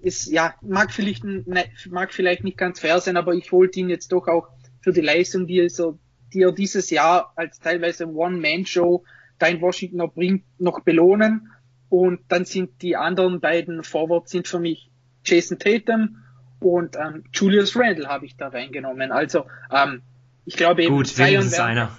ist 0.00 0.26
ja 0.26 0.54
mag 0.62 0.92
vielleicht 0.92 1.24
ne, 1.24 1.64
mag 1.90 2.12
vielleicht 2.12 2.44
nicht 2.44 2.58
ganz 2.58 2.80
fair 2.80 3.00
sein, 3.00 3.16
aber 3.16 3.34
ich 3.34 3.52
wollte 3.52 3.80
ihn 3.80 3.88
jetzt 3.88 4.12
doch 4.12 4.28
auch 4.28 4.48
für 4.80 4.92
die 4.92 5.00
Leistung, 5.00 5.46
die 5.46 5.60
er, 5.60 5.70
so, 5.70 5.98
die 6.32 6.42
er 6.42 6.52
dieses 6.52 6.90
Jahr 6.90 7.32
als 7.36 7.58
teilweise 7.58 8.06
One-Man-Show 8.06 9.04
da 9.38 9.46
in 9.46 9.60
Washington 9.60 9.98
noch 9.98 10.14
bringt, 10.14 10.44
noch 10.58 10.80
belohnen. 10.80 11.50
Und 11.88 12.20
dann 12.28 12.44
sind 12.44 12.82
die 12.82 12.96
anderen 12.96 13.40
beiden 13.40 13.82
Forwards 13.82 14.30
sind 14.30 14.48
für 14.48 14.58
mich 14.58 14.90
Jason 15.26 15.58
Tatum 15.58 16.22
und 16.60 16.96
ähm, 16.96 17.24
Julius 17.32 17.76
Randle 17.76 18.08
habe 18.08 18.26
ich 18.26 18.36
da 18.36 18.48
reingenommen. 18.48 19.12
Also 19.12 19.46
ähm, 19.70 20.02
ich 20.44 20.56
glaube 20.56 20.84
eben 20.84 20.94
Gut, 20.94 21.08
Zion 21.08 21.52
einer. 21.54 21.90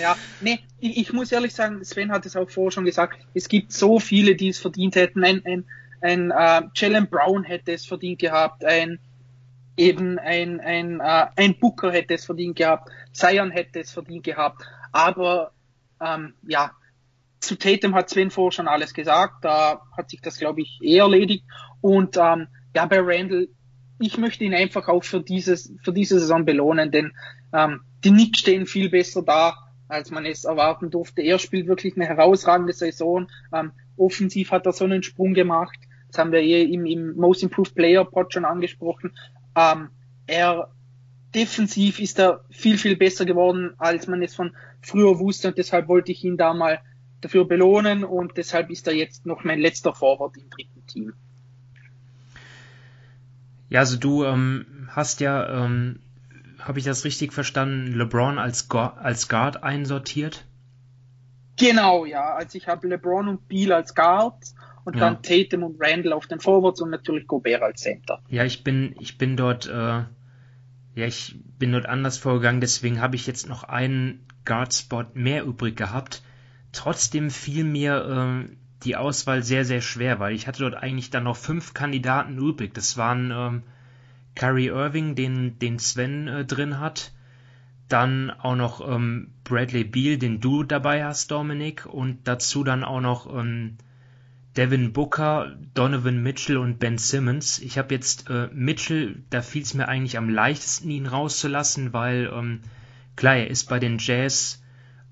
Ja, 0.00 0.16
nee, 0.40 0.58
ich, 0.80 0.98
ich, 0.98 1.12
muss 1.12 1.30
ehrlich 1.32 1.54
sagen, 1.54 1.82
Sven 1.84 2.10
hat 2.10 2.26
es 2.26 2.36
auch 2.36 2.50
vorher 2.50 2.72
schon 2.72 2.84
gesagt, 2.84 3.18
es 3.34 3.48
gibt 3.48 3.72
so 3.72 4.00
viele, 4.00 4.34
die 4.34 4.48
es 4.48 4.58
verdient 4.58 4.96
hätten. 4.96 5.24
Ein, 5.24 5.42
ein, 5.46 5.64
ein 6.00 6.30
äh, 6.30 6.62
Jalen 6.74 7.08
Brown 7.08 7.44
hätte 7.44 7.72
es 7.72 7.86
verdient 7.86 8.18
gehabt, 8.18 8.64
ein 8.64 8.98
eben 9.76 10.18
ein, 10.18 10.60
ein, 10.60 11.00
äh, 11.00 11.26
ein 11.36 11.58
Booker 11.58 11.90
hätte 11.90 12.14
es 12.14 12.24
verdient 12.24 12.56
gehabt, 12.56 12.90
Zion 13.12 13.50
hätte 13.50 13.80
es 13.80 13.92
verdient 13.92 14.24
gehabt. 14.24 14.62
Aber 14.92 15.52
ähm, 16.00 16.34
ja, 16.46 16.72
zu 17.40 17.56
Tatum 17.56 17.94
hat 17.94 18.10
Sven 18.10 18.30
vor 18.30 18.52
schon 18.52 18.68
alles 18.68 18.94
gesagt. 18.94 19.44
Da 19.44 19.82
hat 19.96 20.10
sich 20.10 20.20
das, 20.20 20.38
glaube 20.38 20.62
ich, 20.62 20.78
eh 20.82 20.98
erledigt. 20.98 21.44
Und 21.80 22.16
ähm, 22.16 22.48
ja, 22.74 22.86
bei 22.86 23.00
Randall, 23.00 23.48
ich 24.00 24.18
möchte 24.18 24.44
ihn 24.44 24.54
einfach 24.54 24.88
auch 24.88 25.04
für 25.04 25.20
dieses 25.20 25.72
für 25.82 25.92
diese 25.92 26.18
Saison 26.18 26.44
belohnen, 26.44 26.90
denn 26.90 27.12
ähm, 27.52 27.80
die 28.02 28.10
Knicks 28.10 28.40
stehen 28.40 28.66
viel 28.66 28.90
besser 28.90 29.22
da, 29.22 29.54
als 29.88 30.10
man 30.10 30.26
es 30.26 30.44
erwarten 30.44 30.90
durfte. 30.90 31.22
Er 31.22 31.38
spielt 31.38 31.66
wirklich 31.66 31.96
eine 31.96 32.06
herausragende 32.06 32.72
Saison. 32.72 33.28
Ähm, 33.52 33.72
offensiv 33.96 34.50
hat 34.50 34.66
er 34.66 34.72
so 34.72 34.84
einen 34.84 35.02
Sprung 35.02 35.34
gemacht. 35.34 35.78
Das 36.08 36.18
haben 36.18 36.32
wir 36.32 36.40
eh 36.40 36.64
im, 36.64 36.86
im 36.86 37.16
Most 37.16 37.42
Improved 37.42 37.74
Player 37.74 38.04
Pod 38.04 38.32
schon 38.32 38.44
angesprochen. 38.44 39.16
Ähm, 39.56 39.90
er 40.26 40.70
defensiv 41.34 42.00
ist 42.00 42.18
er 42.18 42.44
viel, 42.50 42.78
viel 42.78 42.96
besser 42.96 43.24
geworden, 43.24 43.74
als 43.78 44.06
man 44.06 44.22
es 44.22 44.34
von 44.34 44.56
früher 44.82 45.18
wusste 45.18 45.48
und 45.48 45.58
deshalb 45.58 45.88
wollte 45.88 46.12
ich 46.12 46.24
ihn 46.24 46.36
da 46.36 46.54
mal 46.54 46.80
dafür 47.20 47.46
belohnen 47.46 48.04
und 48.04 48.36
deshalb 48.36 48.70
ist 48.70 48.86
er 48.86 48.94
jetzt 48.94 49.26
noch 49.26 49.44
mein 49.44 49.58
letzter 49.58 49.94
Forward 49.94 50.36
im 50.36 50.50
dritten 50.50 50.86
Team. 50.86 51.12
Ja, 53.68 53.80
also 53.80 53.96
du 53.96 54.24
ähm, 54.24 54.88
hast 54.88 55.20
ja, 55.20 55.64
ähm, 55.64 56.00
habe 56.58 56.78
ich 56.78 56.84
das 56.84 57.04
richtig 57.04 57.32
verstanden, 57.32 57.92
LeBron 57.92 58.38
als, 58.38 58.70
als 58.70 59.28
Guard 59.28 59.62
einsortiert? 59.62 60.44
Genau, 61.56 62.04
ja. 62.04 62.34
Also 62.34 62.58
ich 62.58 62.68
habe 62.68 62.88
LeBron 62.88 63.28
und 63.28 63.48
Beal 63.48 63.72
als 63.72 63.94
Guards 63.94 64.54
und 64.84 64.94
ja. 64.96 65.00
dann 65.00 65.22
Tatum 65.22 65.62
und 65.62 65.76
Randall 65.80 66.12
auf 66.12 66.26
den 66.26 66.40
Forwards 66.40 66.80
und 66.80 66.90
natürlich 66.90 67.26
Gobert 67.26 67.62
als 67.62 67.80
Center. 67.80 68.20
Ja, 68.28 68.44
ich 68.44 68.64
bin, 68.64 68.94
ich 69.00 69.18
bin 69.18 69.36
dort, 69.36 69.66
äh, 69.66 69.70
ja, 69.72 70.06
ich 71.06 71.36
bin 71.58 71.72
dort 71.72 71.86
anders 71.86 72.18
vorgegangen, 72.18 72.60
deswegen 72.60 73.00
habe 73.00 73.16
ich 73.16 73.26
jetzt 73.26 73.48
noch 73.48 73.64
einen 73.64 74.26
Guard-Spot 74.44 75.06
mehr 75.14 75.44
übrig 75.44 75.76
gehabt. 75.76 76.22
Trotzdem 76.72 77.30
fiel 77.30 77.64
mir 77.64 78.46
äh, 78.48 78.56
die 78.84 78.96
Auswahl 78.96 79.42
sehr, 79.42 79.64
sehr 79.64 79.80
schwer, 79.80 80.20
weil 80.20 80.34
ich 80.34 80.46
hatte 80.46 80.60
dort 80.60 80.74
eigentlich 80.74 81.10
dann 81.10 81.24
noch 81.24 81.36
fünf 81.36 81.74
Kandidaten 81.74 82.38
übrig. 82.38 82.74
Das 82.74 82.96
waren 82.96 83.30
ähm, 83.30 83.62
Kyrie 84.34 84.68
Irving, 84.68 85.14
den, 85.14 85.58
den 85.58 85.78
Sven 85.78 86.28
äh, 86.28 86.44
drin 86.44 86.80
hat, 86.80 87.12
dann 87.88 88.30
auch 88.30 88.56
noch 88.56 88.86
ähm, 88.86 89.30
Bradley 89.44 89.84
Beal, 89.84 90.18
den 90.18 90.40
du 90.40 90.64
dabei 90.64 91.04
hast, 91.04 91.30
Dominik, 91.30 91.86
und 91.86 92.26
dazu 92.26 92.64
dann 92.64 92.84
auch 92.84 93.00
noch 93.00 93.32
ähm, 93.32 93.76
Devin 94.56 94.92
Booker, 94.92 95.56
Donovan 95.74 96.22
Mitchell 96.22 96.56
und 96.56 96.78
Ben 96.78 96.98
Simmons. 96.98 97.58
Ich 97.58 97.76
habe 97.76 97.92
jetzt 97.92 98.30
äh, 98.30 98.48
Mitchell, 98.52 99.22
da 99.30 99.42
fiel 99.42 99.62
es 99.62 99.74
mir 99.74 99.88
eigentlich 99.88 100.16
am 100.16 100.28
leichtesten, 100.28 100.90
ihn 100.90 101.06
rauszulassen, 101.06 101.92
weil 101.92 102.30
ähm, 102.32 102.60
klar, 103.16 103.36
er 103.36 103.50
ist 103.50 103.68
bei 103.68 103.80
den 103.80 103.98
Jazz 103.98 104.62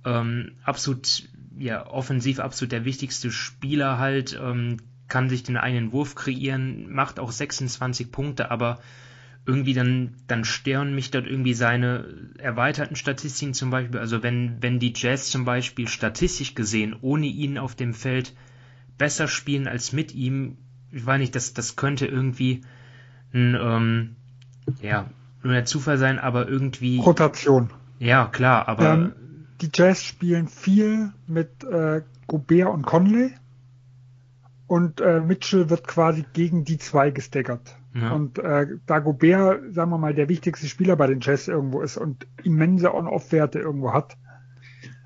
ähm, 0.05 0.53
absolut, 0.65 1.29
ja, 1.59 1.87
offensiv 1.87 2.41
absolut 2.41 2.73
der 2.73 2.85
wichtigste 2.85 3.31
Spieler 3.31 3.99
halt, 3.99 4.39
ähm, 4.41 4.79
kann 5.09 5.29
sich 5.29 5.43
den 5.43 5.57
einen 5.57 5.93
Wurf 5.93 6.15
kreieren, 6.15 6.91
macht 6.91 7.21
auch 7.21 7.33
26 7.33 8.11
Punkte, 8.11 8.51
aber 8.51 8.81
irgendwie 9.45 9.75
dann, 9.75 10.15
dann 10.29 10.45
stören 10.45 10.95
mich 10.95 11.11
dort 11.11 11.27
irgendwie 11.27 11.55
seine 11.55 12.07
erweiterten 12.39 12.97
Statistiken 12.97 13.55
zum 13.55 13.71
Beispiel. 13.71 13.99
Also 13.99 14.23
wenn, 14.23 14.63
wenn 14.63 14.79
die 14.79 14.93
Jazz 14.95 15.31
zum 15.31 15.45
Beispiel 15.45 15.89
statistisch 15.89 16.55
gesehen 16.55 16.95
ohne 17.01 17.27
ihn 17.27 17.59
auf 17.59 17.75
dem 17.75 17.93
Feld 17.93 18.35
besser 18.99 19.27
spielen 19.29 19.67
als 19.67 19.93
mit 19.93 20.15
ihm. 20.15 20.59
Ich 20.93 21.05
weiß 21.05 21.19
nicht, 21.19 21.35
das, 21.35 21.55
das 21.55 21.77
könnte 21.77 22.07
irgendwie 22.07 22.63
ein, 23.35 23.57
ähm, 23.61 24.17
ja, 24.81 25.11
nur 25.43 25.55
der 25.55 25.65
Zufall 25.65 25.99
sein, 25.99 26.19
aber 26.19 26.49
irgendwie. 26.49 26.99
Rotation. 26.99 27.71
Ja, 27.99 28.27
klar, 28.27 28.69
aber. 28.69 28.95
Ähm, 28.95 29.13
die 29.63 29.71
Jazz 29.73 30.03
spielen 30.03 30.49
viel 30.49 31.13
mit 31.27 31.65
äh, 31.65 32.03
Gobert 32.27 32.69
und 32.69 32.85
Conley 32.85 33.33
und 34.67 35.01
äh, 35.01 35.21
Mitchell 35.21 35.71
wird 35.71 35.87
quasi 35.87 36.25
gegen 36.33 36.65
die 36.65 36.79
zwei 36.79 37.11
gesteggert. 37.11 37.77
Ja. 37.95 38.13
Und 38.13 38.39
äh, 38.39 38.67
da 38.87 38.99
Gobert, 38.99 39.75
sagen 39.75 39.91
wir 39.91 39.99
mal, 39.99 40.15
der 40.15 40.29
wichtigste 40.29 40.67
Spieler 40.67 40.97
bei 40.97 41.07
den 41.07 41.21
Jazz 41.21 41.49
irgendwo 41.49 41.81
ist 41.83 41.97
und 41.97 42.27
immense 42.43 42.95
On-Off-Werte 42.95 43.59
irgendwo 43.59 43.93
hat, 43.93 44.17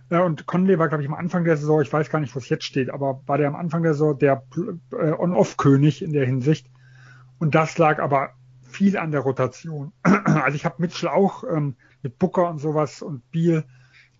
ja, 0.09 0.23
und 0.23 0.47
Conley 0.47 0.79
war, 0.79 0.89
glaube 0.89 1.03
ich, 1.03 1.09
am 1.09 1.17
Anfang 1.17 1.43
der 1.43 1.57
Saison, 1.57 1.83
ich 1.83 1.93
weiß 1.93 2.11
gar 2.11 2.21
nicht, 2.21 2.35
wo 2.35 2.39
es 2.39 2.49
jetzt 2.49 2.65
steht, 2.65 2.91
aber 2.91 3.23
war 3.27 3.39
der 3.39 3.49
am 3.49 3.57
Anfang 3.57 3.83
der 3.83 3.95
Saison 3.95 4.17
der 4.17 4.45
äh, 4.93 5.11
On-Off-König 5.11 6.01
in 6.01 6.13
der 6.13 6.25
Hinsicht. 6.25 6.71
Und 7.39 7.57
das 7.57 7.77
lag 7.77 7.99
aber 7.99 8.31
viel 8.63 8.97
an 8.97 9.11
der 9.11 9.21
Rotation. 9.21 9.93
Also 10.25 10.55
ich 10.55 10.65
habe 10.65 10.77
Mitchell 10.79 11.09
auch 11.09 11.43
ähm, 11.45 11.75
mit 12.03 12.19
Booker 12.19 12.49
und 12.49 12.59
sowas 12.59 13.03
und 13.03 13.29
Beal 13.33 13.65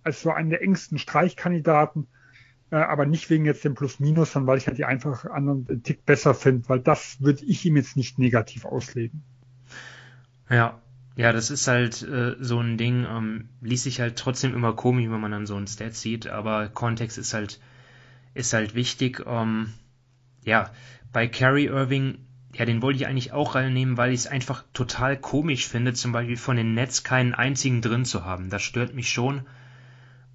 als 0.07 0.23
so 0.23 0.31
einen 0.31 0.51
der 0.51 0.63
engsten 0.63 0.99
Streichkandidaten, 0.99 2.07
äh, 2.71 2.77
aber 2.77 3.07
nicht 3.07 3.29
wegen 3.29 3.45
jetzt 3.45 3.65
dem 3.65 3.75
Plus-Minus, 3.75 4.33
sondern 4.33 4.47
weil 4.47 4.59
ich 4.59 4.67
halt 4.67 4.79
die 4.79 4.85
einfach 4.85 5.25
anderen 5.27 5.67
einen 5.69 5.83
Tick 5.83 6.07
besser 6.07 6.35
finde, 6.35 6.69
weil 6.69 6.81
das 6.81 7.21
würde 7.21 7.45
ich 7.45 7.65
ihm 7.67 7.77
jetzt 7.77 7.97
nicht 7.97 8.19
negativ 8.19 8.65
auslegen. 8.65 9.23
Ja, 10.49 10.81
ja, 11.17 11.33
das 11.33 11.51
ist 11.51 11.67
halt 11.67 12.03
äh, 12.03 12.37
so 12.39 12.61
ein 12.61 12.77
Ding, 12.77 13.07
ähm, 13.09 13.49
ließ 13.63 13.83
sich 13.83 14.01
halt 14.01 14.17
trotzdem 14.17 14.55
immer 14.55 14.75
komisch, 14.75 15.11
wenn 15.11 15.21
man 15.21 15.33
dann 15.33 15.47
so 15.47 15.57
ein 15.57 15.67
Stat 15.67 15.95
sieht, 15.95 16.29
aber 16.29 16.69
Kontext 16.69 17.19
ist 17.19 17.35
halt, 17.35 17.59
ist 18.35 18.53
halt 18.53 18.75
wichtig. 18.75 19.25
Ähm, 19.27 19.73
ja, 20.45 20.71
bei 21.13 21.27
Carrie 21.27 21.67
Irving, 21.67 22.19
ja, 22.55 22.65
den 22.65 22.83
wollte 22.83 22.99
ich 22.99 23.07
eigentlich 23.07 23.33
auch 23.33 23.55
reinnehmen, 23.55 23.97
weil 23.97 24.13
ich 24.13 24.21
es 24.21 24.27
einfach 24.27 24.65
total 24.75 25.17
komisch 25.17 25.67
finde, 25.67 25.95
zum 25.95 26.13
Beispiel 26.13 26.37
von 26.37 26.57
den 26.57 26.75
Nets 26.75 27.03
keinen 27.03 27.35
einzigen 27.35 27.81
drin 27.81 28.05
zu 28.05 28.25
haben. 28.25 28.51
Das 28.51 28.63
stört 28.63 28.95
mich 28.95 29.11
schon. 29.11 29.47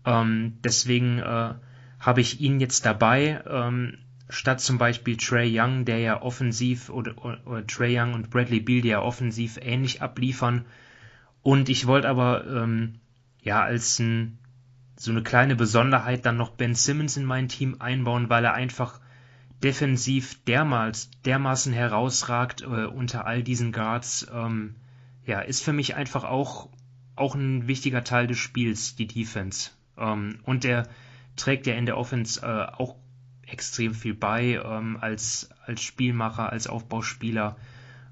Ähm, 0.05 0.57
deswegen 0.63 1.19
äh, 1.19 1.53
habe 1.99 2.21
ich 2.21 2.41
ihn 2.41 2.59
jetzt 2.59 2.85
dabei. 2.85 3.43
Ähm, 3.47 3.97
statt 4.29 4.61
zum 4.61 4.77
Beispiel 4.77 5.17
Trey 5.17 5.59
Young, 5.59 5.85
der 5.85 5.99
ja 5.99 6.21
offensiv 6.21 6.89
oder, 6.89 7.23
oder, 7.23 7.65
Trey 7.67 7.99
Young 7.99 8.13
und 8.13 8.29
Bradley 8.29 8.59
Beal, 8.59 8.81
die 8.81 8.89
ja 8.89 9.01
offensiv 9.01 9.59
ähnlich 9.61 10.01
abliefern. 10.01 10.65
Und 11.41 11.69
ich 11.69 11.87
wollte 11.87 12.09
aber 12.09 12.45
ähm, 12.47 12.99
ja 13.41 13.61
als 13.61 13.99
ein, 13.99 14.37
so 14.95 15.11
eine 15.11 15.23
kleine 15.23 15.55
Besonderheit 15.55 16.25
dann 16.25 16.37
noch 16.37 16.51
Ben 16.51 16.75
Simmons 16.75 17.17
in 17.17 17.25
mein 17.25 17.49
Team 17.49 17.77
einbauen, 17.79 18.29
weil 18.29 18.45
er 18.45 18.53
einfach 18.53 18.99
defensiv 19.63 20.43
dermals, 20.45 21.11
dermaßen 21.25 21.73
herausragt 21.73 22.61
äh, 22.61 22.85
unter 22.85 23.25
all 23.25 23.43
diesen 23.43 23.71
Guards. 23.71 24.27
Ähm, 24.33 24.75
ja, 25.25 25.39
ist 25.41 25.63
für 25.63 25.73
mich 25.73 25.95
einfach 25.95 26.23
auch, 26.23 26.69
auch 27.15 27.35
ein 27.35 27.67
wichtiger 27.67 28.03
Teil 28.03 28.27
des 28.27 28.37
Spiels, 28.37 28.95
die 28.95 29.07
Defense. 29.07 29.71
Ähm, 30.01 30.39
und 30.43 30.63
der 30.63 30.87
trägt 31.35 31.67
ja 31.67 31.75
in 31.75 31.85
der 31.85 31.97
Offense 31.97 32.41
äh, 32.41 32.75
auch 32.75 32.95
extrem 33.45 33.93
viel 33.93 34.13
bei 34.13 34.61
ähm, 34.63 34.97
als, 34.99 35.49
als 35.65 35.81
Spielmacher, 35.81 36.51
als 36.51 36.67
Aufbauspieler. 36.67 37.55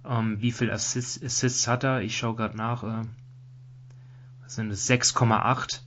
Ähm, 0.06 0.42
wie 0.42 0.52
viel 0.52 0.72
Assists, 0.72 1.22
Assists 1.24 1.68
hat 1.68 1.84
er? 1.84 2.02
Ich 2.02 2.18
schaue 2.18 2.36
gerade 2.36 2.58
nach. 2.58 2.84
Äh, 2.84 3.06
sind 4.48 4.72
es 4.72 4.90
6,8. 4.90 5.82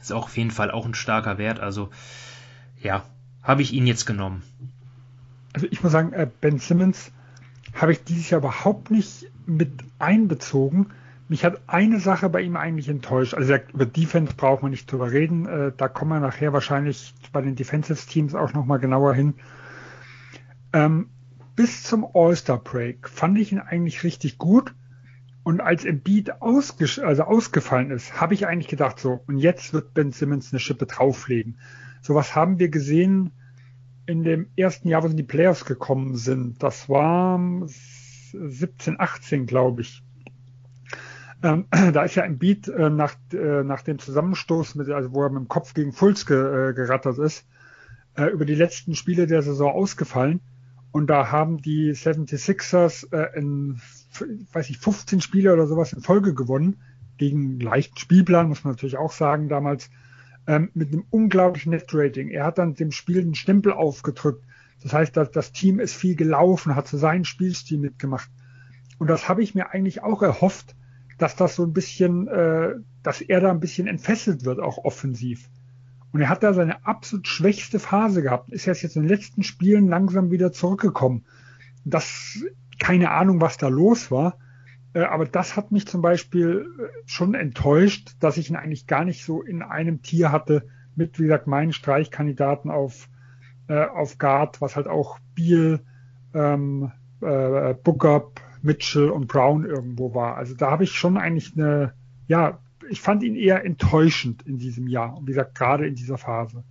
Ist 0.00 0.12
auch 0.12 0.24
auf 0.24 0.36
jeden 0.36 0.50
Fall 0.50 0.70
auch 0.70 0.86
ein 0.86 0.94
starker 0.94 1.38
Wert. 1.38 1.60
Also 1.60 1.90
ja, 2.82 3.02
habe 3.42 3.62
ich 3.62 3.72
ihn 3.72 3.86
jetzt 3.86 4.06
genommen. 4.06 4.42
Also 5.52 5.66
ich 5.70 5.82
muss 5.82 5.92
sagen, 5.92 6.12
äh, 6.12 6.28
Ben 6.40 6.58
Simmons 6.58 7.10
habe 7.74 7.92
ich 7.92 8.04
dieses 8.04 8.30
Jahr 8.30 8.40
überhaupt 8.40 8.90
nicht 8.90 9.26
mit 9.46 9.84
einbezogen. 9.98 10.90
Mich 11.30 11.44
hat 11.44 11.62
eine 11.68 12.00
Sache 12.00 12.28
bei 12.28 12.40
ihm 12.40 12.56
eigentlich 12.56 12.88
enttäuscht. 12.88 13.34
Also 13.34 13.54
über 13.72 13.86
Defense 13.86 14.34
braucht 14.34 14.62
man 14.62 14.72
nicht 14.72 14.90
drüber 14.90 15.12
reden. 15.12 15.46
Äh, 15.46 15.70
da 15.76 15.86
kommen 15.86 16.10
wir 16.10 16.18
nachher 16.18 16.52
wahrscheinlich 16.52 17.14
bei 17.32 17.40
den 17.40 17.54
Defensive 17.54 18.04
Teams 18.04 18.34
auch 18.34 18.52
nochmal 18.52 18.80
genauer 18.80 19.14
hin. 19.14 19.34
Ähm, 20.72 21.10
bis 21.54 21.84
zum 21.84 22.04
All-Star 22.14 22.58
Break 22.58 23.08
fand 23.08 23.38
ich 23.38 23.52
ihn 23.52 23.60
eigentlich 23.60 24.02
richtig 24.02 24.38
gut. 24.38 24.74
Und 25.44 25.60
als 25.60 25.84
Embiid 25.84 26.42
ausges 26.42 26.98
also 26.98 27.22
ausgefallen 27.22 27.92
ist, 27.92 28.20
habe 28.20 28.34
ich 28.34 28.48
eigentlich 28.48 28.66
gedacht, 28.66 28.98
so, 28.98 29.20
und 29.28 29.38
jetzt 29.38 29.72
wird 29.72 29.94
Ben 29.94 30.10
Simmons 30.10 30.52
eine 30.52 30.58
Schippe 30.58 30.86
drauflegen. 30.86 31.58
So 32.02 32.16
was 32.16 32.34
haben 32.34 32.58
wir 32.58 32.70
gesehen 32.70 33.30
in 34.04 34.24
dem 34.24 34.48
ersten 34.56 34.88
Jahr, 34.88 35.04
wo 35.04 35.06
sie 35.06 35.12
in 35.12 35.18
die 35.18 35.22
Playoffs 35.22 35.64
gekommen 35.64 36.16
sind. 36.16 36.60
Das 36.60 36.88
war 36.88 37.38
17, 37.68 38.98
18, 38.98 39.46
glaube 39.46 39.82
ich. 39.82 40.02
Ähm, 41.42 41.66
da 41.92 42.04
ist 42.04 42.14
ja 42.14 42.22
ein 42.22 42.38
Beat 42.38 42.68
äh, 42.68 42.90
nach, 42.90 43.14
äh, 43.32 43.62
nach 43.64 43.82
dem 43.82 43.98
Zusammenstoß, 43.98 44.74
mit, 44.74 44.88
also 44.90 45.12
wo 45.12 45.22
er 45.22 45.30
mit 45.30 45.40
dem 45.40 45.48
Kopf 45.48 45.74
gegen 45.74 45.92
Fulz 45.92 46.26
ge, 46.26 46.70
äh, 46.70 46.74
gerattert 46.74 47.18
ist, 47.18 47.46
äh, 48.16 48.26
über 48.26 48.44
die 48.44 48.54
letzten 48.54 48.94
Spiele 48.94 49.26
der 49.26 49.42
Saison 49.42 49.72
ausgefallen. 49.72 50.40
Und 50.92 51.08
da 51.08 51.30
haben 51.30 51.62
die 51.62 51.92
76ers 51.92 53.12
äh, 53.12 53.38
in, 53.38 53.80
weiß 54.52 54.70
ich, 54.70 54.78
15 54.78 55.20
Spiele 55.20 55.52
oder 55.52 55.66
sowas 55.66 55.92
in 55.92 56.00
Folge 56.00 56.34
gewonnen. 56.34 56.80
Gegen 57.16 57.60
leichten 57.60 57.98
Spielplan, 57.98 58.48
muss 58.48 58.64
man 58.64 58.72
natürlich 58.72 58.96
auch 58.96 59.12
sagen, 59.12 59.48
damals. 59.48 59.90
Ähm, 60.46 60.70
mit 60.72 60.92
einem 60.92 61.04
unglaublichen 61.10 61.70
Net-Rating. 61.70 62.30
Er 62.30 62.46
hat 62.46 62.58
dann 62.58 62.74
dem 62.74 62.92
Spiel 62.92 63.20
einen 63.20 63.34
Stempel 63.34 63.72
aufgedrückt. 63.72 64.42
Das 64.82 64.94
heißt, 64.94 65.16
das, 65.16 65.30
das 65.30 65.52
Team 65.52 65.78
ist 65.78 65.94
viel 65.94 66.16
gelaufen, 66.16 66.74
hat 66.74 66.88
so 66.88 66.96
seinen 66.96 67.26
Spielstil 67.26 67.78
mitgemacht. 67.78 68.30
Und 68.98 69.08
das 69.08 69.28
habe 69.28 69.42
ich 69.42 69.54
mir 69.54 69.70
eigentlich 69.70 70.02
auch 70.02 70.22
erhofft, 70.22 70.74
dass 71.20 71.36
das 71.36 71.54
so 71.54 71.64
ein 71.64 71.72
bisschen, 71.72 72.28
äh, 72.28 72.74
dass 73.02 73.20
er 73.20 73.40
da 73.40 73.50
ein 73.50 73.60
bisschen 73.60 73.86
entfesselt 73.86 74.44
wird, 74.44 74.58
auch 74.58 74.78
offensiv. 74.78 75.50
Und 76.12 76.22
er 76.22 76.28
hat 76.28 76.42
da 76.42 76.54
seine 76.54 76.84
absolut 76.86 77.28
schwächste 77.28 77.78
Phase 77.78 78.22
gehabt, 78.22 78.50
ist 78.50 78.66
erst 78.66 78.82
jetzt 78.82 78.96
in 78.96 79.02
den 79.02 79.10
letzten 79.10 79.42
Spielen 79.42 79.86
langsam 79.86 80.30
wieder 80.30 80.50
zurückgekommen. 80.50 81.24
Das, 81.84 82.42
keine 82.78 83.10
Ahnung, 83.10 83.40
was 83.40 83.58
da 83.58 83.68
los 83.68 84.10
war. 84.10 84.38
Äh, 84.94 85.02
aber 85.02 85.26
das 85.26 85.56
hat 85.56 85.72
mich 85.72 85.86
zum 85.86 86.00
Beispiel 86.00 86.66
äh, 86.78 86.88
schon 87.06 87.34
enttäuscht, 87.34 88.16
dass 88.18 88.38
ich 88.38 88.50
ihn 88.50 88.56
eigentlich 88.56 88.86
gar 88.86 89.04
nicht 89.04 89.24
so 89.24 89.42
in 89.42 89.62
einem 89.62 90.02
Tier 90.02 90.32
hatte 90.32 90.66
mit, 90.96 91.18
wie 91.18 91.24
gesagt, 91.24 91.46
meinen 91.46 91.72
Streichkandidaten 91.72 92.70
auf, 92.70 93.08
äh, 93.68 93.84
auf 93.84 94.18
Guard, 94.18 94.60
was 94.60 94.74
halt 94.74 94.88
auch 94.88 95.18
Biel, 95.34 95.80
ähm, 96.34 96.92
äh, 97.20 97.74
Booker, 97.74 98.32
Mitchell 98.62 99.10
und 99.10 99.26
Brown 99.26 99.64
irgendwo 99.64 100.14
war. 100.14 100.36
Also 100.36 100.54
da 100.54 100.70
habe 100.70 100.84
ich 100.84 100.92
schon 100.92 101.16
eigentlich 101.16 101.56
eine, 101.56 101.94
ja, 102.28 102.60
ich 102.88 103.00
fand 103.00 103.22
ihn 103.22 103.36
eher 103.36 103.64
enttäuschend 103.64 104.42
in 104.42 104.58
diesem 104.58 104.86
Jahr. 104.86 105.16
Und 105.16 105.26
wie 105.26 105.32
gesagt, 105.32 105.54
gerade 105.54 105.86
in 105.86 105.94
dieser 105.94 106.18
Phase. 106.18 106.64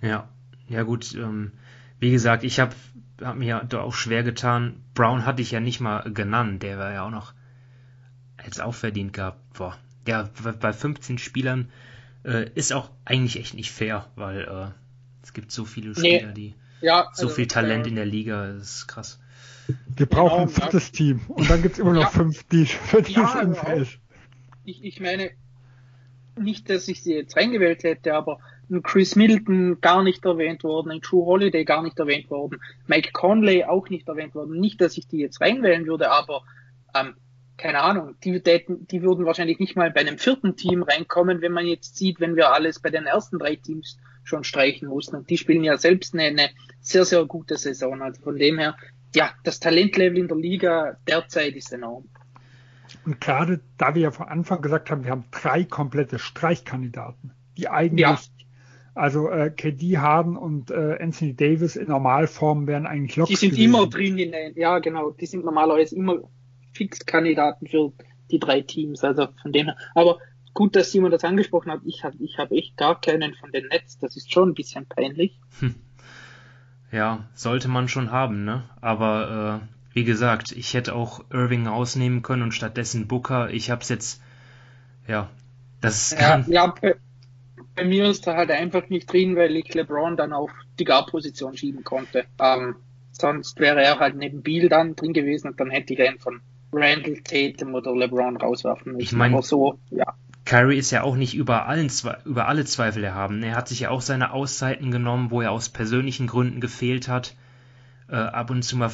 Ja, 0.00 0.28
ja 0.68 0.82
gut. 0.82 1.14
Ähm, 1.14 1.52
wie 1.98 2.10
gesagt, 2.10 2.44
ich 2.44 2.60
habe 2.60 2.74
hab 3.20 3.36
mir 3.36 3.64
da 3.68 3.80
auch 3.80 3.94
schwer 3.94 4.22
getan. 4.22 4.82
Brown 4.94 5.24
hatte 5.24 5.42
ich 5.42 5.50
ja 5.50 5.60
nicht 5.60 5.80
mal 5.80 6.12
genannt. 6.12 6.62
Der 6.62 6.78
war 6.78 6.92
ja 6.92 7.06
auch 7.06 7.10
noch 7.10 7.34
jetzt 8.44 8.60
auch 8.60 8.74
verdient 8.74 9.12
gehabt. 9.12 9.38
Boah. 9.54 9.76
Ja, 10.06 10.28
bei 10.60 10.72
15 10.72 11.18
Spielern 11.18 11.70
äh, 12.24 12.50
ist 12.54 12.72
auch 12.72 12.90
eigentlich 13.04 13.38
echt 13.38 13.54
nicht 13.54 13.70
fair, 13.70 14.06
weil 14.16 14.40
äh, 14.40 14.70
es 15.22 15.32
gibt 15.32 15.52
so 15.52 15.64
viele 15.64 15.94
Spieler, 15.94 16.28
nee. 16.28 16.34
die 16.34 16.54
ja, 16.80 17.08
so 17.14 17.24
also, 17.24 17.36
viel 17.36 17.46
Talent 17.46 17.86
äh, 17.86 17.90
in 17.90 17.94
der 17.94 18.06
Liga, 18.06 18.52
das 18.52 18.76
ist 18.76 18.88
krass. 18.88 19.20
Wir 19.94 20.06
brauchen 20.06 20.30
genau, 20.30 20.42
ein 20.42 20.48
viertes 20.48 20.88
ja. 20.88 20.92
Team 20.92 21.20
und 21.28 21.48
dann 21.48 21.62
gibt 21.62 21.74
es 21.74 21.78
immer 21.78 21.92
noch 21.92 22.02
ja. 22.02 22.08
fünf, 22.08 22.42
die 22.44 22.66
für 22.66 23.02
die 23.02 23.12
ja, 23.12 23.42
es 23.76 23.98
ich, 24.64 24.84
ich 24.84 25.00
meine, 25.00 25.30
nicht, 26.38 26.70
dass 26.70 26.88
ich 26.88 27.02
sie 27.02 27.14
jetzt 27.14 27.36
reingewählt 27.36 27.82
hätte, 27.82 28.14
aber 28.14 28.38
ein 28.70 28.82
Chris 28.82 29.16
Middleton 29.16 29.80
gar 29.80 30.02
nicht 30.02 30.24
erwähnt 30.24 30.64
worden, 30.64 30.90
ein 30.90 31.02
True 31.02 31.26
Holiday 31.26 31.64
gar 31.64 31.82
nicht 31.82 31.98
erwähnt 31.98 32.30
worden, 32.30 32.60
Mike 32.86 33.10
Conley 33.12 33.64
auch 33.64 33.88
nicht 33.88 34.08
erwähnt 34.08 34.34
worden. 34.34 34.58
Nicht, 34.58 34.80
dass 34.80 34.96
ich 34.96 35.06
die 35.06 35.18
jetzt 35.18 35.40
reinwählen 35.40 35.86
würde, 35.86 36.10
aber 36.10 36.42
ähm, 36.94 37.14
keine 37.58 37.80
Ahnung, 37.80 38.16
die, 38.24 38.42
die 38.42 39.02
würden 39.02 39.26
wahrscheinlich 39.26 39.58
nicht 39.58 39.76
mal 39.76 39.90
bei 39.90 40.00
einem 40.00 40.18
vierten 40.18 40.56
Team 40.56 40.82
reinkommen, 40.82 41.42
wenn 41.42 41.52
man 41.52 41.66
jetzt 41.66 41.96
sieht, 41.96 42.18
wenn 42.18 42.34
wir 42.34 42.52
alles 42.52 42.80
bei 42.80 42.90
den 42.90 43.06
ersten 43.06 43.38
drei 43.38 43.56
Teams 43.56 43.98
schon 44.24 44.44
streichen 44.44 44.88
mussten. 44.88 45.16
Und 45.16 45.30
die 45.30 45.38
spielen 45.38 45.64
ja 45.64 45.76
selbst 45.76 46.14
eine, 46.14 46.24
eine 46.24 46.50
sehr, 46.80 47.04
sehr 47.04 47.24
gute 47.24 47.56
Saison. 47.56 48.00
Also 48.02 48.22
von 48.22 48.36
dem 48.36 48.58
her, 48.58 48.76
ja, 49.14 49.30
das 49.44 49.60
Talentlevel 49.60 50.18
in 50.18 50.28
der 50.28 50.36
Liga 50.36 50.96
derzeit 51.06 51.54
ist 51.54 51.72
enorm. 51.72 52.08
Und 53.04 53.20
gerade 53.20 53.60
da 53.78 53.94
wir 53.94 54.02
ja 54.02 54.10
von 54.10 54.28
Anfang 54.28 54.60
gesagt 54.62 54.90
haben, 54.90 55.04
wir 55.04 55.10
haben 55.10 55.24
drei 55.30 55.64
komplette 55.64 56.18
Streichkandidaten, 56.18 57.32
die 57.56 57.68
eigentlich, 57.68 58.00
ja. 58.00 58.18
also 58.94 59.28
äh, 59.28 59.50
KD 59.50 59.98
Harden 59.98 60.36
und 60.36 60.70
äh, 60.70 60.98
Anthony 61.00 61.34
Davis 61.34 61.76
in 61.76 61.88
Normalform 61.88 62.66
wären 62.66 62.86
eigentlich 62.86 63.16
locker. 63.16 63.30
Die 63.30 63.36
sind 63.36 63.50
gewesen. 63.50 63.64
immer 63.64 63.86
drin 63.86 64.18
in 64.18 64.32
der, 64.32 64.52
ja 64.52 64.78
genau, 64.78 65.10
die 65.10 65.26
sind 65.26 65.44
normalerweise 65.44 65.96
immer 65.96 66.18
Fixkandidaten 66.72 67.66
für 67.66 67.92
die 68.30 68.38
drei 68.38 68.60
Teams. 68.62 69.04
Also 69.04 69.28
von 69.40 69.52
dem 69.52 69.66
her. 69.66 69.76
Aber 69.94 70.18
gut, 70.54 70.76
dass 70.76 70.92
Simon 70.92 71.10
das 71.10 71.24
angesprochen 71.24 71.70
hat. 71.70 71.80
Ich 71.84 72.04
habe 72.04 72.16
ich 72.20 72.38
hab 72.38 72.50
echt 72.50 72.76
gar 72.76 73.00
keinen 73.00 73.34
von 73.34 73.52
den 73.52 73.66
Nets. 73.68 73.98
Das 73.98 74.16
ist 74.16 74.32
schon 74.32 74.50
ein 74.50 74.54
bisschen 74.54 74.86
peinlich. 74.86 75.38
Hm. 75.60 75.74
Ja, 76.92 77.24
sollte 77.34 77.68
man 77.68 77.88
schon 77.88 78.12
haben, 78.12 78.44
ne? 78.44 78.64
Aber 78.82 79.62
äh, 79.62 79.94
wie 79.94 80.04
gesagt, 80.04 80.52
ich 80.52 80.74
hätte 80.74 80.94
auch 80.94 81.24
Irving 81.30 81.66
rausnehmen 81.66 82.22
können 82.22 82.42
und 82.42 82.52
stattdessen 82.52 83.08
Booker. 83.08 83.50
Ich 83.50 83.70
hab's 83.70 83.88
jetzt, 83.88 84.20
ja, 85.08 85.30
das 85.80 86.14
ja, 86.18 86.44
ja, 86.46 86.66
bei, 86.66 86.96
bei, 87.74 87.84
mir 87.84 88.04
ist 88.04 88.26
er 88.26 88.36
halt 88.36 88.50
einfach 88.50 88.90
nicht 88.90 89.10
drin, 89.10 89.36
weil 89.36 89.56
ich 89.56 89.72
LeBron 89.72 90.18
dann 90.18 90.34
auf 90.34 90.50
die 90.78 90.84
Guard-Position 90.84 91.56
schieben 91.56 91.82
konnte. 91.82 92.26
Ähm, 92.38 92.76
sonst 93.10 93.58
wäre 93.58 93.82
er 93.82 93.98
halt 93.98 94.16
neben 94.16 94.42
Beal 94.42 94.68
dann 94.68 94.94
drin 94.94 95.14
gewesen 95.14 95.48
und 95.48 95.60
dann 95.60 95.70
hätte 95.70 95.94
ich 95.94 96.00
einen 96.00 96.18
von 96.18 96.42
Randall 96.72 97.22
Tatum 97.24 97.74
oder 97.74 97.94
LeBron 97.94 98.36
rauswerfen 98.36 98.92
müssen. 98.92 99.02
Ich 99.02 99.12
meine, 99.12 99.42
so, 99.42 99.78
ja. 99.90 100.14
Kyrie 100.44 100.76
ist 100.76 100.90
ja 100.90 101.02
auch 101.02 101.16
nicht 101.16 101.34
über, 101.34 101.66
allen, 101.66 101.90
über 102.24 102.48
alle 102.48 102.64
Zweifel 102.64 103.04
erhaben. 103.04 103.42
Er 103.42 103.54
hat 103.54 103.68
sich 103.68 103.80
ja 103.80 103.90
auch 103.90 104.00
seine 104.00 104.32
Auszeiten 104.32 104.90
genommen, 104.90 105.30
wo 105.30 105.40
er 105.40 105.52
aus 105.52 105.68
persönlichen 105.68 106.26
Gründen 106.26 106.60
gefehlt 106.60 107.08
hat. 107.08 107.34
Äh, 108.08 108.16
ab 108.16 108.50
und 108.50 108.62
zu 108.62 108.76
mal 108.76 108.90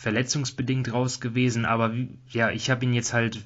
verletzungsbedingt 0.00 0.92
raus 0.92 1.20
gewesen, 1.20 1.64
aber 1.64 1.94
wie, 1.94 2.18
ja, 2.28 2.50
ich 2.50 2.70
habe 2.70 2.84
ihn 2.84 2.94
jetzt 2.94 3.12
halt, 3.12 3.42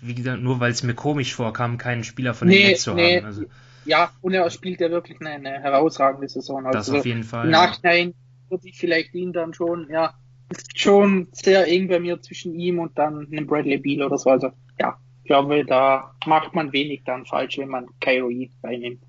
wie 0.00 0.14
gesagt, 0.14 0.42
nur 0.42 0.58
weil 0.58 0.72
es 0.72 0.82
mir 0.82 0.94
komisch 0.94 1.34
vorkam, 1.34 1.78
keinen 1.78 2.02
Spieler 2.02 2.34
von 2.34 2.48
nee, 2.48 2.68
Netz 2.68 2.82
zu 2.82 2.94
nee. 2.94 3.18
haben. 3.18 3.26
Also, 3.26 3.44
ja, 3.84 4.10
und 4.20 4.32
er 4.34 4.48
spielt 4.50 4.80
ja 4.80 4.90
wirklich 4.90 5.20
eine, 5.20 5.30
eine 5.30 5.60
herausragende 5.60 6.28
Saison. 6.28 6.66
Also 6.66 6.78
das 6.78 6.90
auf 6.90 7.06
jeden 7.06 7.24
Fall. 7.24 7.46
Im 7.46 7.50
Nachhinein 7.50 8.14
würde 8.48 8.68
ich 8.68 8.78
vielleicht 8.78 9.14
ihn 9.14 9.32
dann 9.32 9.54
schon, 9.54 9.88
ja, 9.90 10.14
ist 10.50 10.78
schon 10.78 11.28
sehr 11.32 11.66
eng 11.68 11.88
bei 11.88 12.00
mir 12.00 12.20
zwischen 12.20 12.54
ihm 12.54 12.78
und 12.78 12.98
dann 12.98 13.28
einem 13.30 13.46
Bradley 13.46 13.78
Beal 13.78 14.06
oder 14.06 14.18
so. 14.18 14.30
Also, 14.30 14.50
ja, 14.78 14.98
glaube, 15.32 15.64
da 15.64 16.14
macht 16.26 16.54
man 16.54 16.74
wenig 16.74 17.04
dann 17.06 17.24
falsch, 17.24 17.56
wenn 17.56 17.70
man 17.70 17.86
Kyrie 18.02 18.50
reinnimmt. 18.62 19.00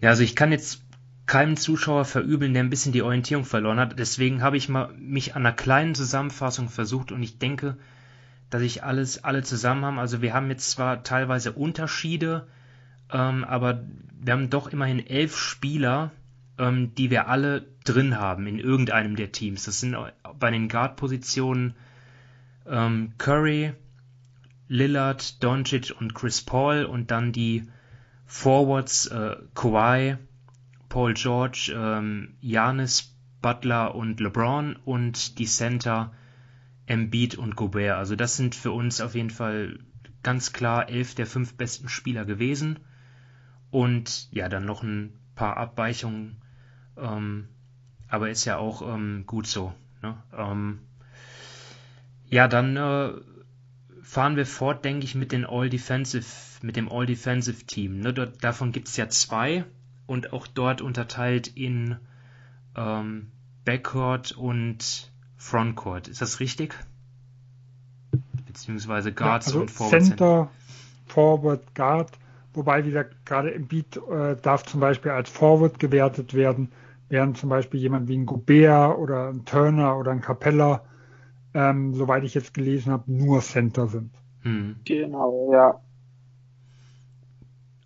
Ja, 0.00 0.08
also 0.08 0.24
ich 0.24 0.34
kann 0.34 0.50
jetzt 0.50 0.82
keinem 1.26 1.56
Zuschauer 1.56 2.04
verübeln, 2.04 2.54
der 2.54 2.64
ein 2.64 2.70
bisschen 2.70 2.92
die 2.92 3.02
Orientierung 3.02 3.44
verloren 3.44 3.78
hat. 3.78 3.96
Deswegen 4.00 4.42
habe 4.42 4.56
ich 4.56 4.68
mal 4.68 4.92
mich 4.98 5.36
an 5.36 5.46
einer 5.46 5.54
kleinen 5.54 5.94
Zusammenfassung 5.94 6.68
versucht 6.68 7.12
und 7.12 7.22
ich 7.22 7.38
denke, 7.38 7.76
dass 8.50 8.62
ich 8.62 8.82
alles 8.82 9.22
alle 9.22 9.44
zusammen 9.44 9.84
haben. 9.84 10.00
Also 10.00 10.22
wir 10.22 10.34
haben 10.34 10.50
jetzt 10.50 10.72
zwar 10.72 11.04
teilweise 11.04 11.52
Unterschiede, 11.52 12.48
ähm, 13.12 13.44
aber 13.44 13.84
wir 14.20 14.32
haben 14.32 14.50
doch 14.50 14.72
immerhin 14.72 15.06
elf 15.06 15.36
Spieler, 15.36 16.10
ähm, 16.58 16.96
die 16.96 17.10
wir 17.10 17.28
alle 17.28 17.64
drin 17.84 18.18
haben 18.18 18.48
in 18.48 18.58
irgendeinem 18.58 19.14
der 19.14 19.30
Teams. 19.30 19.66
Das 19.66 19.78
sind 19.78 19.96
bei 20.40 20.50
den 20.50 20.68
Guard-Positionen 20.68 21.74
ähm, 22.66 23.12
Curry, 23.18 23.74
Lillard, 24.70 25.42
Doncic 25.42 25.92
und 25.98 26.14
Chris 26.14 26.42
Paul 26.42 26.84
und 26.84 27.10
dann 27.10 27.32
die 27.32 27.64
Forwards 28.24 29.08
äh, 29.08 29.34
Kawhi, 29.52 30.16
Paul 30.88 31.14
George, 31.14 31.72
ähm, 31.74 32.36
Butler 33.42 33.96
und 33.96 34.20
LeBron 34.20 34.76
und 34.76 35.40
die 35.40 35.46
Center 35.46 36.12
Embiid 36.86 37.34
und 37.36 37.56
Gobert. 37.56 37.96
Also 37.96 38.14
das 38.14 38.36
sind 38.36 38.54
für 38.54 38.70
uns 38.70 39.00
auf 39.00 39.16
jeden 39.16 39.30
Fall 39.30 39.80
ganz 40.22 40.52
klar 40.52 40.88
elf 40.88 41.16
der 41.16 41.26
fünf 41.26 41.56
besten 41.56 41.88
Spieler 41.88 42.24
gewesen. 42.24 42.78
Und 43.72 44.32
ja, 44.32 44.48
dann 44.48 44.66
noch 44.66 44.84
ein 44.84 45.12
paar 45.34 45.56
Abweichungen. 45.56 46.42
Ähm, 46.96 47.48
aber 48.06 48.30
ist 48.30 48.44
ja 48.44 48.56
auch 48.56 48.82
ähm, 48.82 49.24
gut 49.26 49.48
so. 49.48 49.74
Ne? 50.00 50.16
Ähm, 50.32 50.78
ja, 52.28 52.46
dann 52.46 52.76
äh, 52.76 53.12
fahren 54.10 54.34
wir 54.34 54.44
fort, 54.44 54.84
denke 54.84 55.04
ich, 55.04 55.14
mit 55.14 55.30
den 55.30 55.46
All 55.46 55.70
Defensive, 55.70 56.26
mit 56.62 56.74
dem 56.74 56.90
All 56.90 57.06
Defensive 57.06 57.64
Team. 57.64 58.00
Ne? 58.00 58.12
Dort, 58.12 58.42
davon 58.42 58.72
gibt 58.72 58.88
es 58.88 58.96
ja 58.96 59.08
zwei 59.08 59.64
und 60.08 60.32
auch 60.32 60.48
dort 60.48 60.80
unterteilt 60.82 61.46
in 61.46 61.96
ähm, 62.76 63.28
Backcourt 63.64 64.32
und 64.32 65.12
Frontcourt. 65.36 66.08
Ist 66.08 66.20
das 66.20 66.40
richtig? 66.40 66.74
Beziehungsweise 68.46 69.12
Guards 69.12 69.46
ja, 69.46 69.52
also 69.52 69.60
und 69.60 69.70
Forward. 69.70 70.02
Center, 70.02 70.50
Forward, 71.06 71.74
Guard. 71.76 72.10
Wobei 72.52 72.84
wieder 72.84 73.04
gerade 73.24 73.50
im 73.50 73.68
Beat 73.68 73.96
äh, 73.96 74.34
darf 74.42 74.64
zum 74.64 74.80
Beispiel 74.80 75.12
als 75.12 75.30
Forward 75.30 75.78
gewertet 75.78 76.34
werden, 76.34 76.72
während 77.08 77.38
zum 77.38 77.48
Beispiel 77.48 77.78
jemand 77.78 78.08
wie 78.08 78.18
ein 78.18 78.26
Gobert 78.26 78.98
oder 78.98 79.28
ein 79.28 79.44
Turner 79.44 79.96
oder 79.96 80.10
ein 80.10 80.20
Capella, 80.20 80.82
ähm, 81.54 81.94
soweit 81.94 82.24
ich 82.24 82.34
jetzt 82.34 82.54
gelesen 82.54 82.92
habe, 82.92 83.10
nur 83.10 83.40
Center 83.40 83.88
sind. 83.88 84.12
Hm. 84.42 84.76
Genau, 84.84 85.52
ja. 85.52 85.80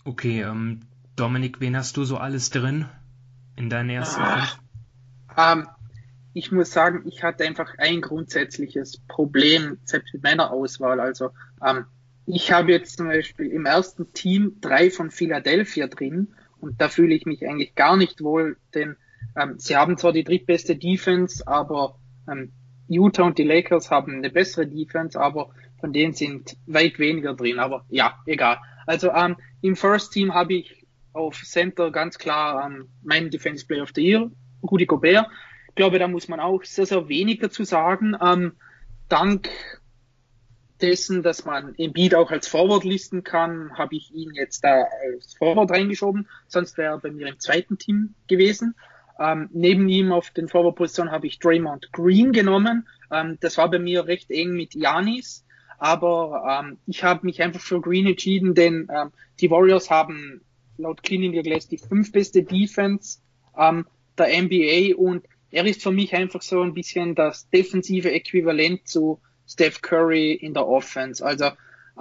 Okay, 0.04 0.42
ähm, 0.42 0.80
Dominik, 1.16 1.60
wen 1.60 1.76
hast 1.76 1.96
du 1.96 2.04
so 2.04 2.16
alles 2.18 2.50
drin 2.50 2.86
in 3.56 3.70
deinen 3.70 3.90
ersten 3.90 4.22
fünf? 4.22 4.58
Ähm, 5.36 5.66
ich 6.34 6.52
muss 6.52 6.72
sagen, 6.72 7.04
ich 7.06 7.22
hatte 7.22 7.44
einfach 7.44 7.74
ein 7.78 8.00
grundsätzliches 8.00 8.98
Problem, 9.08 9.78
selbst 9.84 10.12
mit 10.12 10.22
meiner 10.22 10.50
Auswahl. 10.50 11.00
Also 11.00 11.30
ähm, 11.64 11.86
ich 12.26 12.52
habe 12.52 12.72
jetzt 12.72 12.96
zum 12.96 13.06
Beispiel 13.06 13.46
im 13.46 13.66
ersten 13.66 14.12
Team 14.12 14.56
drei 14.60 14.90
von 14.90 15.10
Philadelphia 15.10 15.86
drin 15.86 16.34
und 16.60 16.80
da 16.80 16.88
fühle 16.88 17.14
ich 17.14 17.24
mich 17.24 17.46
eigentlich 17.46 17.74
gar 17.74 17.96
nicht 17.96 18.22
wohl, 18.22 18.56
denn 18.74 18.96
ähm, 19.36 19.58
sie 19.58 19.76
haben 19.76 19.96
zwar 19.96 20.12
die 20.12 20.24
drittbeste 20.24 20.76
Defense, 20.76 21.46
aber 21.46 21.98
ähm, 22.30 22.52
Utah 22.88 23.24
und 23.24 23.38
die 23.38 23.44
Lakers 23.44 23.90
haben 23.90 24.16
eine 24.16 24.30
bessere 24.30 24.66
Defense, 24.66 25.20
aber 25.20 25.50
von 25.80 25.92
denen 25.92 26.14
sind 26.14 26.56
weit 26.66 26.98
weniger 26.98 27.34
drin. 27.34 27.58
Aber 27.58 27.84
ja, 27.88 28.18
egal. 28.26 28.58
Also 28.86 29.10
ähm, 29.10 29.36
im 29.60 29.76
First 29.76 30.12
Team 30.12 30.34
habe 30.34 30.54
ich 30.54 30.86
auf 31.12 31.42
Center 31.42 31.90
ganz 31.90 32.18
klar 32.18 32.66
ähm, 32.66 32.88
mein 33.02 33.30
Defense 33.30 33.66
Player 33.66 33.82
of 33.82 33.92
the 33.94 34.02
Year, 34.02 34.30
Rudy 34.62 34.86
Gobert. 34.86 35.26
Ich 35.68 35.74
glaube, 35.74 35.98
da 35.98 36.08
muss 36.08 36.28
man 36.28 36.40
auch 36.40 36.62
sehr, 36.64 36.86
sehr 36.86 37.08
wenig 37.08 37.40
dazu 37.40 37.64
sagen. 37.64 38.16
Ähm, 38.20 38.52
dank 39.08 39.48
dessen, 40.80 41.22
dass 41.22 41.44
man 41.44 41.74
Embiid 41.76 42.14
auch 42.14 42.30
als 42.30 42.48
Forward 42.48 42.84
listen 42.84 43.22
kann, 43.24 43.76
habe 43.78 43.96
ich 43.96 44.12
ihn 44.12 44.32
jetzt 44.34 44.64
da 44.64 44.84
als 45.08 45.34
Forward 45.34 45.70
reingeschoben, 45.70 46.28
sonst 46.48 46.76
wäre 46.76 46.94
er 46.94 46.98
bei 46.98 47.10
mir 47.10 47.28
im 47.28 47.38
zweiten 47.38 47.78
Team 47.78 48.14
gewesen. 48.28 48.74
Ähm, 49.18 49.48
neben 49.52 49.88
ihm 49.88 50.12
auf 50.12 50.30
den 50.30 50.48
Forward-Position 50.48 51.10
habe 51.10 51.26
ich 51.26 51.38
Draymond 51.38 51.92
Green 51.92 52.32
genommen. 52.32 52.88
Ähm, 53.12 53.38
das 53.40 53.58
war 53.58 53.70
bei 53.70 53.78
mir 53.78 54.06
recht 54.06 54.30
eng 54.30 54.52
mit 54.52 54.74
Janis, 54.74 55.44
aber 55.78 56.62
ähm, 56.64 56.78
ich 56.86 57.04
habe 57.04 57.26
mich 57.26 57.42
einfach 57.42 57.60
für 57.60 57.80
Green 57.80 58.06
entschieden, 58.06 58.54
denn 58.54 58.88
ähm, 58.92 59.12
die 59.40 59.50
Warriors 59.50 59.90
haben 59.90 60.40
laut 60.78 61.02
Clean 61.02 61.22
India 61.22 61.42
Glass 61.42 61.68
die 61.68 61.78
fünf 61.78 62.10
beste 62.10 62.42
Defense 62.42 63.20
ähm, 63.56 63.86
der 64.18 64.42
NBA 64.42 64.96
und 64.96 65.24
er 65.50 65.64
ist 65.66 65.82
für 65.82 65.92
mich 65.92 66.14
einfach 66.14 66.42
so 66.42 66.62
ein 66.62 66.74
bisschen 66.74 67.14
das 67.14 67.48
defensive 67.50 68.10
Äquivalent 68.10 68.88
zu 68.88 69.20
Steph 69.46 69.82
Curry 69.82 70.32
in 70.32 70.54
der 70.54 70.66
Offense. 70.66 71.24
Also 71.24 71.50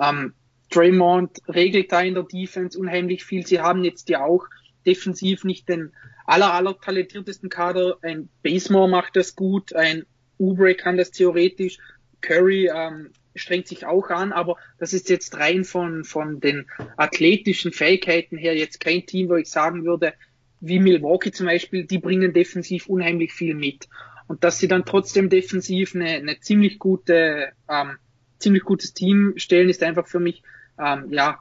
ähm, 0.02 0.34
Draymond 0.72 1.42
regelt 1.48 1.92
da 1.92 2.02
in 2.02 2.16
der 2.16 2.24
Defense 2.24 2.80
unheimlich 2.80 3.24
viel. 3.24 3.46
Sie 3.46 3.60
haben 3.60 3.84
jetzt 3.84 4.10
ja 4.10 4.24
auch 4.24 4.46
defensiv 4.86 5.44
nicht 5.44 5.70
den 5.70 5.92
aller, 6.26 6.54
aller 6.54 6.80
talentiertesten 6.80 7.50
Kader. 7.50 7.98
Ein 8.02 8.30
Basemore 8.42 8.90
macht 8.90 9.16
das 9.16 9.36
gut, 9.36 9.74
ein 9.74 10.06
Oubre 10.38 10.76
kann 10.76 10.98
das 10.98 11.12
theoretisch, 11.12 11.78
Curry 12.22 12.70
ähm, 12.74 13.12
strengt 13.36 13.68
sich 13.68 13.86
auch 13.86 14.10
an, 14.10 14.32
aber 14.32 14.58
das 14.80 14.94
ist 14.94 15.10
jetzt 15.10 15.38
rein 15.38 15.64
von, 15.64 16.04
von 16.04 16.40
den 16.40 16.66
athletischen 16.98 17.72
Fähigkeiten 17.72 18.38
her 18.38 18.56
jetzt 18.56 18.80
kein 18.80 19.06
Team, 19.06 19.30
wo 19.30 19.36
ich 19.36 19.50
sagen 19.50 19.86
würde, 19.86 20.14
wie 20.60 20.80
Milwaukee 20.80 21.32
zum 21.32 21.48
Beispiel, 21.48 21.86
die 21.86 21.98
bringen 21.98 22.34
defensiv 22.34 22.88
unheimlich 22.88 23.34
viel 23.34 23.56
mit. 23.56 23.90
Und 24.28 24.44
dass 24.44 24.60
sie 24.60 24.68
dann 24.68 24.86
trotzdem 24.86 25.30
defensiv 25.30 25.96
eine, 25.96 26.10
eine 26.10 26.40
ziemlich 26.40 26.80
gute, 26.80 27.52
ähm, 27.70 27.98
ziemlich 28.40 28.64
gutes 28.64 28.94
Team 28.94 29.34
stellen, 29.36 29.70
ist 29.70 29.84
einfach 29.84 30.08
für 30.08 30.20
mich, 30.20 30.42
ähm, 30.80 31.12
ja, 31.12 31.40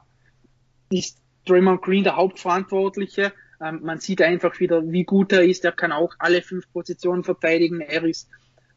ist 0.91 1.21
Draymond 1.45 1.81
Green 1.81 2.03
der 2.03 2.17
Hauptverantwortliche. 2.17 3.31
Ähm, 3.63 3.81
man 3.83 3.99
sieht 3.99 4.21
einfach 4.21 4.59
wieder, 4.59 4.91
wie 4.91 5.03
gut 5.03 5.31
er 5.31 5.43
ist. 5.43 5.63
Er 5.65 5.71
kann 5.71 5.91
auch 5.91 6.15
alle 6.19 6.41
fünf 6.41 6.71
Positionen 6.71 7.23
verteidigen. 7.23 7.81
Er 7.81 8.03
ist 8.03 8.29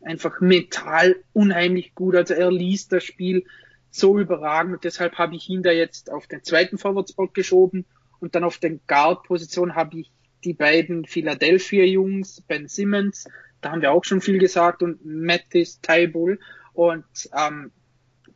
einfach 0.02 0.40
mental 0.40 1.16
unheimlich 1.32 1.94
gut. 1.94 2.14
Also 2.14 2.34
er 2.34 2.52
liest 2.52 2.92
das 2.92 3.04
Spiel 3.04 3.44
so 3.90 4.18
überragend. 4.18 4.84
Deshalb 4.84 5.16
habe 5.16 5.34
ich 5.34 5.48
ihn 5.48 5.62
da 5.62 5.70
jetzt 5.70 6.12
auf 6.12 6.26
den 6.26 6.44
zweiten 6.44 6.78
Forward-Spot 6.78 7.28
geschoben. 7.28 7.84
Und 8.20 8.34
dann 8.34 8.44
auf 8.44 8.58
den 8.58 8.80
Guard-Position 8.86 9.74
habe 9.74 10.00
ich 10.00 10.10
die 10.44 10.54
beiden 10.54 11.04
Philadelphia-Jungs, 11.04 12.42
Ben 12.42 12.68
Simmons, 12.68 13.26
da 13.60 13.72
haben 13.72 13.82
wir 13.82 13.90
auch 13.92 14.04
schon 14.04 14.20
viel 14.20 14.38
gesagt, 14.38 14.82
und 14.82 15.04
Mattis 15.04 15.80
Taibull. 15.80 16.38
Und 16.72 17.04
ähm, 17.36 17.72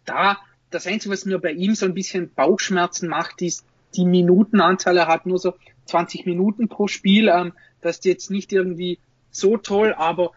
da, 0.04 0.38
das 0.70 0.86
Einzige, 0.86 1.12
was 1.12 1.24
mir 1.24 1.38
bei 1.38 1.52
ihm 1.52 1.74
so 1.74 1.86
ein 1.86 1.94
bisschen 1.94 2.32
Bauchschmerzen 2.34 3.08
macht, 3.08 3.42
ist 3.42 3.64
die 3.94 4.04
Minutenanzahl. 4.04 4.96
Er 4.96 5.06
hat 5.06 5.26
nur 5.26 5.38
so 5.38 5.54
20 5.90 6.26
Minuten 6.26 6.68
pro 6.68 6.88
Spiel. 6.88 7.28
Ähm, 7.28 7.52
das 7.80 7.96
ist 7.96 8.04
jetzt 8.04 8.30
nicht 8.30 8.52
irgendwie 8.52 8.98
so 9.30 9.56
toll, 9.56 9.94
aber 9.96 10.32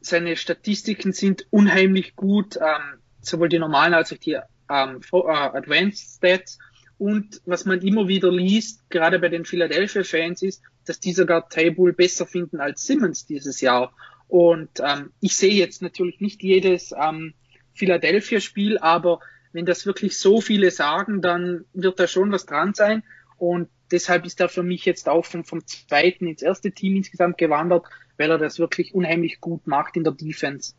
seine 0.00 0.36
Statistiken 0.36 1.12
sind 1.12 1.46
unheimlich 1.50 2.16
gut, 2.16 2.56
ähm, 2.56 3.00
sowohl 3.20 3.48
die 3.48 3.58
normalen 3.58 3.94
als 3.94 4.12
auch 4.12 4.18
die 4.18 4.38
ähm, 4.70 5.00
äh, 5.12 5.32
Advanced 5.32 6.16
Stats. 6.16 6.58
Und 6.98 7.42
was 7.44 7.66
man 7.66 7.82
immer 7.82 8.08
wieder 8.08 8.32
liest, 8.32 8.88
gerade 8.88 9.18
bei 9.18 9.28
den 9.28 9.44
Philadelphia 9.44 10.02
Fans, 10.02 10.42
ist, 10.42 10.62
dass 10.86 11.00
die 11.00 11.12
sogar 11.12 11.48
Table 11.48 11.92
besser 11.92 12.26
finden 12.26 12.60
als 12.60 12.86
Simmons 12.86 13.26
dieses 13.26 13.60
Jahr. 13.60 13.92
Und 14.28 14.70
ähm, 14.80 15.12
ich 15.20 15.36
sehe 15.36 15.52
jetzt 15.52 15.82
natürlich 15.82 16.20
nicht 16.20 16.42
jedes 16.42 16.92
ähm, 16.92 17.34
Philadelphia-Spiel, 17.74 18.78
aber 18.78 19.20
wenn 19.52 19.66
das 19.66 19.86
wirklich 19.86 20.18
so 20.18 20.40
viele 20.40 20.70
sagen, 20.70 21.20
dann 21.20 21.64
wird 21.72 22.00
da 22.00 22.06
schon 22.06 22.32
was 22.32 22.46
dran 22.46 22.74
sein. 22.74 23.02
Und 23.36 23.68
deshalb 23.90 24.24
ist 24.26 24.40
er 24.40 24.48
für 24.48 24.62
mich 24.62 24.84
jetzt 24.84 25.08
auch 25.08 25.24
vom, 25.24 25.44
vom 25.44 25.66
zweiten 25.66 26.26
ins 26.26 26.42
erste 26.42 26.72
Team 26.72 26.96
insgesamt 26.96 27.38
gewandert, 27.38 27.86
weil 28.16 28.30
er 28.30 28.38
das 28.38 28.58
wirklich 28.58 28.94
unheimlich 28.94 29.40
gut 29.40 29.66
macht 29.66 29.96
in 29.96 30.04
der 30.04 30.12
Defense. 30.12 30.74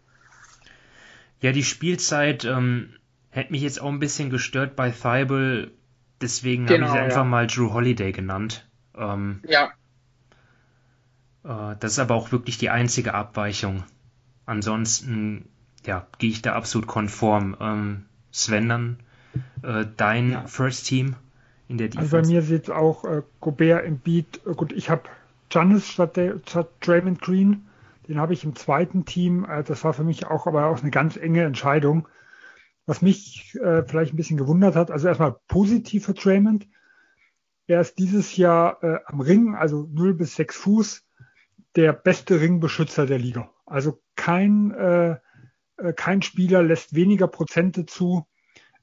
Ja, 1.42 1.52
die 1.52 1.64
Spielzeit 1.64 2.46
ähm, 2.46 2.94
hätte 3.30 3.52
mich 3.52 3.62
jetzt 3.62 3.82
auch 3.82 3.90
ein 3.90 4.00
bisschen 4.00 4.30
gestört 4.30 4.76
bei 4.76 4.92
Thibault, 4.92 5.72
deswegen 6.22 6.66
genau, 6.66 6.88
habe 6.88 6.88
ich 6.88 6.92
sie 6.92 7.04
einfach 7.04 7.18
ja. 7.18 7.24
mal 7.24 7.48
Drew 7.48 7.74
Holiday 7.74 8.12
genannt. 8.12 8.68
Ähm, 8.96 9.42
ja. 9.48 9.72
Äh, 11.44 11.76
das 11.80 11.94
ist 11.94 12.00
aber 12.00 12.16
auch 12.16 12.32
wirklich 12.32 12.58
die 12.58 12.70
einzige 12.70 13.14
Abweichung. 13.14 13.84
Ansonsten, 14.46 15.50
ja, 15.86 16.08
gehe 16.18 16.32
ich 16.32 16.42
da 16.42 16.54
absolut 16.54 16.88
konform. 16.88 17.56
Ähm, 17.60 18.06
Sven, 18.32 18.70
dann 18.70 19.00
äh, 19.62 19.86
dein 19.96 20.32
ja. 20.32 20.48
First 20.48 20.88
Team 20.88 21.16
in 21.68 21.78
der 21.78 21.90
Defense? 21.90 22.16
Also 22.16 22.28
bei 22.28 22.34
mir 22.34 22.42
sieht 22.42 22.64
es 22.64 22.70
auch 22.70 23.04
äh, 23.06 23.22
Gobert 23.40 23.86
im 23.86 24.00
Beat. 24.00 24.42
Äh, 24.46 24.54
gut, 24.54 24.72
ich 24.72 24.90
habe 24.90 25.04
Giannis 25.50 25.88
statt, 25.88 26.20
statt 26.46 26.70
Draymond 26.82 27.22
Green. 27.22 27.68
Den 28.08 28.20
habe 28.20 28.34
ich 28.34 28.44
im 28.44 28.56
zweiten 28.56 29.06
Team. 29.06 29.46
Äh, 29.46 29.64
das 29.64 29.84
war 29.84 29.94
für 29.94 30.04
mich 30.04 30.26
auch 30.28 30.48
aber 30.48 30.68
auch 30.68 30.82
eine 30.82 30.92
ganz 30.92 31.18
enge 31.18 31.44
Entscheidung. 31.44 32.08
Was 32.86 33.02
mich 33.02 33.56
äh, 33.62 33.84
vielleicht 33.84 34.14
ein 34.14 34.18
bisschen 34.18 34.38
gewundert 34.38 34.76
hat, 34.76 34.92
also 34.92 35.08
erstmal 35.08 35.36
positiv 35.48 36.06
für 36.06 36.14
Draymond. 36.14 36.68
Er 37.68 37.82
ist 37.82 38.00
dieses 38.00 38.38
Jahr 38.38 38.82
äh, 38.82 39.00
am 39.06 39.20
Ring, 39.20 39.56
also 39.56 39.90
0 39.92 40.14
bis 40.14 40.36
6 40.36 40.56
Fuß, 40.56 41.04
der 41.76 41.92
beste 41.92 42.40
Ringbeschützer 42.40 43.06
der 43.06 43.20
Liga. 43.20 43.52
Also 43.66 44.02
kein, 44.16 44.72
äh, 44.72 45.18
äh, 45.78 45.94
kein 45.94 46.22
Spieler 46.22 46.64
lässt 46.64 46.96
weniger 46.96 47.28
Prozente 47.28 47.86
zu 47.86 48.26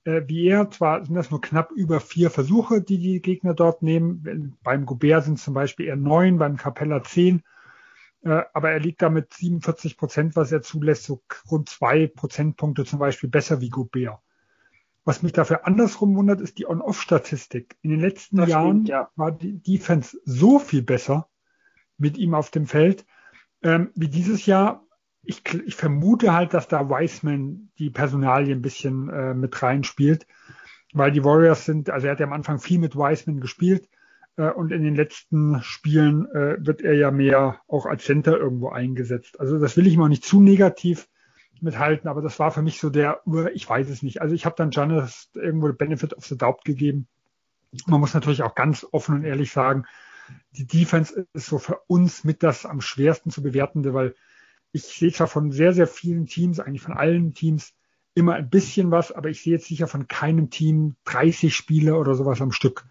äh, 0.04 0.22
wie 0.26 0.46
er. 0.46 0.70
Zwar 0.70 1.04
sind 1.04 1.14
das 1.14 1.30
nur 1.30 1.40
knapp 1.40 1.72
über 1.72 2.00
vier 2.00 2.30
Versuche, 2.30 2.80
die 2.80 2.98
die 2.98 3.20
Gegner 3.20 3.54
dort 3.54 3.82
nehmen. 3.82 4.56
Beim 4.62 4.86
Gobert 4.86 5.24
sind 5.24 5.38
zum 5.38 5.54
Beispiel 5.54 5.86
eher 5.86 5.96
neun, 5.96 6.38
beim 6.38 6.56
Capella 6.56 7.02
zehn. 7.02 7.42
Äh, 8.22 8.42
aber 8.52 8.70
er 8.70 8.80
liegt 8.80 9.02
damit 9.02 9.34
47 9.34 9.96
Prozent, 9.96 10.36
was 10.36 10.52
er 10.52 10.62
zulässt, 10.62 11.04
so 11.04 11.22
rund 11.50 11.68
zwei 11.68 12.06
Prozentpunkte 12.06 12.84
zum 12.84 12.98
Beispiel 12.98 13.28
besser 13.28 13.60
wie 13.60 13.70
Gobert. 13.70 14.20
Was 15.04 15.22
mich 15.22 15.32
dafür 15.32 15.66
andersrum 15.66 16.16
wundert, 16.16 16.40
ist 16.40 16.58
die 16.58 16.66
On-Off-Statistik. 16.66 17.76
In 17.82 17.90
den 17.90 18.00
letzten 18.00 18.38
das 18.38 18.48
Jahren 18.48 18.86
stimmt, 18.86 18.88
ja. 18.88 19.10
war 19.16 19.32
die 19.32 19.60
Defense 19.62 20.18
so 20.24 20.58
viel 20.58 20.82
besser 20.82 21.28
mit 21.98 22.16
ihm 22.16 22.34
auf 22.34 22.50
dem 22.50 22.66
Feld, 22.66 23.04
ähm, 23.62 23.90
wie 23.94 24.08
dieses 24.08 24.46
Jahr 24.46 24.83
ich, 25.26 25.42
ich 25.66 25.76
vermute 25.76 26.32
halt, 26.32 26.54
dass 26.54 26.68
da 26.68 26.88
Wiseman 26.88 27.70
die 27.78 27.90
Personalie 27.90 28.54
ein 28.54 28.62
bisschen 28.62 29.08
äh, 29.08 29.34
mit 29.34 29.62
reinspielt, 29.62 30.26
weil 30.92 31.12
die 31.12 31.24
Warriors 31.24 31.64
sind, 31.64 31.90
also 31.90 32.06
er 32.06 32.12
hat 32.12 32.20
ja 32.20 32.26
am 32.26 32.32
Anfang 32.32 32.58
viel 32.58 32.78
mit 32.78 32.96
Wiseman 32.96 33.40
gespielt 33.40 33.88
äh, 34.36 34.50
und 34.50 34.72
in 34.72 34.82
den 34.82 34.94
letzten 34.94 35.62
Spielen 35.62 36.26
äh, 36.32 36.56
wird 36.58 36.82
er 36.82 36.94
ja 36.94 37.10
mehr 37.10 37.60
auch 37.68 37.86
als 37.86 38.04
Center 38.04 38.38
irgendwo 38.38 38.68
eingesetzt. 38.68 39.40
Also 39.40 39.58
das 39.58 39.76
will 39.76 39.86
ich 39.86 39.96
mal 39.96 40.08
nicht 40.08 40.24
zu 40.24 40.40
negativ 40.40 41.08
mithalten, 41.60 42.08
aber 42.08 42.20
das 42.20 42.38
war 42.38 42.50
für 42.50 42.62
mich 42.62 42.80
so 42.80 42.90
der, 42.90 43.22
ich 43.54 43.68
weiß 43.68 43.88
es 43.88 44.02
nicht. 44.02 44.20
Also 44.20 44.34
ich 44.34 44.44
habe 44.44 44.56
dann 44.56 44.70
Janis 44.70 45.30
irgendwo 45.34 45.72
Benefit 45.72 46.14
of 46.14 46.24
the 46.26 46.36
Doubt 46.36 46.64
gegeben. 46.64 47.08
Man 47.86 48.00
muss 48.00 48.14
natürlich 48.14 48.42
auch 48.42 48.54
ganz 48.54 48.86
offen 48.92 49.16
und 49.16 49.24
ehrlich 49.24 49.50
sagen, 49.50 49.84
die 50.52 50.66
Defense 50.66 51.26
ist 51.32 51.46
so 51.46 51.58
für 51.58 51.80
uns 51.86 52.24
mit 52.24 52.42
das 52.42 52.66
am 52.66 52.80
schwersten 52.80 53.30
zu 53.30 53.42
bewertende, 53.42 53.94
weil 53.94 54.14
ich 54.74 54.82
sehe 54.82 55.12
zwar 55.12 55.28
von 55.28 55.52
sehr, 55.52 55.72
sehr 55.72 55.86
vielen 55.86 56.26
Teams, 56.26 56.58
eigentlich 56.58 56.82
von 56.82 56.94
allen 56.94 57.32
Teams, 57.32 57.74
immer 58.14 58.34
ein 58.34 58.50
bisschen 58.50 58.90
was, 58.90 59.12
aber 59.12 59.28
ich 59.28 59.40
sehe 59.40 59.54
jetzt 59.54 59.66
sicher 59.66 59.86
von 59.86 60.08
keinem 60.08 60.50
Team 60.50 60.96
30 61.04 61.54
Spiele 61.54 61.94
oder 61.96 62.16
sowas 62.16 62.42
am 62.42 62.50
Stück. 62.50 62.84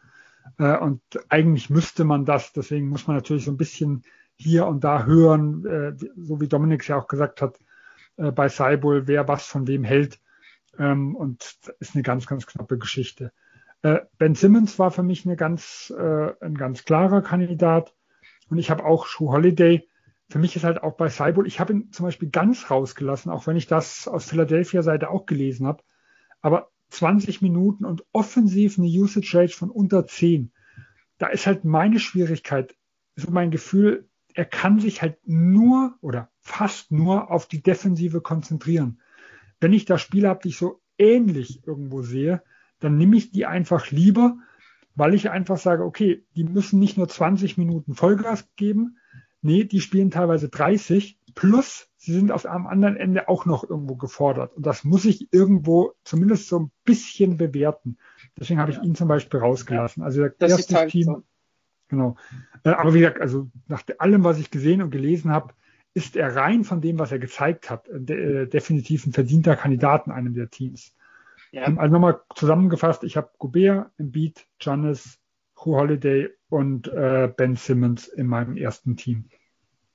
Äh, 0.58 0.78
und 0.78 1.02
eigentlich 1.28 1.70
müsste 1.70 2.06
man 2.06 2.24
das, 2.24 2.54
deswegen 2.54 2.88
muss 2.88 3.08
man 3.08 3.18
natürlich 3.18 3.44
so 3.44 3.52
ein 3.52 3.58
bisschen 3.58 4.04
hier 4.36 4.66
und 4.66 4.86
da 4.86 5.06
hören, 5.06 5.66
äh, 5.66 5.94
so 6.16 6.40
wie 6.40 6.48
Dominik 6.48 6.88
ja 6.88 6.98
auch 6.98 7.08
gesagt 7.08 7.42
hat, 7.42 7.60
äh, 8.16 8.32
bei 8.32 8.48
Seibul, 8.48 9.08
wer 9.08 9.28
was 9.28 9.46
von 9.46 9.68
wem 9.68 9.84
hält. 9.84 10.22
Ähm, 10.80 11.18
und 11.18 11.58
das 11.64 11.76
ist 11.80 11.96
eine 11.96 12.04
ganz, 12.04 12.28
ganz 12.28 12.48
knappe 12.48 12.78
Geschichte. 12.78 13.34
Ben 14.18 14.36
Simmons 14.36 14.80
war 14.80 14.92
für 14.92 15.04
mich 15.04 15.26
eine 15.26 15.36
ganz, 15.36 15.94
ein 15.94 16.56
ganz 16.56 16.86
klarer 16.86 17.22
Kandidat. 17.22 17.94
Und 18.48 18.58
ich 18.58 18.72
habe 18.72 18.86
auch 18.86 19.08
Schuh 19.08 19.34
Holiday 19.34 19.90
für 20.34 20.40
mich 20.40 20.56
ist 20.56 20.64
halt 20.64 20.82
auch 20.82 20.96
bei 20.96 21.10
Cyborg, 21.10 21.46
ich 21.46 21.60
habe 21.60 21.74
ihn 21.74 21.92
zum 21.92 22.08
Beispiel 22.08 22.32
ganz 22.32 22.72
rausgelassen, 22.72 23.32
auch 23.32 23.46
wenn 23.46 23.56
ich 23.56 23.68
das 23.68 24.08
aus 24.08 24.26
Philadelphia-Seite 24.26 25.12
auch 25.12 25.28
gelesen 25.28 25.68
habe. 25.68 25.84
Aber 26.42 26.72
20 26.90 27.44
Minuten 27.44 27.86
und 27.86 28.04
offensiv 28.14 28.80
eine 28.80 28.88
Usage 28.88 29.38
Rate 29.38 29.56
von 29.56 29.70
unter 29.70 30.08
10. 30.08 30.52
Da 31.20 31.28
ist 31.28 31.46
halt 31.46 31.66
meine 31.66 32.00
Schwierigkeit, 32.00 32.76
so 33.16 33.30
mein 33.30 33.52
Gefühl, 33.52 34.10
er 34.34 34.46
kann 34.46 34.80
sich 34.80 35.04
halt 35.04 35.20
nur 35.24 36.00
oder 36.02 36.32
fast 36.40 36.92
nur 36.92 37.30
auf 37.30 37.48
die 37.48 37.62
Defensive 37.62 38.20
konzentrieren. 38.20 39.00
Wenn 39.60 39.72
ich 39.72 39.86
da 39.86 40.00
Spiele 40.00 40.30
habe, 40.30 40.40
die 40.42 40.50
ich 40.50 40.58
so 40.58 40.82
ähnlich 40.98 41.62
irgendwo 41.68 42.02
sehe, 42.02 42.42
dann 42.80 42.98
nehme 42.98 43.18
ich 43.18 43.30
die 43.30 43.46
einfach 43.46 43.92
lieber, 43.92 44.40
weil 44.96 45.14
ich 45.14 45.30
einfach 45.30 45.60
sage, 45.60 45.84
okay, 45.84 46.26
die 46.36 46.44
müssen 46.44 46.80
nicht 46.80 46.98
nur 46.98 47.08
20 47.08 47.60
Minuten 47.60 47.94
Vollgas 47.94 48.50
geben, 48.56 48.98
Nee, 49.44 49.66
die 49.66 49.82
spielen 49.82 50.10
teilweise 50.10 50.50
30 50.50 51.20
Plus, 51.36 51.90
sie 51.98 52.14
sind 52.14 52.32
auf 52.32 52.46
einem 52.46 52.68
anderen 52.68 52.96
Ende 52.96 53.28
auch 53.28 53.46
noch 53.46 53.68
irgendwo 53.68 53.96
gefordert. 53.96 54.56
Und 54.56 54.66
das 54.66 54.84
muss 54.84 55.06
ich 55.06 55.34
irgendwo 55.34 55.94
zumindest 56.04 56.48
so 56.48 56.60
ein 56.60 56.72
bisschen 56.86 57.38
bewerten. 57.38 57.98
Deswegen 58.40 58.60
habe 58.60 58.72
ich 58.72 58.82
ihn 58.82 58.96
zum 58.96 59.08
Beispiel 59.08 59.40
rausgelassen. 59.40 60.04
Also 60.04 60.28
das 60.40 60.52
erstes 60.52 60.92
Team. 60.92 61.06
So. 61.06 61.24
Genau. 61.90 62.16
Äh, 62.64 62.70
aber 62.70 62.94
wie 62.94 63.00
gesagt, 63.00 63.22
also 63.22 63.50
nach 63.68 63.84
allem, 64.00 64.24
was 64.24 64.40
ich 64.40 64.52
gesehen 64.52 64.82
und 64.82 64.92
gelesen 64.92 65.32
habe, 65.32 65.54
ist 65.94 66.16
er 66.16 66.36
rein 66.36 66.64
von 66.64 66.82
dem, 66.82 66.98
was 66.98 67.12
er 67.12 67.20
gezeigt 67.20 67.70
hat, 67.70 67.88
äh, 67.88 68.00
de 68.00 68.44
äh, 68.44 68.48
definitiv 68.48 69.06
ein 69.06 69.14
verdienter 69.14 69.56
Kandidat 69.56 70.08
in 70.08 70.14
einem 70.14 70.34
der 70.34 70.50
Teams. 70.50 70.94
Ja. 71.52 71.68
Ähm, 71.68 71.80
also 71.80 71.94
nochmal 71.94 72.22
zusammengefasst, 72.36 73.04
ich 73.04 73.18
habe 73.18 73.30
Gobert, 73.38 73.92
Embiid, 73.98 74.48
Giannis, 74.60 75.20
Hugh 75.66 75.78
Holiday 75.78 76.30
und 76.50 76.88
äh, 76.88 77.32
Ben 77.36 77.56
Simmons 77.56 78.08
in 78.08 78.28
meinem 78.28 78.58
ersten 78.58 78.96
Team. 78.98 79.30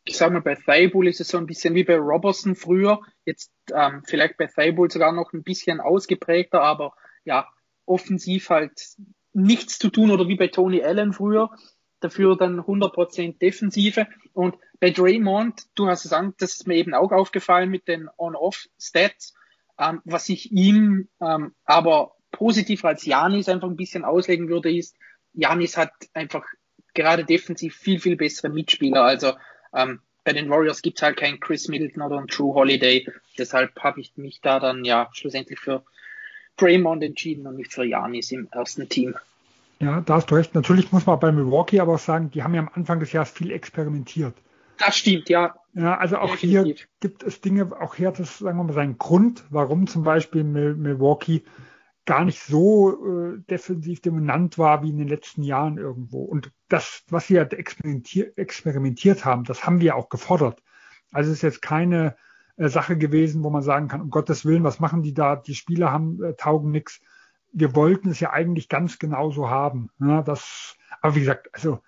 Ich 0.04 0.16
sag 0.16 0.32
mal, 0.32 0.40
bei 0.40 0.54
Thibault 0.54 1.06
ist 1.06 1.20
es 1.20 1.28
so 1.28 1.38
ein 1.38 1.46
bisschen 1.46 1.74
wie 1.74 1.84
bei 1.84 1.96
Robertson 1.96 2.54
früher. 2.54 3.00
Jetzt 3.24 3.52
ähm, 3.74 4.02
vielleicht 4.06 4.38
bei 4.38 4.46
Thibault 4.46 4.92
sogar 4.92 5.12
noch 5.12 5.32
ein 5.32 5.42
bisschen 5.42 5.80
ausgeprägter, 5.80 6.62
aber 6.62 6.94
ja, 7.24 7.46
offensiv 7.84 8.48
halt 8.50 8.72
nichts 9.34 9.78
zu 9.78 9.90
tun 9.90 10.10
oder 10.10 10.26
wie 10.26 10.36
bei 10.36 10.48
Tony 10.48 10.82
Allen 10.82 11.12
früher 11.12 11.50
dafür 12.00 12.36
dann 12.36 12.60
100% 12.60 13.38
Defensive. 13.38 14.06
Und 14.32 14.56
bei 14.80 14.90
Draymond, 14.90 15.66
du 15.74 15.88
hast 15.88 16.04
es 16.04 16.12
an, 16.12 16.34
das 16.38 16.54
ist 16.54 16.66
mir 16.66 16.76
eben 16.76 16.94
auch 16.94 17.12
aufgefallen 17.12 17.70
mit 17.70 17.88
den 17.88 18.08
On-Off-Stats, 18.16 19.34
ähm, 19.78 20.00
was 20.04 20.28
ich 20.28 20.52
ihm 20.52 21.08
ähm, 21.20 21.54
aber 21.64 22.14
positiv 22.30 22.84
als 22.84 23.04
Janis 23.04 23.48
einfach 23.48 23.68
ein 23.68 23.76
bisschen 23.76 24.04
auslegen 24.04 24.48
würde, 24.48 24.74
ist, 24.74 24.96
Janis 25.38 25.76
hat 25.76 25.92
einfach 26.14 26.44
gerade 26.94 27.24
defensiv 27.24 27.76
viel, 27.76 28.00
viel 28.00 28.16
bessere 28.16 28.48
Mitspieler. 28.48 29.04
Also 29.04 29.34
ähm, 29.72 30.00
bei 30.24 30.32
den 30.32 30.50
Warriors 30.50 30.82
gibt's 30.82 31.00
halt 31.00 31.16
keinen 31.16 31.38
Chris 31.38 31.68
Middleton 31.68 32.02
oder 32.02 32.18
einen 32.18 32.26
True 32.26 32.54
Holiday. 32.54 33.06
Deshalb 33.38 33.78
habe 33.80 34.00
ich 34.00 34.16
mich 34.16 34.40
da 34.40 34.58
dann 34.58 34.84
ja 34.84 35.08
schlussendlich 35.12 35.60
für 35.60 35.84
Draymond 36.56 37.04
entschieden 37.04 37.46
und 37.46 37.56
nicht 37.56 37.72
für 37.72 37.84
Janis 37.84 38.32
im 38.32 38.48
ersten 38.50 38.88
Team. 38.88 39.14
Ja, 39.78 40.00
da 40.00 40.14
hast 40.14 40.28
du 40.28 40.34
recht. 40.34 40.56
Natürlich 40.56 40.90
muss 40.90 41.06
man 41.06 41.20
bei 41.20 41.30
Milwaukee 41.30 41.78
aber 41.78 41.94
auch 41.94 42.00
sagen, 42.00 42.32
die 42.32 42.42
haben 42.42 42.54
ja 42.54 42.62
am 42.62 42.70
Anfang 42.74 42.98
des 42.98 43.12
Jahres 43.12 43.30
viel 43.30 43.52
experimentiert. 43.52 44.34
Das 44.76 44.96
stimmt, 44.96 45.28
ja. 45.28 45.54
Ja, 45.74 45.98
also 45.98 46.18
auch 46.18 46.32
Definitiv. 46.32 46.78
hier 46.78 46.86
gibt 47.00 47.22
es 47.22 47.40
Dinge, 47.40 47.70
auch 47.80 47.94
hier 47.94 48.08
hat 48.08 48.18
es, 48.18 48.38
sagen 48.38 48.58
wir 48.58 48.64
mal, 48.64 48.72
seinen 48.72 48.98
Grund, 48.98 49.44
warum 49.50 49.86
zum 49.86 50.02
Beispiel 50.02 50.42
Milwaukee 50.42 51.44
gar 52.08 52.24
nicht 52.24 52.42
so 52.42 53.06
äh, 53.06 53.38
defensiv 53.50 54.00
dominant 54.00 54.58
war 54.58 54.82
wie 54.82 54.90
in 54.90 54.98
den 54.98 55.08
letzten 55.08 55.42
Jahren 55.42 55.78
irgendwo. 55.78 56.24
Und 56.24 56.50
das, 56.68 57.04
was 57.08 57.28
sie 57.28 57.38
halt 57.38 57.54
experimentier 57.54 58.32
experimentiert 58.36 59.24
haben, 59.24 59.44
das 59.44 59.64
haben 59.64 59.80
wir 59.80 59.94
auch 59.94 60.08
gefordert. 60.08 60.62
Also 61.12 61.30
es 61.30 61.38
ist 61.38 61.42
jetzt 61.42 61.62
keine 61.62 62.16
äh, 62.56 62.68
Sache 62.68 62.98
gewesen, 62.98 63.44
wo 63.44 63.50
man 63.50 63.62
sagen 63.62 63.88
kann, 63.88 64.00
um 64.00 64.10
Gottes 64.10 64.44
Willen, 64.44 64.64
was 64.64 64.80
machen 64.80 65.02
die 65.02 65.14
da? 65.14 65.36
Die 65.36 65.54
Spieler 65.54 65.92
haben 65.92 66.22
äh, 66.22 66.34
taugen 66.34 66.70
nichts 66.70 67.00
wir 67.52 67.74
wollten 67.74 68.10
es 68.10 68.20
ja 68.20 68.30
eigentlich 68.30 68.68
ganz 68.68 68.98
genauso 68.98 69.48
haben. 69.48 69.90
Ja, 70.00 70.22
das, 70.22 70.76
aber 71.00 71.14
wie 71.14 71.20
gesagt, 71.20 71.48
also 71.52 71.80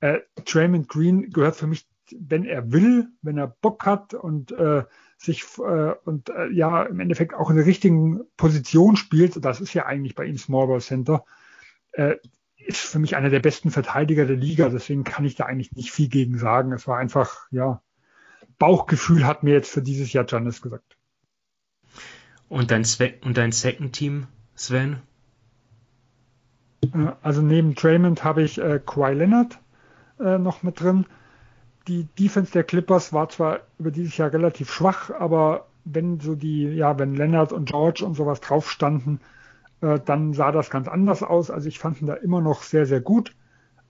äh, 0.00 0.20
Draymond 0.44 0.88
Green 0.88 1.30
gehört 1.30 1.56
für 1.56 1.66
mich, 1.66 1.88
wenn 2.16 2.44
er 2.44 2.72
will, 2.72 3.08
wenn 3.22 3.38
er 3.38 3.48
Bock 3.48 3.86
hat 3.86 4.14
und 4.14 4.52
äh, 4.52 4.84
sich 5.16 5.44
äh, 5.58 5.94
und 6.04 6.28
äh, 6.30 6.48
ja 6.50 6.82
im 6.82 7.00
Endeffekt 7.00 7.34
auch 7.34 7.50
in 7.50 7.56
der 7.56 7.66
richtigen 7.66 8.20
Position 8.36 8.96
spielt, 8.96 9.44
das 9.44 9.60
ist 9.60 9.74
ja 9.74 9.86
eigentlich 9.86 10.14
bei 10.14 10.24
ihm 10.24 10.38
Small 10.38 10.66
Ball 10.66 10.80
Center, 10.80 11.24
äh, 11.92 12.16
ist 12.56 12.80
für 12.80 12.98
mich 12.98 13.16
einer 13.16 13.30
der 13.30 13.40
besten 13.40 13.70
Verteidiger 13.70 14.26
der 14.26 14.36
Liga. 14.36 14.68
Deswegen 14.68 15.04
kann 15.04 15.24
ich 15.24 15.34
da 15.34 15.44
eigentlich 15.44 15.72
nicht 15.72 15.92
viel 15.92 16.08
gegen 16.08 16.38
sagen. 16.38 16.72
Es 16.72 16.86
war 16.86 16.98
einfach, 16.98 17.46
ja, 17.50 17.82
Bauchgefühl 18.58 19.26
hat 19.26 19.42
mir 19.42 19.52
jetzt 19.52 19.70
für 19.70 19.82
dieses 19.82 20.12
Jahr 20.12 20.24
Janis 20.26 20.62
gesagt. 20.62 20.96
Und 22.48 22.70
dein, 22.70 22.84
Zwe 22.84 23.14
und 23.22 23.36
dein 23.36 23.52
Second 23.52 23.92
Team, 23.92 24.26
Sven? 24.54 25.02
Äh, 26.92 27.12
also 27.22 27.42
neben 27.42 27.74
Draymond 27.74 28.24
habe 28.24 28.42
ich 28.42 28.58
äh, 28.58 28.80
Kawhi 28.84 29.14
Leonard 29.14 29.58
äh, 30.20 30.38
noch 30.38 30.62
mit 30.62 30.80
drin. 30.80 31.06
Die 31.86 32.04
Defense 32.18 32.52
der 32.52 32.64
Clippers 32.64 33.12
war 33.12 33.28
zwar 33.28 33.60
über 33.78 33.90
dieses 33.90 34.16
Jahr 34.16 34.32
relativ 34.32 34.72
schwach, 34.72 35.10
aber 35.10 35.66
wenn 35.84 36.18
so 36.20 36.34
die, 36.34 36.64
ja, 36.64 36.98
wenn 36.98 37.14
Leonard 37.14 37.52
und 37.52 37.68
George 37.68 38.04
und 38.04 38.14
sowas 38.14 38.40
drauf 38.40 38.70
standen, 38.70 39.20
äh, 39.80 40.00
dann 40.00 40.32
sah 40.32 40.50
das 40.50 40.70
ganz 40.70 40.88
anders 40.88 41.22
aus. 41.22 41.50
Also 41.50 41.68
ich 41.68 41.78
fand 41.78 42.00
ihn 42.00 42.06
da 42.06 42.14
immer 42.14 42.40
noch 42.40 42.62
sehr, 42.62 42.86
sehr 42.86 43.00
gut. 43.00 43.34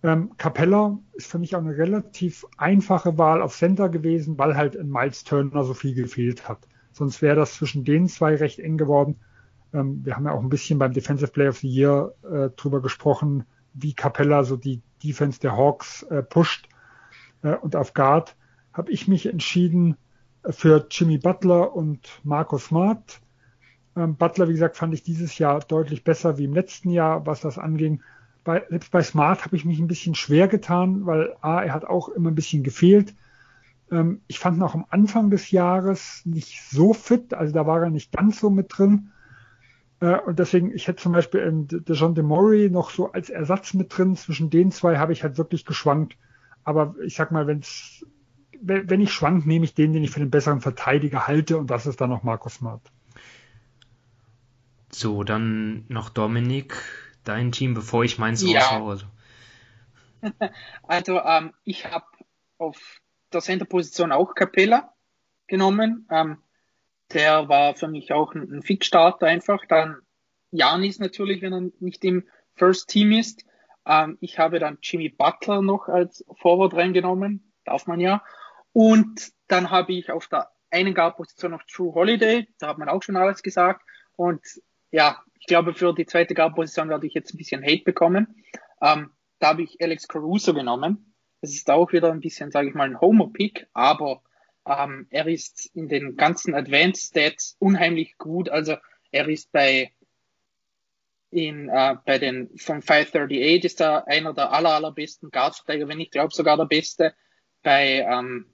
Ähm, 0.03 0.32
Capella 0.36 0.99
ist 1.14 1.28
für 1.28 1.38
mich 1.38 1.55
auch 1.55 1.61
eine 1.61 1.76
relativ 1.76 2.45
einfache 2.59 3.16
Wahl 3.16 3.40
auf 3.40 3.57
Center 3.57 3.88
gewesen, 3.88 4.36
weil 4.38 4.57
halt 4.57 4.74
in 4.74 4.90
Miles 4.90 5.24
Turner 5.24 5.64
so 5.64 5.72
viel 5.72 5.95
gefehlt 5.95 6.49
hat. 6.49 6.59
Sonst 6.92 7.22
wäre 7.22 7.36
das 7.36 7.55
zwischen 7.55 7.84
den 7.84 8.09
zwei 8.09 8.36
recht 8.36 8.59
eng 8.59 8.76
geworden. 8.76 9.16
Ähm, 9.72 10.05
wir 10.05 10.16
haben 10.16 10.26
ja 10.26 10.32
auch 10.32 10.42
ein 10.42 10.49
bisschen 10.49 10.78
beim 10.78 10.92
Defensive 10.92 11.30
Player 11.30 11.51
of 11.51 11.59
the 11.59 11.68
Year 11.68 12.12
äh, 12.22 12.51
drüber 12.51 12.82
gesprochen, 12.82 13.45
wie 13.72 13.95
Capella 13.95 14.45
so 14.45 14.57
die 14.57 14.82
Defense 15.03 15.40
der 15.40 15.57
Hawks 15.57 16.03
äh, 16.05 16.22
pusht. 16.22 16.68
Äh, 17.45 17.55
und 17.55 17.76
auf 17.76 17.95
Guard 17.95 18.34
habe 18.72 18.90
ich 18.90 19.07
mich 19.07 19.26
entschieden 19.26 19.97
äh, 20.42 20.51
für 20.51 20.84
Jimmy 20.90 21.18
Butler 21.18 21.76
und 21.76 22.01
Marco 22.24 22.59
Smart. 22.59 23.20
Ähm, 23.97 24.16
Butler, 24.16 24.49
wie 24.49 24.55
gesagt, 24.55 24.76
fand 24.76 24.92
ich 24.95 25.05
dieses 25.05 25.38
Jahr 25.38 25.61
deutlich 25.61 26.03
besser 26.03 26.38
wie 26.38 26.45
im 26.45 26.55
letzten 26.55 26.90
Jahr, 26.90 27.24
was 27.26 27.40
das 27.40 27.59
anging. 27.59 28.03
Bei, 28.42 28.64
selbst 28.68 28.90
bei 28.90 29.03
Smart 29.03 29.45
habe 29.45 29.55
ich 29.55 29.64
mich 29.64 29.78
ein 29.78 29.86
bisschen 29.86 30.16
schwer 30.16 30.49
getan, 30.49 31.07
weil 31.07 31.36
A, 31.40 31.62
er 31.62 31.72
hat 31.72 31.84
auch 31.84 32.09
immer 32.09 32.30
ein 32.30 32.34
bisschen 32.34 32.64
gefehlt. 32.64 33.14
Ähm, 33.92 34.22
ich 34.26 34.38
fand 34.38 34.59
ihn 34.59 34.62
auch 34.62 34.74
am 34.74 34.86
Anfang 34.90 35.30
des 35.30 35.51
Jahres 35.51 36.22
nicht 36.24 36.62
so 36.68 36.92
fit, 36.92 37.34
also 37.34 37.55
da 37.55 37.66
war 37.66 37.82
er 37.82 37.90
nicht 37.90 38.12
ganz 38.12 38.40
so 38.40 38.51
mit 38.51 38.66
drin. 38.76 39.12
Äh, 40.01 40.18
und 40.18 40.38
deswegen, 40.38 40.74
ich 40.74 40.88
hätte 40.88 41.03
zum 41.03 41.12
Beispiel 41.12 41.40
ähm, 41.40 41.68
John 41.86 42.14
DeMori 42.14 42.68
noch 42.70 42.90
so 42.90 43.12
als 43.12 43.30
Ersatz 43.30 43.74
mit 43.74 43.97
drin. 43.97 44.16
Zwischen 44.16 44.51
den 44.51 44.72
zwei 44.72 44.99
habe 44.99 45.12
ich 45.12 45.22
halt 45.22 45.38
wirklich 45.38 45.64
geschwankt. 45.64 46.16
Aber 46.65 46.95
ich 47.05 47.15
sag 47.15 47.31
mal, 47.31 47.47
wenn's, 47.47 48.05
wenn 48.61 49.01
ich 49.01 49.12
schwank, 49.12 49.47
nehme 49.47 49.65
ich 49.65 49.75
den, 49.75 49.93
den 49.93 50.05
ich 50.05 50.11
für 50.11 50.21
den 50.21 50.31
besseren 50.31 50.61
Verteidiger 50.61 51.27
halte. 51.27 51.59
Und 51.59 51.69
das 51.71 51.87
ist 51.87 52.01
dann 52.01 52.11
noch 52.11 52.23
Markus 52.23 52.55
Smart. 52.55 52.83
So, 54.91 55.25
dann 55.25 55.85
noch 55.89 56.09
Dominik, 56.09 56.77
dein 57.25 57.53
Team, 57.53 57.75
bevor 57.75 58.05
ich 58.05 58.19
meins 58.19 58.43
ja. 58.43 58.61
raushaue. 58.61 59.11
Also, 60.85 61.21
ähm, 61.25 61.53
ich 61.65 61.85
habe 61.87 62.07
auf 62.59 63.01
der 63.33 63.41
Center-Position 63.41 64.12
auch 64.12 64.35
Capella 64.35 64.95
genommen. 65.47 66.07
Ähm, 66.11 66.39
der 67.12 67.49
war 67.49 67.75
für 67.75 67.89
mich 67.89 68.12
auch 68.12 68.35
ein, 68.35 68.51
ein 68.53 68.62
Fixstarter 68.62 69.27
einfach. 69.27 69.67
Dann 69.69 69.99
Janis 70.51 70.99
natürlich, 70.99 71.43
wenn 71.43 71.53
er 71.53 71.71
nicht 71.81 72.05
im 72.05 72.25
First 72.55 72.89
Team 72.89 73.12
ist. 73.12 73.45
Ähm, 73.87 74.18
ich 74.20 74.39
habe 74.39 74.59
dann 74.59 74.78
Jimmy 74.82 75.09
Butler 75.09 75.62
noch 75.62 75.89
als 75.89 76.24
Forward 76.41 76.74
reingenommen, 76.74 77.53
darf 77.64 77.87
man 77.87 78.01
ja. 78.01 78.22
Und 78.72 79.32
dann 79.49 79.70
habe 79.70 79.93
ich 79.93 80.11
auf 80.11 80.26
der 80.28 80.51
einen 80.70 80.95
Guard-Position 80.95 81.53
noch 81.53 81.62
True 81.62 81.95
Holiday, 81.95 82.49
da 82.59 82.68
hat 82.68 82.78
man 82.78 82.89
auch 82.89 83.03
schon 83.03 83.16
alles 83.16 83.43
gesagt. 83.43 83.82
Und 84.16 84.43
ja, 84.91 85.22
ich 85.39 85.47
glaube, 85.47 85.74
für 85.74 85.95
die 85.95 86.07
zweite 86.07 86.35
Guard-Position 86.35 86.89
werde 86.89 87.07
ich 87.07 87.14
jetzt 87.14 87.35
ein 87.35 87.39
bisschen 87.39 87.62
Hate 87.62 87.85
bekommen. 87.85 88.43
Ähm, 88.80 89.11
da 89.39 89.49
habe 89.49 89.62
ich 89.62 89.80
Alex 89.80 90.09
Caruso 90.09 90.55
genommen. 90.55 91.14
Das 91.41 91.53
ist 91.53 91.70
auch 91.70 91.93
wieder 91.93 92.11
ein 92.11 92.20
bisschen, 92.20 92.51
sage 92.51 92.68
ich 92.68 92.74
mal, 92.74 92.89
ein 92.89 93.01
Homer-Pick, 93.01 93.68
aber 93.74 94.22
ähm, 94.66 95.07
er 95.11 95.26
ist 95.26 95.70
in 95.74 95.89
den 95.89 96.16
ganzen 96.16 96.55
Advanced 96.55 97.09
Stats 97.09 97.57
unheimlich 97.59 98.16
gut. 98.16 98.49
Also 98.49 98.76
er 99.11 99.28
ist 99.28 99.53
bei 99.53 99.93
in, 101.35 101.68
äh, 101.68 101.97
bei 102.05 102.18
den 102.18 102.49
von 102.57 102.82
538 102.82 103.64
ist 103.64 103.80
er 103.80 104.07
einer 104.07 104.32
der 104.32 104.53
aller, 104.53 104.70
allerbesten 104.70 105.30
Guardverteidiger, 105.30 105.89
wenn 105.89 106.01
ich 106.01 106.11
glaube 106.11 106.35
sogar 106.35 106.57
der 106.57 106.66
beste. 106.66 107.14
Bei 107.62 108.07
ähm, 108.09 108.47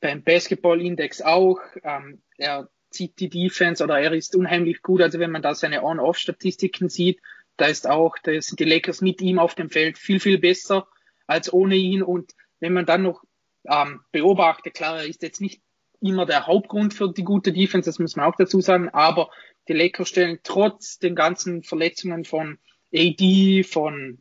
beim 0.00 0.22
Basketball 0.22 0.80
Index 0.80 1.22
auch. 1.22 1.60
Ähm, 1.82 2.22
er 2.36 2.68
zieht 2.90 3.18
die 3.20 3.28
Defense 3.28 3.82
oder 3.82 3.98
er 3.98 4.12
ist 4.12 4.36
unheimlich 4.36 4.82
gut. 4.82 5.00
Also 5.00 5.18
wenn 5.18 5.30
man 5.30 5.42
da 5.42 5.54
seine 5.54 5.82
On-Off-Statistiken 5.82 6.88
sieht, 6.88 7.20
da 7.56 7.66
ist 7.66 7.88
auch, 7.88 8.16
da 8.22 8.40
sind 8.40 8.60
die 8.60 8.64
Lakers 8.64 9.00
mit 9.00 9.20
ihm 9.22 9.38
auf 9.38 9.54
dem 9.54 9.70
Feld 9.70 9.98
viel, 9.98 10.20
viel 10.20 10.38
besser 10.38 10.88
als 11.26 11.52
ohne 11.52 11.76
ihn. 11.76 12.02
Und 12.02 12.32
wenn 12.60 12.72
man 12.72 12.86
dann 12.86 13.02
noch 13.02 13.24
ähm, 13.66 14.00
beobachte. 14.12 14.70
Klar, 14.70 14.98
er 14.98 15.06
ist 15.06 15.22
jetzt 15.22 15.40
nicht 15.40 15.62
immer 16.00 16.26
der 16.26 16.46
Hauptgrund 16.46 16.94
für 16.94 17.12
die 17.12 17.24
gute 17.24 17.52
Defense, 17.52 17.88
das 17.88 17.98
muss 17.98 18.16
man 18.16 18.26
auch 18.26 18.36
dazu 18.36 18.60
sagen, 18.60 18.90
aber 18.90 19.30
die 19.68 19.72
Lakers 19.72 20.08
stellen 20.08 20.40
trotz 20.42 20.98
den 20.98 21.14
ganzen 21.14 21.62
Verletzungen 21.62 22.24
von 22.24 22.58
AD, 22.92 23.64
von 23.64 24.18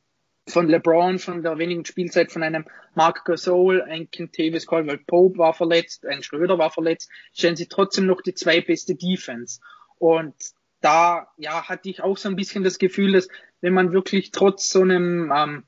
von 0.47 0.67
LeBron, 0.67 1.19
von 1.19 1.41
der 1.41 1.57
wenigen 1.57 1.85
Spielzeit 1.85 2.31
von 2.31 2.43
einem 2.43 2.65
Mark 2.95 3.23
Gasol, 3.25 3.81
ein 3.81 4.11
Kentavious 4.11 4.67
Caldwell 4.67 4.97
Pope 4.97 5.37
war 5.37 5.53
verletzt, 5.53 6.05
ein 6.05 6.21
Schröder 6.21 6.57
war 6.57 6.69
verletzt, 6.69 7.09
stellen 7.33 7.55
sie 7.55 7.67
trotzdem 7.67 8.05
noch 8.05 8.21
die 8.21 8.33
zwei 8.33 8.59
beste 8.59 8.95
Defense. 8.95 9.61
Und 9.99 10.35
da, 10.81 11.31
ja, 11.37 11.69
hatte 11.69 11.89
ich 11.89 12.03
auch 12.03 12.17
so 12.17 12.27
ein 12.27 12.35
bisschen 12.35 12.63
das 12.63 12.77
Gefühl, 12.77 13.13
dass 13.13 13.29
wenn 13.61 13.73
man 13.73 13.93
wirklich 13.93 14.31
trotz 14.31 14.69
so 14.69 14.81
einem 14.81 15.31
ähm, 15.33 15.63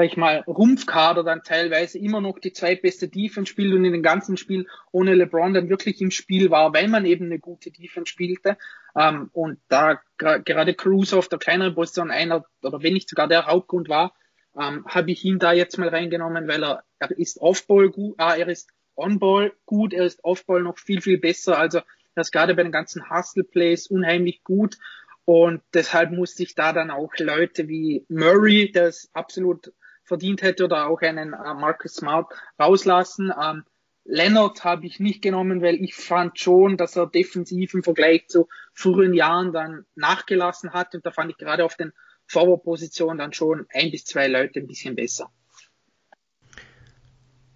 sag 0.00 0.06
ich 0.06 0.16
mal, 0.16 0.42
Rumpfkader 0.46 1.22
dann 1.22 1.42
teilweise 1.42 1.98
immer 1.98 2.22
noch 2.22 2.38
die 2.38 2.54
zweitbeste 2.54 3.08
Defense 3.08 3.50
spielt 3.50 3.74
und 3.74 3.84
in 3.84 3.92
den 3.92 4.02
ganzen 4.02 4.38
Spiel 4.38 4.66
ohne 4.92 5.14
LeBron 5.14 5.52
dann 5.52 5.68
wirklich 5.68 6.00
im 6.00 6.10
Spiel 6.10 6.50
war, 6.50 6.72
weil 6.72 6.88
man 6.88 7.04
eben 7.04 7.26
eine 7.26 7.38
gute 7.38 7.70
Defense 7.70 8.10
spielte. 8.10 8.56
Ähm, 8.98 9.28
und 9.34 9.58
da 9.68 10.00
gerade 10.18 10.72
Cruz 10.72 11.12
auf 11.12 11.28
der 11.28 11.38
kleineren 11.38 11.74
Position 11.74 12.10
einer, 12.10 12.46
oder 12.62 12.82
wenn 12.82 12.94
nicht 12.94 13.10
sogar 13.10 13.28
der 13.28 13.44
Hauptgrund 13.44 13.90
war, 13.90 14.14
ähm, 14.58 14.86
habe 14.86 15.10
ich 15.10 15.22
ihn 15.22 15.38
da 15.38 15.52
jetzt 15.52 15.76
mal 15.76 15.90
reingenommen, 15.90 16.48
weil 16.48 16.64
er, 16.64 16.82
er 16.98 17.10
ist 17.18 17.38
Off-Ball 17.38 17.90
gut, 17.90 18.14
ah, 18.16 18.34
er 18.34 18.48
ist 18.48 18.70
On-Ball 18.96 19.52
gut, 19.66 19.92
er 19.92 20.06
ist 20.06 20.24
Off-Ball 20.24 20.62
noch 20.62 20.78
viel, 20.78 21.02
viel 21.02 21.18
besser. 21.18 21.58
Also 21.58 21.80
er 22.14 22.20
ist 22.22 22.32
gerade 22.32 22.54
bei 22.54 22.62
den 22.62 22.72
ganzen 22.72 23.10
Hustle-Plays 23.10 23.88
unheimlich 23.88 24.44
gut. 24.44 24.78
Und 25.26 25.60
deshalb 25.74 26.10
musste 26.10 26.42
ich 26.42 26.54
da 26.54 26.72
dann 26.72 26.90
auch 26.90 27.12
Leute 27.18 27.68
wie 27.68 28.06
Murray, 28.08 28.72
der 28.72 28.86
es 28.86 29.10
absolut 29.12 29.74
verdient 30.10 30.42
hätte, 30.42 30.64
oder 30.64 30.88
auch 30.88 31.00
einen 31.02 31.32
äh, 31.34 31.54
Marcus 31.54 31.94
Smart 31.94 32.26
rauslassen. 32.58 33.32
Ähm, 33.40 33.62
Leonard 34.04 34.64
habe 34.64 34.86
ich 34.86 34.98
nicht 34.98 35.22
genommen, 35.22 35.62
weil 35.62 35.76
ich 35.76 35.94
fand 35.94 36.36
schon, 36.36 36.76
dass 36.76 36.96
er 36.96 37.06
defensiv 37.06 37.74
im 37.74 37.84
Vergleich 37.84 38.26
zu 38.26 38.48
früheren 38.74 39.14
Jahren 39.14 39.52
dann 39.52 39.86
nachgelassen 39.94 40.72
hat. 40.72 40.96
Und 40.96 41.06
da 41.06 41.12
fand 41.12 41.30
ich 41.30 41.36
gerade 41.36 41.64
auf 41.64 41.76
den 41.76 41.92
Forward-Positionen 42.26 43.18
dann 43.18 43.32
schon 43.32 43.66
ein 43.72 43.92
bis 43.92 44.04
zwei 44.04 44.26
Leute 44.26 44.58
ein 44.58 44.66
bisschen 44.66 44.96
besser. 44.96 45.30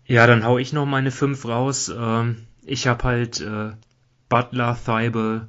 Ja, 0.05 0.29
dann 0.29 0.45
hau 0.45 0.59
ich 0.59 0.73
noch 0.73 0.87
meine 0.87 1.11
fünf 1.11 1.45
raus. 1.45 1.89
Ähm, 1.89 2.47
ich 2.63 2.87
habe 2.87 3.03
halt 3.03 3.41
äh, 3.41 3.73
Butler, 4.29 4.79
Thibault, 4.85 5.49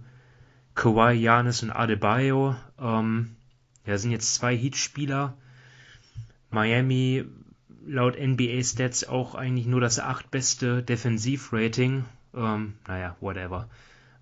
Kawhi, 0.73 1.13
Janis 1.13 1.61
und 1.61 1.69
Adebayo. 1.69 2.55
Ähm, 2.79 3.35
ja, 3.85 3.99
sind 3.99 4.11
jetzt 4.11 4.33
zwei 4.33 4.57
Heat-Spieler. 4.57 5.37
Miami 6.55 7.25
laut 7.85 8.17
NBA 8.17 8.63
Stats 8.63 9.07
auch 9.07 9.35
eigentlich 9.35 9.67
nur 9.67 9.81
das 9.81 9.99
achtbeste 9.99 10.81
Defensivrating. 10.81 12.05
Ähm, 12.33 12.73
naja, 12.87 13.15
whatever. 13.19 13.69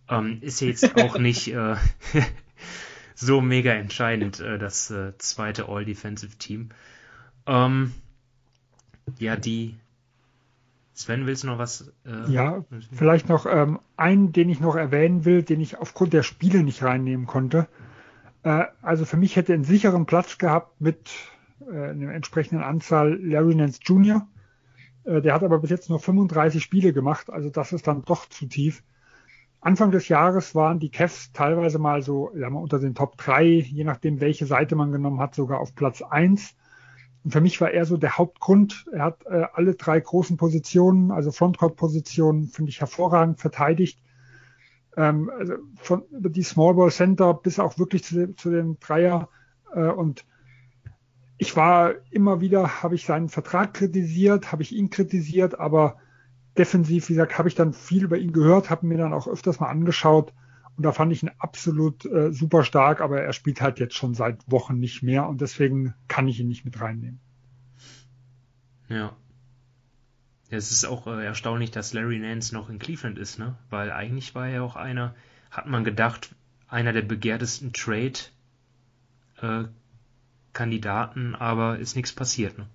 Ähm, 0.09 0.39
ist 0.41 0.59
jetzt 0.59 0.97
auch 0.97 1.17
nicht 1.17 1.53
äh, 1.53 1.75
so 3.15 3.39
mega 3.39 3.71
entscheidend, 3.71 4.39
äh, 4.41 4.57
das 4.57 4.91
äh, 4.91 5.17
zweite 5.19 5.69
All-Defensive-Team. 5.69 6.69
Ähm, 7.45 7.93
ja, 9.19 9.35
die 9.37 9.77
Sven, 10.93 11.25
willst 11.25 11.43
du 11.43 11.47
noch 11.47 11.57
was? 11.59 11.93
Äh, 12.05 12.31
ja, 12.31 12.65
vielleicht 12.91 13.29
noch 13.29 13.45
ähm, 13.45 13.79
einen, 13.95 14.31
den 14.31 14.49
ich 14.49 14.59
noch 14.59 14.75
erwähnen 14.75 15.23
will, 15.23 15.43
den 15.43 15.61
ich 15.61 15.77
aufgrund 15.77 16.13
der 16.13 16.23
Spiele 16.23 16.63
nicht 16.63 16.83
reinnehmen 16.83 17.27
konnte. 17.27 17.67
Äh, 18.43 18.65
also 18.81 19.05
für 19.05 19.17
mich 19.17 19.35
hätte 19.35 19.53
einen 19.53 19.63
sicheren 19.63 20.05
Platz 20.05 20.37
gehabt 20.37 20.81
mit 20.81 21.09
äh, 21.71 21.89
einer 21.89 22.13
entsprechenden 22.13 22.63
Anzahl 22.63 23.19
Larry 23.21 23.55
Nance 23.55 23.79
Jr. 23.83 24.27
Äh, 25.03 25.21
der 25.21 25.33
hat 25.33 25.43
aber 25.43 25.59
bis 25.59 25.69
jetzt 25.69 25.89
nur 25.89 25.99
35 25.99 26.63
Spiele 26.63 26.93
gemacht, 26.93 27.29
also 27.29 27.49
das 27.49 27.73
ist 27.73 27.87
dann 27.87 28.03
doch 28.03 28.27
zu 28.29 28.47
tief. 28.47 28.83
Anfang 29.61 29.91
des 29.91 30.09
Jahres 30.09 30.55
waren 30.55 30.79
die 30.79 30.91
Cavs 30.91 31.31
teilweise 31.31 31.79
mal 31.79 32.01
so 32.01 32.31
ja, 32.35 32.49
mal 32.49 32.59
unter 32.59 32.79
den 32.79 32.95
Top 32.95 33.17
3, 33.17 33.45
je 33.45 33.85
nachdem 33.85 34.19
welche 34.19 34.45
Seite 34.45 34.75
man 34.75 34.91
genommen 34.91 35.19
hat, 35.19 35.35
sogar 35.35 35.59
auf 35.59 35.73
Platz 35.73 36.01
1. 36.01 36.55
Und 37.23 37.31
für 37.31 37.39
mich 37.39 37.61
war 37.61 37.71
er 37.71 37.85
so 37.85 37.95
der 37.95 38.17
Hauptgrund. 38.17 38.85
Er 38.91 39.03
hat 39.03 39.25
äh, 39.25 39.45
alle 39.53 39.75
drei 39.75 40.01
großen 40.01 40.35
Positionen, 40.35 41.11
also 41.11 41.31
Frontcourt-Positionen, 41.31 42.47
finde 42.47 42.69
ich 42.71 42.81
hervorragend 42.81 43.39
verteidigt. 43.39 44.03
Ähm, 44.97 45.31
also 45.39 45.53
von 45.77 46.03
über 46.11 46.29
die 46.29 46.43
Small 46.43 46.73
Ball 46.73 46.91
Center 46.91 47.33
bis 47.33 47.59
auch 47.59 47.79
wirklich 47.79 48.03
zu, 48.03 48.35
zu 48.35 48.51
dem 48.51 48.77
Dreier. 48.79 49.29
Äh, 49.73 49.87
und 49.87 50.25
ich 51.37 51.55
war 51.55 51.93
immer 52.11 52.41
wieder, 52.41 52.83
habe 52.83 52.95
ich 52.95 53.05
seinen 53.05 53.29
Vertrag 53.29 53.73
kritisiert, 53.73 54.51
habe 54.51 54.63
ich 54.63 54.71
ihn 54.71 54.89
kritisiert, 54.89 55.59
aber 55.59 55.97
defensiv, 56.57 57.09
wie 57.09 57.13
gesagt, 57.13 57.37
habe 57.37 57.49
ich 57.49 57.55
dann 57.55 57.73
viel 57.73 58.03
über 58.03 58.17
ihn 58.17 58.33
gehört, 58.33 58.69
habe 58.69 58.85
mir 58.85 58.97
dann 58.97 59.13
auch 59.13 59.27
öfters 59.27 59.59
mal 59.59 59.69
angeschaut 59.69 60.33
und 60.77 60.83
da 60.83 60.91
fand 60.91 61.11
ich 61.11 61.23
ihn 61.23 61.31
absolut 61.37 62.05
äh, 62.05 62.31
super 62.31 62.63
stark, 62.63 63.01
aber 63.01 63.21
er 63.21 63.33
spielt 63.33 63.61
halt 63.61 63.79
jetzt 63.79 63.95
schon 63.95 64.13
seit 64.13 64.39
Wochen 64.49 64.79
nicht 64.79 65.03
mehr 65.03 65.27
und 65.27 65.41
deswegen 65.41 65.93
kann 66.07 66.27
ich 66.27 66.39
ihn 66.39 66.47
nicht 66.47 66.65
mit 66.65 66.79
reinnehmen. 66.79 67.19
Ja. 68.89 69.15
Es 70.49 70.71
ist 70.71 70.85
auch 70.85 71.07
äh, 71.07 71.25
erstaunlich, 71.25 71.71
dass 71.71 71.93
Larry 71.93 72.19
Nance 72.19 72.53
noch 72.53 72.69
in 72.69 72.77
Cleveland 72.77 73.17
ist, 73.17 73.39
ne? 73.39 73.55
Weil 73.71 73.91
eigentlich 73.91 74.35
war 74.35 74.47
er 74.47 74.63
auch 74.63 74.75
einer, 74.75 75.15
hat 75.49 75.65
man 75.67 75.83
gedacht, 75.83 76.35
einer 76.67 76.93
der 76.93 77.01
begehrtesten 77.01 77.73
Trade-Kandidaten, 77.73 78.29
äh, 79.41 79.82
aber 81.35 81.79
ist 81.79 81.95
nichts 81.95 82.13
passiert, 82.13 82.57
ne? 82.57 82.67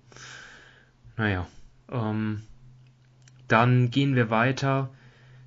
Naja. 1.17 1.47
Ähm, 1.91 2.43
dann 3.47 3.89
gehen 3.89 4.15
wir 4.15 4.29
weiter 4.29 4.89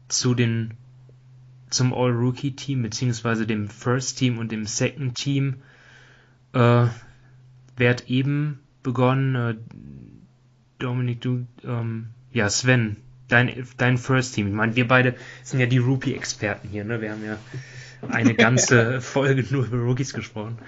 zu 0.09 0.35
den 0.35 0.75
zum 1.71 1.95
All-Rookie-Team, 1.95 2.83
beziehungsweise 2.83 3.47
dem 3.47 3.69
First-Team 3.69 4.39
und 4.39 4.53
dem 4.53 4.67
Second-Team. 4.67 5.63
Äh, 6.53 6.87
wer 7.77 7.97
eben 8.09 8.61
begonnen? 8.83 9.35
Äh, 9.35 9.55
Dominik, 10.79 11.21
du, 11.21 11.47
ähm, 11.65 12.09
ja, 12.33 12.51
Sven, 12.51 12.97
dein, 13.29 13.67
dein 13.77 13.97
First-Team. 13.97 14.49
Ich 14.49 14.53
meine, 14.53 14.77
wir 14.77 14.87
beide 14.87 15.15
sind 15.43 15.61
ja 15.61 15.67
die 15.67 15.79
Rookie-Experten 15.79 16.69
hier, 16.69 16.85
ne? 16.85 17.01
Wir 17.01 17.13
haben 17.13 17.25
ja 17.25 17.39
eine 18.11 18.35
ganze 18.35 19.01
Folge 19.01 19.47
nur 19.51 19.67
über 19.67 19.79
Rookies 19.79 20.13
gesprochen. 20.13 20.59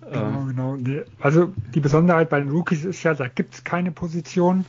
Genau, 0.00 0.76
genau. 0.76 1.02
Also 1.20 1.52
die 1.74 1.80
Besonderheit 1.80 2.30
bei 2.30 2.40
den 2.40 2.50
Rookies 2.50 2.84
ist 2.84 3.02
ja, 3.02 3.14
da 3.14 3.28
gibt 3.28 3.54
es 3.54 3.64
keine 3.64 3.90
Position. 3.90 4.64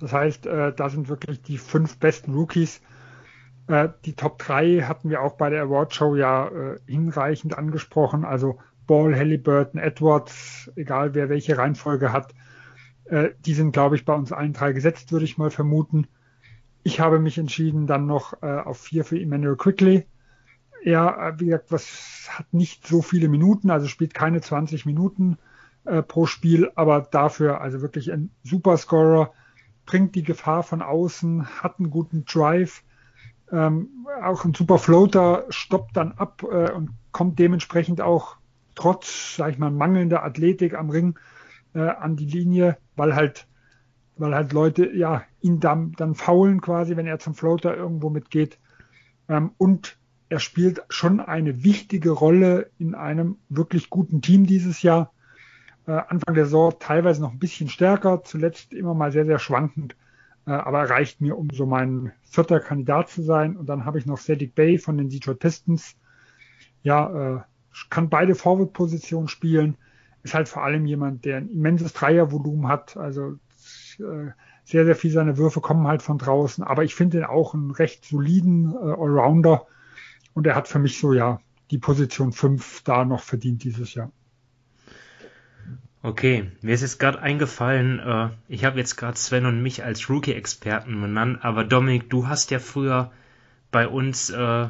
Das 0.00 0.12
heißt, 0.12 0.46
äh, 0.46 0.72
da 0.74 0.90
sind 0.90 1.08
wirklich 1.08 1.42
die 1.42 1.58
fünf 1.58 1.98
besten 1.98 2.34
Rookies 2.34 2.80
äh, 3.66 3.88
die 4.04 4.14
Top 4.14 4.38
3 4.38 4.82
hatten 4.82 5.10
wir 5.10 5.22
auch 5.22 5.36
bei 5.36 5.50
der 5.50 5.62
Award 5.62 5.94
Show 5.94 6.16
ja 6.16 6.48
äh, 6.48 6.78
hinreichend 6.86 7.56
angesprochen. 7.56 8.24
Also 8.24 8.58
Ball, 8.86 9.16
Halliburton, 9.16 9.80
Edwards, 9.80 10.70
egal 10.76 11.14
wer 11.14 11.28
welche 11.28 11.56
Reihenfolge 11.56 12.12
hat. 12.12 12.34
Äh, 13.04 13.30
die 13.44 13.54
sind, 13.54 13.72
glaube 13.72 13.96
ich, 13.96 14.04
bei 14.04 14.14
uns 14.14 14.32
allen 14.32 14.52
drei 14.52 14.72
gesetzt, 14.72 15.12
würde 15.12 15.24
ich 15.24 15.38
mal 15.38 15.50
vermuten. 15.50 16.06
Ich 16.82 16.98
habe 16.98 17.20
mich 17.20 17.38
entschieden 17.38 17.86
dann 17.86 18.06
noch 18.06 18.42
äh, 18.42 18.46
auf 18.46 18.80
vier 18.80 19.04
für 19.04 19.20
Emmanuel 19.20 19.56
Quickly. 19.56 20.06
Er, 20.84 21.16
äh, 21.18 21.40
wie 21.40 21.46
gesagt, 21.46 21.70
was 21.70 22.28
hat 22.30 22.52
nicht 22.52 22.86
so 22.86 23.02
viele 23.02 23.28
Minuten, 23.28 23.70
also 23.70 23.86
spielt 23.86 24.14
keine 24.14 24.40
20 24.40 24.86
Minuten 24.86 25.38
äh, 25.84 26.02
pro 26.02 26.26
Spiel, 26.26 26.70
aber 26.74 27.00
dafür 27.00 27.60
also 27.60 27.82
wirklich 27.82 28.12
ein 28.12 28.30
Superscorer, 28.42 29.32
bringt 29.84 30.14
die 30.14 30.22
Gefahr 30.22 30.62
von 30.62 30.80
außen, 30.82 31.46
hat 31.62 31.78
einen 31.78 31.90
guten 31.90 32.24
Drive, 32.24 32.82
ähm, 33.50 34.06
auch 34.22 34.44
ein 34.44 34.54
super 34.54 34.78
Floater 34.78 35.44
stoppt 35.50 35.96
dann 35.96 36.12
ab 36.12 36.42
äh, 36.42 36.70
und 36.72 36.90
kommt 37.12 37.38
dementsprechend 37.38 38.00
auch 38.00 38.36
trotz, 38.74 39.36
sag 39.36 39.52
ich 39.52 39.58
mal, 39.58 39.70
mangelnder 39.70 40.24
Athletik 40.24 40.74
am 40.74 40.90
Ring 40.90 41.18
äh, 41.74 41.80
an 41.80 42.16
die 42.16 42.26
Linie, 42.26 42.78
weil 42.96 43.14
halt, 43.14 43.46
weil 44.16 44.34
halt 44.34 44.52
Leute 44.52 44.90
ja 44.90 45.22
ihn 45.40 45.60
dann, 45.60 45.92
dann 45.92 46.14
faulen 46.14 46.60
quasi, 46.60 46.96
wenn 46.96 47.06
er 47.06 47.18
zum 47.18 47.34
Floater 47.34 47.76
irgendwo 47.76 48.08
mitgeht. 48.08 48.58
Ähm, 49.28 49.52
und 49.58 49.98
er 50.32 50.40
spielt 50.40 50.82
schon 50.88 51.20
eine 51.20 51.62
wichtige 51.62 52.08
Rolle 52.10 52.70
in 52.78 52.94
einem 52.94 53.36
wirklich 53.50 53.90
guten 53.90 54.22
Team 54.22 54.46
dieses 54.46 54.80
Jahr. 54.80 55.12
Äh, 55.86 55.92
Anfang 56.08 56.34
der 56.34 56.46
Saison 56.46 56.72
teilweise 56.80 57.20
noch 57.20 57.32
ein 57.32 57.38
bisschen 57.38 57.68
stärker, 57.68 58.22
zuletzt 58.24 58.72
immer 58.72 58.94
mal 58.94 59.12
sehr, 59.12 59.26
sehr 59.26 59.38
schwankend. 59.38 59.94
Äh, 60.46 60.52
aber 60.52 60.88
reicht 60.88 61.20
mir, 61.20 61.36
um 61.36 61.50
so 61.50 61.66
mein 61.66 62.12
vierter 62.22 62.60
Kandidat 62.60 63.10
zu 63.10 63.20
sein. 63.20 63.58
Und 63.58 63.66
dann 63.66 63.84
habe 63.84 63.98
ich 63.98 64.06
noch 64.06 64.16
Cedric 64.16 64.54
Bay 64.54 64.78
von 64.78 64.96
den 64.96 65.10
Detroit 65.10 65.38
Pistons. 65.38 65.96
Ja, 66.82 67.36
äh, 67.36 67.40
kann 67.90 68.08
beide 68.08 68.34
Forward-Positionen 68.34 69.28
spielen. 69.28 69.76
Ist 70.22 70.32
halt 70.32 70.48
vor 70.48 70.64
allem 70.64 70.86
jemand, 70.86 71.26
der 71.26 71.36
ein 71.36 71.50
immenses 71.50 71.92
Dreiervolumen 71.92 72.68
hat. 72.68 72.96
Also 72.96 73.36
äh, 73.98 74.30
sehr, 74.64 74.86
sehr 74.86 74.96
viel 74.96 75.10
seine 75.10 75.36
Würfe 75.36 75.60
kommen 75.60 75.86
halt 75.86 76.00
von 76.00 76.16
draußen. 76.16 76.64
Aber 76.64 76.84
ich 76.84 76.94
finde 76.94 77.18
ihn 77.18 77.24
auch 77.24 77.52
einen 77.52 77.70
recht 77.70 78.06
soliden 78.06 78.72
äh, 78.72 78.78
Allrounder. 78.78 79.66
Und 80.34 80.46
er 80.46 80.54
hat 80.54 80.68
für 80.68 80.78
mich 80.78 80.98
so, 80.98 81.12
ja, 81.12 81.40
die 81.70 81.78
Position 81.78 82.32
5 82.32 82.82
da 82.82 83.04
noch 83.04 83.22
verdient 83.22 83.64
dieses 83.64 83.94
Jahr. 83.94 84.10
Okay, 86.04 86.50
mir 86.62 86.74
ist 86.74 86.80
jetzt 86.80 86.98
gerade 86.98 87.20
eingefallen, 87.20 88.00
äh, 88.00 88.30
ich 88.48 88.64
habe 88.64 88.78
jetzt 88.78 88.96
gerade 88.96 89.16
Sven 89.16 89.46
und 89.46 89.62
mich 89.62 89.84
als 89.84 90.10
Rookie-Experten 90.10 91.00
benannt, 91.00 91.44
aber 91.44 91.62
Dominik, 91.62 92.10
du 92.10 92.26
hast 92.26 92.50
ja 92.50 92.58
früher 92.58 93.12
bei 93.70 93.86
uns 93.86 94.28
äh, 94.30 94.68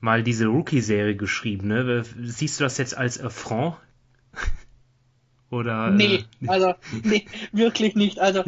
mal 0.00 0.22
diese 0.22 0.46
Rookie-Serie 0.46 1.16
geschrieben, 1.16 1.68
ne? 1.68 2.04
Siehst 2.22 2.60
du 2.60 2.64
das 2.64 2.78
jetzt 2.78 2.96
als 2.96 3.20
Affront? 3.20 3.76
Oder? 5.54 5.90
Nee, 5.90 6.24
äh, 6.42 6.48
also 6.48 6.74
nee, 7.02 7.26
wirklich 7.52 7.94
nicht. 7.94 8.18
Also 8.18 8.42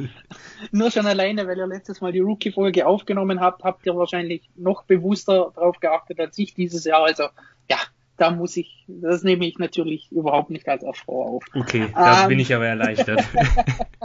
nur 0.73 0.91
schon 0.91 1.07
alleine, 1.07 1.47
weil 1.47 1.57
ihr 1.57 1.67
letztes 1.67 2.01
Mal 2.01 2.13
die 2.13 2.21
Rookie-Folge 2.21 2.87
aufgenommen 2.87 3.41
habt, 3.41 3.63
habt 3.63 3.87
ihr 3.87 3.97
wahrscheinlich 3.97 4.51
noch 4.57 4.85
bewusster 4.85 5.53
drauf 5.55 5.79
geachtet 5.81 6.19
als 6.21 6.37
ich 6.39 6.55
dieses 6.55 6.85
Jahr. 6.85 7.05
Also 7.05 7.25
ja, 7.71 7.79
da 8.17 8.31
muss 8.31 8.57
ich, 8.57 8.85
das 8.89 9.23
nehme 9.23 9.47
ich 9.47 9.59
natürlich 9.59 10.11
überhaupt 10.11 10.51
nicht 10.51 10.69
als 10.69 10.85
Affront 10.85 11.29
auf. 11.29 11.45
Okay, 11.55 11.89
da 11.95 12.23
ähm, 12.23 12.29
bin 12.29 12.39
ich 12.41 12.55
aber 12.55 12.67
erleichtert. 12.67 13.23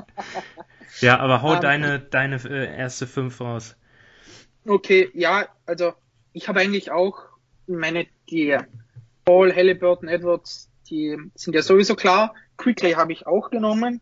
ja, 1.01 1.19
aber 1.19 1.41
hau 1.41 1.55
ähm, 1.55 1.61
deine, 1.61 1.99
deine 1.99 2.35
äh, 2.35 2.77
erste 2.77 3.07
fünf 3.07 3.41
raus. 3.41 3.75
Okay, 4.67 5.09
ja, 5.13 5.47
also 5.65 5.93
ich 6.33 6.47
habe 6.47 6.59
eigentlich 6.59 6.91
auch 6.91 7.23
meine, 7.65 8.05
die 8.29 8.57
Paul, 9.25 9.55
Halliburton, 9.55 10.07
Edwards, 10.07 10.69
die 10.89 11.17
sind 11.35 11.55
ja 11.55 11.61
sowieso 11.61 11.95
klar. 11.95 12.35
Quickly 12.61 12.93
habe 12.93 13.11
ich 13.11 13.27
auch 13.27 13.49
genommen. 13.49 14.01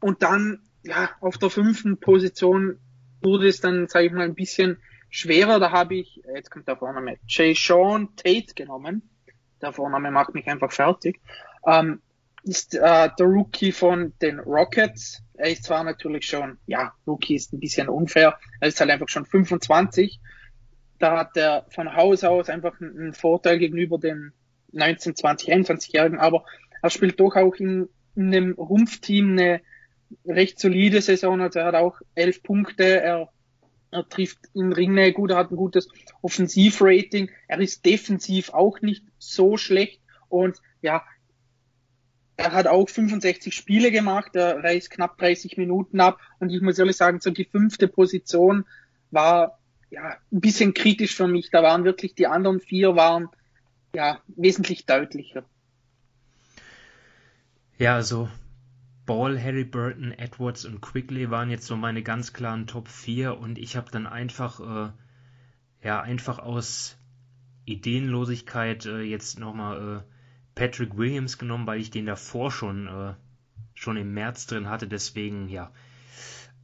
Und 0.00 0.22
dann, 0.22 0.60
ja, 0.82 1.10
auf 1.20 1.38
der 1.38 1.50
fünften 1.50 1.98
Position 1.98 2.78
wurde 3.20 3.48
es 3.48 3.60
dann, 3.60 3.88
sage 3.88 4.06
ich 4.06 4.12
mal, 4.12 4.24
ein 4.24 4.34
bisschen 4.34 4.78
schwerer. 5.10 5.58
Da 5.58 5.72
habe 5.72 5.96
ich, 5.96 6.22
jetzt 6.34 6.50
kommt 6.50 6.68
der 6.68 6.76
Vorname, 6.76 7.16
Jay 7.26 7.54
Sean 7.54 8.14
Tate 8.16 8.54
genommen. 8.54 9.10
Der 9.60 9.72
Vorname 9.72 10.10
macht 10.10 10.34
mich 10.34 10.46
einfach 10.46 10.70
fertig. 10.70 11.20
Ähm, 11.66 12.00
ist 12.44 12.74
äh, 12.74 13.10
der 13.18 13.26
Rookie 13.26 13.72
von 13.72 14.12
den 14.22 14.38
Rockets. 14.38 15.22
Er 15.34 15.50
ist 15.50 15.64
zwar 15.64 15.82
natürlich 15.82 16.26
schon, 16.26 16.58
ja, 16.66 16.92
Rookie 17.06 17.34
ist 17.34 17.52
ein 17.52 17.58
bisschen 17.58 17.88
unfair. 17.88 18.38
Er 18.60 18.68
ist 18.68 18.78
halt 18.78 18.90
einfach 18.90 19.08
schon 19.08 19.26
25. 19.26 20.20
Da 20.98 21.18
hat 21.18 21.36
er 21.36 21.66
von 21.70 21.94
Haus 21.96 22.22
aus 22.22 22.48
einfach 22.48 22.80
einen 22.80 23.12
Vorteil 23.12 23.58
gegenüber 23.58 23.98
den 23.98 24.32
19, 24.72 25.16
20, 25.16 25.52
21-Jährigen, 25.52 26.18
aber 26.18 26.44
er 26.82 26.90
spielt 26.90 27.18
doch 27.18 27.34
auch 27.34 27.54
in 27.56 27.88
einem 28.16 28.52
Rumpfteam 28.52 29.32
eine 29.32 29.60
recht 30.26 30.58
solide 30.58 31.00
Saison. 31.02 31.40
Also 31.40 31.60
er 31.60 31.66
hat 31.66 31.74
auch 31.74 32.00
elf 32.14 32.42
Punkte, 32.42 33.00
er, 33.00 33.28
er 33.90 34.08
trifft 34.08 34.38
in 34.54 34.72
Ringnähe 34.72 35.12
gut, 35.12 35.30
er 35.30 35.38
hat 35.38 35.50
ein 35.50 35.56
gutes 35.56 35.88
Offensivrating, 36.22 37.30
er 37.48 37.60
ist 37.60 37.84
defensiv 37.84 38.50
auch 38.50 38.80
nicht 38.80 39.04
so 39.18 39.56
schlecht 39.56 40.00
und 40.28 40.60
ja, 40.82 41.02
er 42.36 42.52
hat 42.52 42.66
auch 42.66 42.88
65 42.88 43.54
Spiele 43.54 43.90
gemacht, 43.90 44.36
er 44.36 44.62
reißt 44.62 44.90
knapp 44.90 45.16
30 45.18 45.56
Minuten 45.56 46.00
ab 46.00 46.20
und 46.38 46.50
ich 46.50 46.60
muss 46.60 46.78
ehrlich 46.78 46.96
sagen, 46.96 47.20
so 47.20 47.30
die 47.30 47.44
fünfte 47.44 47.88
Position 47.88 48.66
war 49.10 49.58
ja 49.90 50.16
ein 50.32 50.40
bisschen 50.40 50.74
kritisch 50.74 51.16
für 51.16 51.28
mich. 51.28 51.50
Da 51.50 51.62
waren 51.62 51.84
wirklich 51.84 52.14
die 52.14 52.26
anderen 52.26 52.60
vier 52.60 52.96
waren 52.96 53.28
ja, 53.94 54.20
wesentlich 54.26 54.84
deutlicher. 54.84 55.44
Ja, 57.78 57.94
also 57.94 58.28
Ball, 59.04 59.40
Harry 59.40 59.64
Burton, 59.64 60.12
Edwards 60.12 60.64
und 60.64 60.80
Quigley 60.80 61.30
waren 61.30 61.50
jetzt 61.50 61.66
so 61.66 61.76
meine 61.76 62.02
ganz 62.02 62.32
klaren 62.32 62.66
Top 62.66 62.88
4 62.88 63.38
und 63.38 63.58
ich 63.58 63.76
habe 63.76 63.90
dann 63.90 64.06
einfach, 64.06 64.60
äh, 64.60 64.92
ja, 65.82 66.00
einfach 66.00 66.38
aus 66.38 66.96
Ideenlosigkeit 67.64 68.86
äh, 68.86 69.02
jetzt 69.02 69.38
nochmal 69.38 69.98
äh, 69.98 70.02
Patrick 70.54 70.96
Williams 70.96 71.38
genommen, 71.38 71.66
weil 71.66 71.80
ich 71.80 71.90
den 71.90 72.06
davor 72.06 72.50
schon, 72.50 72.88
äh, 72.88 73.14
schon 73.74 73.96
im 73.96 74.14
März 74.14 74.46
drin 74.46 74.68
hatte, 74.68 74.88
deswegen, 74.88 75.48
ja. 75.48 75.70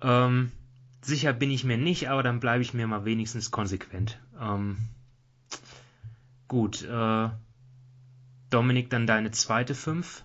Ähm, 0.01 0.51
sicher 1.03 1.33
bin 1.33 1.51
ich 1.51 1.65
mir 1.65 1.79
nicht, 1.79 2.09
aber 2.09 2.23
dann 2.23 2.41
bleibe 2.41 2.63
ich 2.63 2.75
mir 2.75 2.87
mal 2.87 3.05
wenigstens 3.05 3.51
konsequent. 3.51 4.19
Ähm, 4.41 4.79
Gut, 6.53 6.83
äh, 6.83 7.31
Dominik, 8.51 8.91
dann 8.91 9.07
deine 9.07 9.31
zweite 9.31 9.75
fünf? 9.75 10.23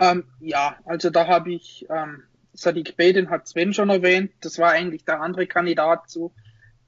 Ähm, 0.00 0.24
ja, 0.40 0.76
also 0.86 1.10
da 1.10 1.26
habe 1.26 1.52
ich 1.52 1.86
ähm, 1.90 2.22
Sadiq 2.54 2.96
Bey, 2.96 3.12
den 3.12 3.30
hat 3.30 3.46
Sven 3.46 3.74
schon 3.74 3.90
erwähnt. 3.90 4.32
Das 4.40 4.58
war 4.58 4.70
eigentlich 4.70 5.04
der 5.04 5.20
andere 5.20 5.46
Kandidat 5.46 6.08
zu 6.08 6.32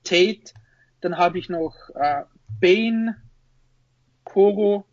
Tate. 0.02 0.54
Dann 1.00 1.18
habe 1.18 1.38
ich 1.38 1.48
noch 1.48 1.74
äh, 1.94 2.22
Bain, 2.60 3.14
Koro 4.24 4.86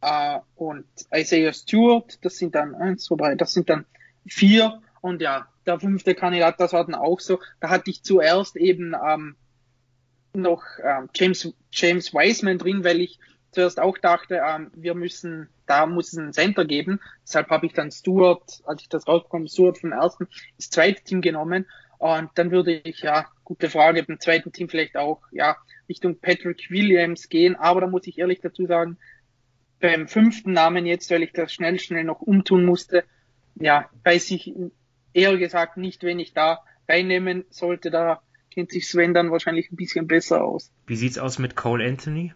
äh, 0.00 0.38
und 0.56 0.86
Isaiah 1.14 1.52
Stewart. 1.52 2.18
Das 2.24 2.36
sind 2.36 2.54
dann 2.54 2.74
eins, 2.74 3.04
zwei, 3.04 3.16
drei, 3.16 3.34
das 3.36 3.52
sind 3.52 3.70
dann 3.70 3.86
vier. 4.26 4.80
Und 5.00 5.22
ja, 5.22 5.46
der 5.66 5.78
fünfte 5.78 6.14
Kandidat, 6.14 6.58
das 6.58 6.72
war 6.72 6.84
dann 6.84 6.94
auch 6.94 7.20
so. 7.20 7.38
Da 7.60 7.70
hatte 7.70 7.90
ich 7.90 8.02
zuerst 8.02 8.56
eben 8.56 8.94
ähm, 9.06 9.36
noch 10.32 10.64
ähm, 10.82 11.08
James, 11.14 11.54
James 11.70 12.12
Wiseman 12.12 12.58
drin, 12.58 12.84
weil 12.84 13.00
ich 13.00 13.20
zuerst 13.52 13.78
auch 13.78 13.98
dachte, 13.98 14.40
ähm, 14.44 14.70
wir 14.74 14.94
müssen, 14.94 15.48
da 15.68 15.86
muss 15.86 16.12
es 16.12 16.18
einen 16.18 16.32
Center 16.32 16.64
geben. 16.64 17.00
Deshalb 17.22 17.50
habe 17.50 17.66
ich 17.66 17.72
dann 17.72 17.90
Stuart, 17.90 18.62
als 18.64 18.82
ich 18.82 18.88
das 18.88 19.06
rausbekomme, 19.06 19.48
Stuart 19.48 19.78
vom 19.78 19.92
ersten 19.92 20.26
ins 20.56 20.70
zweite 20.70 21.02
Team 21.04 21.20
genommen. 21.20 21.66
Und 21.98 22.30
dann 22.36 22.50
würde 22.50 22.72
ich, 22.72 23.02
ja, 23.02 23.26
gute 23.44 23.68
Frage, 23.68 24.02
beim 24.04 24.20
zweiten 24.20 24.52
Team 24.52 24.68
vielleicht 24.68 24.96
auch, 24.96 25.20
ja, 25.30 25.56
Richtung 25.88 26.18
Patrick 26.18 26.70
Williams 26.70 27.28
gehen. 27.28 27.56
Aber 27.56 27.80
da 27.80 27.86
muss 27.86 28.06
ich 28.06 28.18
ehrlich 28.18 28.40
dazu 28.40 28.66
sagen, 28.66 28.98
beim 29.80 30.08
fünften 30.08 30.52
Namen 30.52 30.86
jetzt, 30.86 31.10
weil 31.10 31.22
ich 31.22 31.32
das 31.32 31.52
schnell, 31.52 31.78
schnell 31.78 32.04
noch 32.04 32.20
umtun 32.20 32.64
musste, 32.64 33.04
ja, 33.56 33.88
weiß 34.04 34.30
ich 34.30 34.52
eher 35.12 35.36
gesagt 35.36 35.76
nicht, 35.76 36.02
wenn 36.02 36.18
ich 36.18 36.32
da 36.32 36.60
reinnehmen 36.88 37.44
sollte. 37.50 37.90
Da 37.90 38.22
kennt 38.52 38.70
sich 38.70 38.88
Sven 38.88 39.14
dann 39.14 39.30
wahrscheinlich 39.30 39.70
ein 39.70 39.76
bisschen 39.76 40.06
besser 40.06 40.44
aus. 40.44 40.72
Wie 40.86 40.96
sieht's 40.96 41.18
aus 41.18 41.38
mit 41.38 41.56
Cole 41.56 41.84
Anthony? 41.84 42.32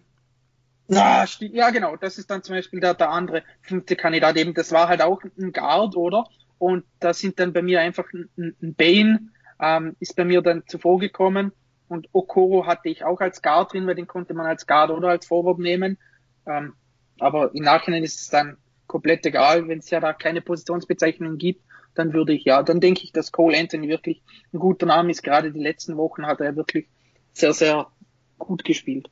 Ja, 0.88 1.24
ja, 1.40 1.70
genau. 1.70 1.96
Das 1.96 2.18
ist 2.18 2.30
dann 2.30 2.42
zum 2.42 2.56
Beispiel 2.56 2.80
der, 2.80 2.94
der 2.94 3.10
andere 3.10 3.42
fünfte 3.62 3.96
Kandidat. 3.96 4.36
Eben, 4.36 4.54
das 4.54 4.72
war 4.72 4.88
halt 4.88 5.02
auch 5.02 5.22
ein 5.38 5.52
Guard, 5.52 5.96
oder? 5.96 6.24
Und 6.58 6.84
da 7.00 7.14
sind 7.14 7.38
dann 7.38 7.52
bei 7.52 7.62
mir 7.62 7.80
einfach 7.80 8.04
ein, 8.12 8.28
ein 8.36 8.74
Bane, 8.74 9.28
ähm, 9.60 9.96
ist 10.00 10.16
bei 10.16 10.24
mir 10.24 10.42
dann 10.42 10.64
zuvor 10.66 10.98
gekommen. 10.98 11.52
Und 11.88 12.08
Okoro 12.12 12.66
hatte 12.66 12.88
ich 12.88 13.04
auch 13.04 13.20
als 13.20 13.42
Guard 13.42 13.72
drin, 13.72 13.86
weil 13.86 13.94
den 13.94 14.06
konnte 14.06 14.34
man 14.34 14.46
als 14.46 14.66
Guard 14.66 14.90
oder 14.90 15.08
als 15.08 15.26
Forward 15.26 15.58
nehmen. 15.58 15.98
Ähm, 16.46 16.74
aber 17.18 17.54
im 17.54 17.62
Nachhinein 17.62 18.02
ist 18.02 18.20
es 18.20 18.28
dann 18.28 18.56
komplett 18.86 19.24
egal, 19.26 19.68
wenn 19.68 19.78
es 19.78 19.90
ja 19.90 20.00
da 20.00 20.12
keine 20.12 20.40
Positionsbezeichnung 20.40 21.38
gibt 21.38 21.62
dann 21.94 22.12
würde 22.12 22.32
ich 22.32 22.44
ja, 22.44 22.62
dann 22.62 22.80
denke 22.80 23.02
ich, 23.04 23.12
dass 23.12 23.32
Cole 23.32 23.58
Anthony 23.58 23.88
wirklich 23.88 24.22
ein 24.52 24.58
guter 24.58 24.86
Name 24.86 25.10
ist. 25.10 25.22
Gerade 25.22 25.52
die 25.52 25.60
letzten 25.60 25.96
Wochen 25.96 26.26
hat 26.26 26.40
er 26.40 26.56
wirklich 26.56 26.88
sehr, 27.32 27.52
sehr 27.52 27.86
gut 28.38 28.64
gespielt. 28.64 29.10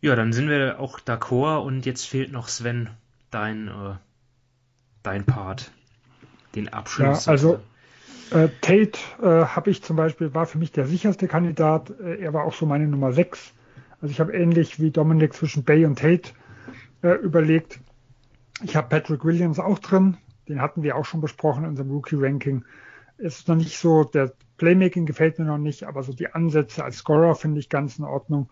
Ja, 0.00 0.14
dann 0.14 0.32
sind 0.32 0.48
wir 0.48 0.78
auch 0.78 1.00
d'accord 1.00 1.64
und 1.64 1.84
jetzt 1.86 2.04
fehlt 2.04 2.32
noch 2.32 2.48
Sven, 2.48 2.90
dein, 3.30 3.68
äh, 3.68 3.94
dein 5.02 5.24
Part, 5.24 5.72
den 6.54 6.68
Abschluss. 6.68 7.26
Ja, 7.26 7.32
also 7.32 7.60
äh, 8.30 8.48
Tate 8.60 8.98
äh, 9.22 9.46
habe 9.46 9.70
ich 9.70 9.82
zum 9.82 9.96
Beispiel, 9.96 10.34
war 10.34 10.46
für 10.46 10.58
mich 10.58 10.70
der 10.70 10.86
sicherste 10.86 11.28
Kandidat. 11.28 11.90
Äh, 12.00 12.20
er 12.20 12.32
war 12.32 12.44
auch 12.44 12.54
so 12.54 12.66
meine 12.66 12.86
Nummer 12.86 13.12
6. 13.12 13.52
Also 14.00 14.12
ich 14.12 14.20
habe 14.20 14.32
ähnlich 14.32 14.78
wie 14.78 14.90
Dominik 14.90 15.34
zwischen 15.34 15.64
Bay 15.64 15.84
und 15.84 15.98
Tate 15.98 16.30
äh, 17.02 17.14
überlegt. 17.14 17.80
Ich 18.62 18.76
habe 18.76 18.88
Patrick 18.88 19.24
Williams 19.24 19.58
auch 19.58 19.78
drin, 19.78 20.16
den 20.48 20.60
hatten 20.60 20.82
wir 20.82 20.96
auch 20.96 21.04
schon 21.04 21.20
besprochen 21.20 21.64
in 21.64 21.70
unserem 21.70 21.90
Rookie-Ranking. 21.90 22.64
Ist 23.18 23.48
noch 23.48 23.56
nicht 23.56 23.78
so, 23.78 24.04
der 24.04 24.32
Playmaking 24.58 25.06
gefällt 25.06 25.38
mir 25.38 25.44
noch 25.44 25.58
nicht, 25.58 25.84
aber 25.84 26.02
so 26.02 26.12
die 26.12 26.32
Ansätze 26.32 26.84
als 26.84 26.98
Scorer 26.98 27.34
finde 27.34 27.60
ich 27.60 27.68
ganz 27.68 27.98
in 27.98 28.04
Ordnung. 28.04 28.50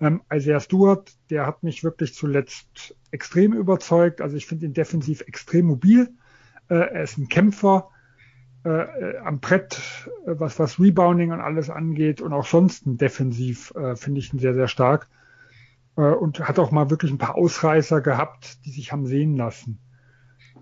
Ähm, 0.00 0.22
Isaiah 0.32 0.60
Stewart, 0.60 1.12
der 1.30 1.46
hat 1.46 1.62
mich 1.62 1.82
wirklich 1.82 2.14
zuletzt 2.14 2.96
extrem 3.10 3.52
überzeugt. 3.52 4.20
Also 4.20 4.36
ich 4.36 4.46
finde 4.46 4.66
ihn 4.66 4.74
defensiv 4.74 5.22
extrem 5.22 5.66
mobil. 5.66 6.10
Äh, 6.68 6.74
er 6.74 7.02
ist 7.02 7.18
ein 7.18 7.28
Kämpfer 7.28 7.90
äh, 8.64 8.70
äh 8.70 9.18
am 9.18 9.40
Brett, 9.40 10.08
äh, 10.26 10.34
was, 10.38 10.58
was 10.58 10.78
Rebounding 10.78 11.32
und 11.32 11.40
alles 11.40 11.70
angeht 11.70 12.20
und 12.20 12.32
auch 12.32 12.46
sonst 12.46 12.82
defensiv 12.84 13.72
äh, 13.74 13.96
finde 13.96 14.20
ich 14.20 14.32
ihn 14.32 14.38
sehr, 14.38 14.54
sehr 14.54 14.68
stark. 14.68 15.08
Äh, 15.96 16.12
und 16.12 16.40
hat 16.40 16.58
auch 16.58 16.70
mal 16.70 16.90
wirklich 16.90 17.10
ein 17.10 17.18
paar 17.18 17.34
Ausreißer 17.34 18.00
gehabt, 18.00 18.64
die 18.64 18.70
sich 18.70 18.92
haben 18.92 19.06
sehen 19.06 19.36
lassen. 19.36 19.80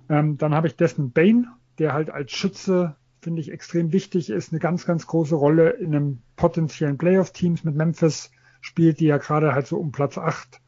Ähm, 0.08 0.38
dann 0.38 0.54
habe 0.54 0.66
ich 0.66 0.76
Desmond 0.76 1.12
Bain, 1.12 1.46
der 1.78 1.92
halt 1.92 2.10
als 2.10 2.32
Schütze, 2.32 2.96
finde 3.20 3.40
ich, 3.40 3.52
extrem 3.52 3.92
wichtig 3.92 4.30
ist, 4.30 4.52
eine 4.52 4.60
ganz, 4.60 4.86
ganz 4.86 5.06
große 5.06 5.34
Rolle 5.34 5.70
in 5.70 5.94
einem 5.94 6.22
potenziellen 6.36 6.96
Playoff-Teams 6.96 7.64
mit 7.64 7.74
Memphis 7.74 8.30
spielt, 8.66 9.00
die 9.00 9.06
ja 9.06 9.18
gerade 9.18 9.54
halt 9.54 9.66
so 9.66 9.78
um 9.78 9.92
Platz 9.92 10.18
8 10.18 10.60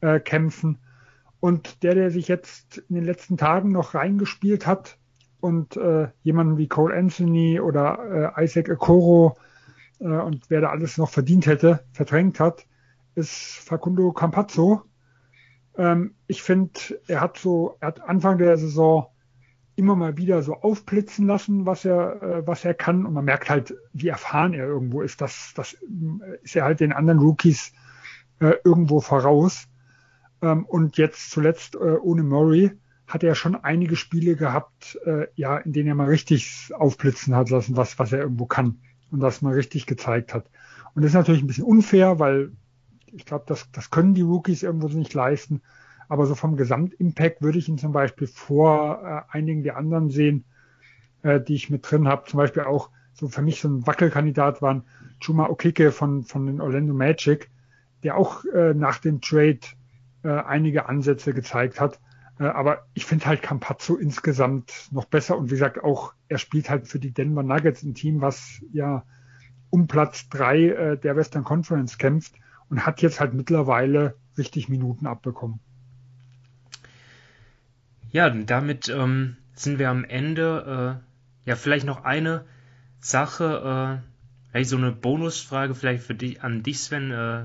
äh, 0.00 0.20
kämpfen. 0.20 0.78
Und 1.40 1.82
der, 1.82 1.94
der 1.94 2.10
sich 2.10 2.26
jetzt 2.28 2.78
in 2.88 2.96
den 2.96 3.04
letzten 3.04 3.36
Tagen 3.36 3.70
noch 3.70 3.94
reingespielt 3.94 4.66
hat 4.66 4.98
und 5.40 5.76
äh, 5.76 6.08
jemanden 6.22 6.58
wie 6.58 6.66
Cole 6.66 6.96
Anthony 6.96 7.60
oder 7.60 8.34
äh, 8.36 8.44
Isaac 8.44 8.68
Okoro 8.68 9.36
äh, 10.00 10.04
und 10.04 10.50
wer 10.50 10.60
da 10.60 10.70
alles 10.70 10.98
noch 10.98 11.10
verdient 11.10 11.46
hätte, 11.46 11.84
verdrängt 11.92 12.40
hat, 12.40 12.66
ist 13.14 13.60
Facundo 13.64 14.12
Campazzo, 14.12 14.82
ähm, 15.78 16.14
ich 16.26 16.42
finde, 16.42 16.72
er 17.06 17.20
hat 17.20 17.38
so, 17.38 17.76
er 17.80 17.88
hat 17.88 18.00
Anfang 18.02 18.36
der 18.36 18.58
Saison 18.58 19.06
immer 19.78 19.96
mal 19.96 20.16
wieder 20.16 20.42
so 20.42 20.54
aufblitzen 20.54 21.26
lassen, 21.26 21.66
was 21.66 21.84
er, 21.84 22.22
äh, 22.22 22.46
was 22.46 22.64
er 22.64 22.74
kann. 22.74 23.06
Und 23.06 23.14
man 23.14 23.24
merkt 23.24 23.48
halt, 23.50 23.74
wie 23.92 24.08
erfahren 24.08 24.54
er 24.54 24.66
irgendwo 24.66 25.02
ist. 25.02 25.20
Das, 25.20 25.52
das 25.54 25.74
äh, 25.74 26.38
ist 26.42 26.56
er 26.56 26.64
halt 26.64 26.80
den 26.80 26.92
anderen 26.92 27.20
Rookies 27.20 27.72
äh, 28.40 28.54
irgendwo 28.64 29.00
voraus. 29.00 29.68
Ähm, 30.42 30.64
und 30.66 30.98
jetzt 30.98 31.30
zuletzt 31.30 31.74
äh, 31.76 31.78
ohne 31.78 32.22
Murray 32.22 32.72
hat 33.06 33.24
er 33.24 33.34
schon 33.34 33.56
einige 33.56 33.96
Spiele 33.96 34.36
gehabt, 34.36 34.98
äh, 35.06 35.26
ja, 35.34 35.56
in 35.58 35.72
denen 35.72 35.88
er 35.88 35.94
mal 35.94 36.08
richtig 36.08 36.70
aufblitzen 36.74 37.34
hat 37.34 37.50
lassen, 37.50 37.76
was, 37.76 37.98
was 37.98 38.12
er 38.12 38.20
irgendwo 38.20 38.46
kann 38.46 38.80
und 39.10 39.20
das 39.20 39.42
mal 39.42 39.54
richtig 39.54 39.86
gezeigt 39.86 40.34
hat. 40.34 40.50
Und 40.94 41.02
das 41.02 41.10
ist 41.10 41.14
natürlich 41.14 41.42
ein 41.42 41.46
bisschen 41.46 41.64
unfair, 41.64 42.18
weil 42.18 42.52
Ich 43.12 43.24
glaube, 43.24 43.44
das, 43.48 43.70
das 43.72 43.90
können 43.90 44.14
die 44.14 44.22
Rookies 44.22 44.62
irgendwo 44.62 44.88
nicht 44.88 45.14
leisten. 45.14 45.62
Aber 46.08 46.26
so 46.26 46.34
vom 46.34 46.56
Gesamtimpact 46.56 47.42
würde 47.42 47.58
ich 47.58 47.68
ihn 47.68 47.78
zum 47.78 47.92
Beispiel 47.92 48.26
vor 48.26 49.26
äh, 49.30 49.36
einigen 49.36 49.62
der 49.62 49.76
anderen 49.76 50.10
sehen, 50.10 50.44
äh, 51.22 51.40
die 51.40 51.54
ich 51.54 51.70
mit 51.70 51.90
drin 51.90 52.08
habe. 52.08 52.24
Zum 52.26 52.38
Beispiel 52.38 52.62
auch 52.62 52.90
so 53.12 53.28
für 53.28 53.42
mich 53.42 53.60
so 53.60 53.68
ein 53.68 53.86
Wackelkandidat 53.86 54.62
waren 54.62 54.84
Chuma 55.20 55.48
Okike 55.48 55.92
von, 55.92 56.24
von 56.24 56.46
den 56.46 56.60
Orlando 56.60 56.94
Magic, 56.94 57.50
der 58.02 58.16
auch 58.16 58.44
äh, 58.44 58.74
nach 58.74 58.98
dem 58.98 59.20
Trade 59.20 59.60
äh, 60.22 60.28
einige 60.30 60.88
Ansätze 60.88 61.34
gezeigt 61.34 61.80
hat. 61.80 62.00
Äh, 62.38 62.44
aber 62.44 62.86
ich 62.94 63.04
finde 63.04 63.26
halt 63.26 63.42
Campazzo 63.42 63.96
insgesamt 63.96 64.88
noch 64.92 65.04
besser 65.04 65.36
und 65.36 65.46
wie 65.46 65.54
gesagt 65.54 65.82
auch, 65.82 66.14
er 66.28 66.38
spielt 66.38 66.70
halt 66.70 66.86
für 66.86 66.98
die 66.98 67.12
Denver 67.12 67.42
Nuggets 67.42 67.82
ein 67.82 67.94
Team, 67.94 68.20
was 68.20 68.62
ja 68.72 69.04
um 69.70 69.86
Platz 69.86 70.28
drei 70.28 70.68
äh, 70.68 70.98
der 70.98 71.16
Western 71.16 71.44
Conference 71.44 71.98
kämpft 71.98 72.34
und 72.70 72.86
hat 72.86 73.02
jetzt 73.02 73.20
halt 73.20 73.34
mittlerweile 73.34 74.16
richtig 74.36 74.68
Minuten 74.68 75.06
abbekommen. 75.06 75.60
Ja, 78.10 78.30
damit 78.30 78.88
ähm, 78.88 79.36
sind 79.54 79.78
wir 79.78 79.90
am 79.90 80.04
Ende. 80.04 81.00
Äh, 81.46 81.48
ja, 81.48 81.56
vielleicht 81.56 81.86
noch 81.86 82.04
eine 82.04 82.44
Sache, 83.00 84.00
äh, 84.02 84.50
vielleicht 84.50 84.70
so 84.70 84.76
eine 84.76 84.92
Bonusfrage 84.92 85.74
vielleicht 85.74 86.02
für 86.02 86.14
dich 86.14 86.42
an 86.42 86.62
dich, 86.62 86.80
Sven. 86.80 87.10
Äh, 87.10 87.44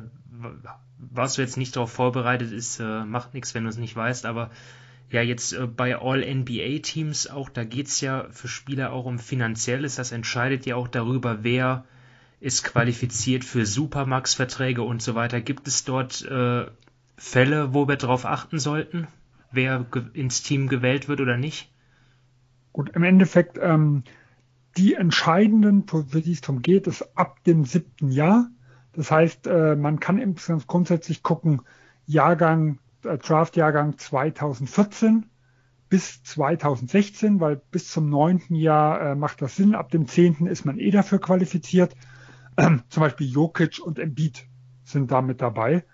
warst 0.97 1.37
du 1.37 1.41
jetzt 1.41 1.57
nicht 1.57 1.75
darauf 1.75 1.91
vorbereitet 1.91 2.51
ist, 2.51 2.79
äh, 2.79 3.05
macht 3.05 3.33
nichts, 3.33 3.53
wenn 3.53 3.63
du 3.63 3.69
es 3.69 3.77
nicht 3.77 3.95
weißt, 3.95 4.25
aber 4.25 4.51
ja, 5.11 5.21
jetzt 5.21 5.53
äh, 5.53 5.67
bei 5.67 5.97
All-NBA-Teams 5.97 7.29
auch, 7.29 7.49
da 7.49 7.63
geht's 7.63 8.01
ja 8.01 8.27
für 8.31 8.47
Spieler 8.47 8.91
auch 8.91 9.05
um 9.05 9.19
Finanzielles. 9.19 9.95
Das 9.95 10.11
entscheidet 10.11 10.65
ja 10.65 10.75
auch 10.75 10.87
darüber, 10.87 11.43
wer 11.43 11.85
ist 12.39 12.63
qualifiziert 12.63 13.45
für 13.45 13.65
Supermax-Verträge 13.65 14.81
und 14.81 15.01
so 15.01 15.15
weiter. 15.15 15.39
Gibt 15.39 15.67
es 15.67 15.85
dort 15.85 16.23
äh, 16.23 16.65
Fälle, 17.15 17.73
wo 17.73 17.87
wir 17.87 17.95
darauf 17.95 18.25
achten 18.25 18.59
sollten, 18.59 19.07
wer 19.53 19.85
ins 20.13 20.43
Team 20.43 20.67
gewählt 20.67 21.07
wird 21.07 21.21
oder 21.21 21.37
nicht? 21.37 21.71
Gut, 22.71 22.89
im 22.95 23.03
Endeffekt 23.03 23.59
ähm, 23.61 24.03
die 24.77 24.95
entscheidenden, 24.95 25.85
für 25.87 26.21
die 26.21 26.31
es 26.31 26.41
darum 26.41 26.61
geht, 26.61 26.87
ist 26.87 27.17
ab 27.17 27.43
dem 27.43 27.65
siebten 27.65 28.11
Jahr. 28.11 28.49
Das 28.93 29.11
heißt, 29.11 29.47
äh, 29.47 29.75
man 29.75 29.99
kann 29.99 30.17
insgesamt 30.17 30.67
grundsätzlich 30.67 31.23
gucken, 31.23 31.61
Jahrgang, 32.05 32.79
äh, 33.03 33.17
Draft-Jahrgang 33.17 33.97
2014 33.97 35.27
bis 35.89 36.23
2016, 36.23 37.39
weil 37.39 37.61
bis 37.69 37.91
zum 37.91 38.09
neunten 38.09 38.55
Jahr 38.55 39.11
äh, 39.11 39.15
macht 39.15 39.41
das 39.41 39.55
Sinn. 39.55 39.75
Ab 39.75 39.91
dem 39.91 40.07
zehnten 40.07 40.47
ist 40.47 40.65
man 40.65 40.79
eh 40.79 40.89
dafür 40.89 41.19
qualifiziert. 41.19 41.95
Ähm, 42.57 42.81
zum 42.89 43.01
Beispiel 43.01 43.27
Jokic 43.27 43.79
und 43.79 43.99
Embiid 43.99 44.47
sind 44.83 45.11
damit 45.11 45.41
dabei. 45.41 45.85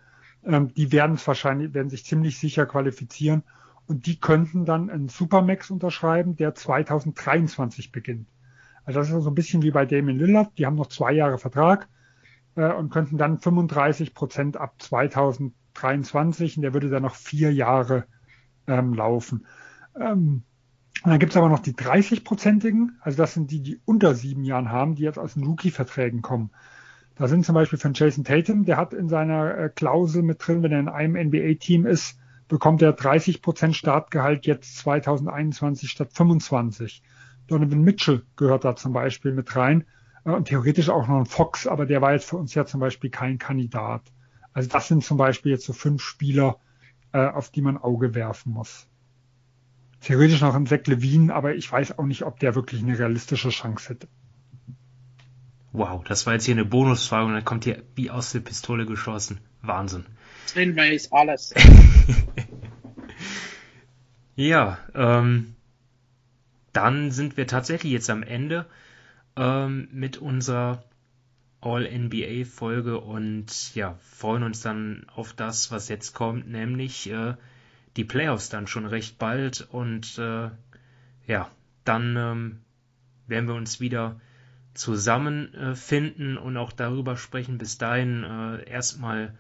Ähm, 0.50 0.74
die 0.74 0.91
werden 0.91 1.16
es 1.16 1.28
wahrscheinlich, 1.28 1.74
werden 1.74 1.89
sich 1.89 2.06
ziemlich 2.06 2.39
sicher 2.39 2.66
qualifizieren 2.66 3.43
und 3.86 4.08
die 4.08 4.20
könnten 4.20 4.66
dann 4.66 4.89
einen 4.89 5.08
Supermax 5.08 5.70
unterschreiben, 5.70 6.36
der 6.36 6.56
2023 6.56 7.91
beginnt. 7.91 8.28
Also 8.84 9.00
das 9.00 9.10
ist 9.10 9.24
so 9.24 9.30
ein 9.30 9.36
bisschen 9.36 9.62
wie 9.62 9.72
bei 9.72 9.86
Damien 9.86 10.18
Lillard. 10.18 10.58
Die 10.58 10.66
haben 10.66 10.76
noch 10.76 10.88
zwei 10.88 11.12
Jahre 11.12 11.38
Vertrag 11.38 11.88
äh, 12.56 12.72
und 12.72 12.89
könnten 12.89 13.18
dann 13.18 13.38
35 13.38 14.16
Prozent 14.16 14.58
ab 14.58 14.74
2023 14.80 16.58
und 16.58 16.64
der 16.64 16.74
würde 16.74 16.89
dann 16.89 17.04
noch 17.04 17.16
vier 17.16 17.54
Jahre 17.54 18.06
ähm, 18.66 18.95
laufen. 18.95 19.45
Ähm, 19.95 20.43
und 21.04 21.12
dann 21.12 21.20
gibt 21.20 21.34
es 21.34 21.38
aber 21.38 21.50
noch 21.50 21.60
die 21.60 21.74
30-prozentigen, 21.74 22.97
also 23.02 23.18
das 23.18 23.34
sind 23.34 23.52
die, 23.52 23.62
die 23.62 23.80
unter 23.86 24.16
sieben 24.16 24.43
Jahren 24.43 24.70
haben, 24.72 24.95
die 24.95 25.04
jetzt 25.04 25.20
aus 25.20 25.36
den 25.36 25.43
Rookie-Verträgen 25.43 26.22
kommen. 26.22 26.50
Da 27.20 27.28
sind 27.28 27.45
zum 27.45 27.53
Beispiel 27.53 27.78
von 27.78 27.93
Jason 27.93 28.24
Tatum, 28.24 28.63
der 28.63 28.78
hat 28.78 28.93
in 28.93 29.09
seiner 29.09 29.57
äh, 29.57 29.70
Klausel 29.70 30.24
mit 30.24 30.38
drin, 30.39 30.63
wenn 30.63 30.72
er 30.72 30.80
in 30.80 30.88
einem 30.88 31.28
NBA-Team 31.28 31.86
ist, 31.86 32.17
bekommt 32.47 32.82
er 32.82 32.93
30 32.93 33.41
Prozent 33.41 33.76
Startgehalt 33.76 34.45
jetzt 34.45 34.78
2021 34.78 35.91
statt 35.91 36.11
25. 36.13 37.03
Donovan 37.47 37.82
Mitchell 37.82 38.24
gehört 38.38 38.63
da 38.63 38.78
zum 38.78 38.93
Beispiel 38.93 39.34
mit 39.34 39.53
rein 39.53 39.84
äh, 40.24 40.32
und 40.32 40.47
theoretisch 40.47 40.88
auch 40.88 41.09
noch 41.09 41.20
ein 41.20 41.26
Fox, 41.26 41.67
aber 41.67 41.86
der 41.86 42.01
war 42.01 42.13
jetzt 42.13 42.30
für 42.30 42.38
uns 42.38 42.55
ja 42.55 42.65
zum 42.65 42.80
Beispiel 42.80 43.09
kein 43.09 43.38
Kandidat. 43.38 44.03
Also 44.53 44.70
das 44.70 44.88
sind 44.88 45.03
zum 45.03 45.17
Beispiel 45.17 45.51
jetzt 45.51 45.65
so 45.65 45.74
fünf 45.74 46.01
Spieler, 46.01 46.55
äh, 47.11 47.26
auf 47.26 47.49
die 47.49 47.61
man 47.61 47.78
Auge 47.78 48.15
werfen 48.15 48.53
muss. 48.53 48.88
Theoretisch 49.99 50.39
noch 50.39 50.55
ein 50.55 50.67
Zach 50.67 50.86
Levine, 50.86 51.36
aber 51.36 51.53
ich 51.53 51.70
weiß 51.70 51.99
auch 51.99 52.05
nicht, 52.05 52.24
ob 52.24 52.39
der 52.39 52.55
wirklich 52.55 52.82
eine 52.82 52.97
realistische 52.97 53.49
Chance 53.49 53.89
hätte. 53.89 54.07
Wow, 55.72 56.03
das 56.03 56.26
war 56.26 56.34
jetzt 56.34 56.45
hier 56.45 56.55
eine 56.55 56.65
Bonusfrage 56.65 57.26
und 57.26 57.34
dann 57.34 57.45
kommt 57.45 57.63
hier 57.63 57.84
wie 57.95 58.09
aus 58.09 58.32
der 58.32 58.39
Pistole 58.39 58.86
geschossen. 58.86 59.39
Wahnsinn. 59.61 60.05
Sven 60.47 60.76
weiß 60.76 61.11
alles. 61.11 61.53
ja, 64.36 64.80
ähm, 64.95 65.55
dann 66.74 67.11
sind 67.11 67.38
wir 67.38 67.45
tatsächlich 67.45 67.91
jetzt 67.91 68.09
am 68.09 68.24
Ende 68.24 68.65
ähm, 69.36 69.89
mit 69.91 70.17
unserer 70.17 70.84
All-NBA-Folge 71.61 72.99
und 72.99 73.76
ja, 73.76 73.97
freuen 73.99 74.43
uns 74.43 74.61
dann 74.61 75.05
auf 75.13 75.34
das, 75.34 75.72
was 75.72 75.89
jetzt 75.89 76.13
kommt, 76.13 76.47
nämlich 76.47 77.09
äh, 77.11 77.36
die 77.97 78.05
Playoffs 78.05 78.49
dann 78.49 78.65
schon 78.65 78.86
recht 78.86 79.20
bald 79.20 79.67
und 79.70 80.17
äh, 80.17 80.49
ja, 81.28 81.51
dann 81.84 82.15
ähm, 82.17 82.59
werden 83.28 83.47
wir 83.47 83.55
uns 83.55 83.80
wieder 83.80 84.20
zusammenfinden 84.74 86.38
äh, 86.38 86.39
und 86.39 86.57
auch 86.57 86.72
darüber 86.72 87.17
sprechen. 87.17 87.57
Bis 87.57 87.78
dahin 87.78 88.24
äh, 88.24 88.70
erstmal 88.70 89.36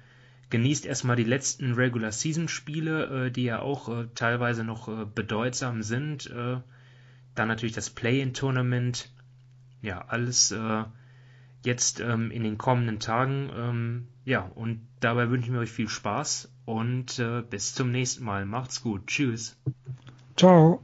genießt 0.49 0.85
erstmal 0.85 1.15
die 1.15 1.23
letzten 1.23 1.73
Regular 1.73 2.11
Season 2.11 2.47
Spiele, 2.47 3.27
äh, 3.27 3.31
die 3.31 3.43
ja 3.43 3.61
auch 3.61 3.89
äh, 3.89 4.07
teilweise 4.15 4.63
noch 4.63 4.87
äh, 4.87 5.05
bedeutsam 5.05 5.83
sind. 5.83 6.29
Äh, 6.29 6.57
dann 7.35 7.47
natürlich 7.47 7.75
das 7.75 7.89
Play-in-Tournament. 7.89 9.11
Ja, 9.81 10.05
alles 10.07 10.51
äh, 10.51 10.83
jetzt 11.63 11.99
ähm, 11.99 12.31
in 12.31 12.43
den 12.43 12.57
kommenden 12.57 12.99
Tagen. 12.99 13.49
Ähm, 13.55 14.07
ja, 14.25 14.41
und 14.55 14.81
dabei 14.99 15.29
wünsche 15.29 15.47
ich 15.47 15.51
mir 15.51 15.59
euch 15.59 15.71
viel 15.71 15.89
Spaß 15.89 16.51
und 16.65 17.19
äh, 17.19 17.41
bis 17.41 17.73
zum 17.73 17.91
nächsten 17.91 18.23
Mal. 18.23 18.45
Macht's 18.45 18.81
gut. 18.81 19.07
Tschüss. 19.07 19.57
Ciao. 20.35 20.83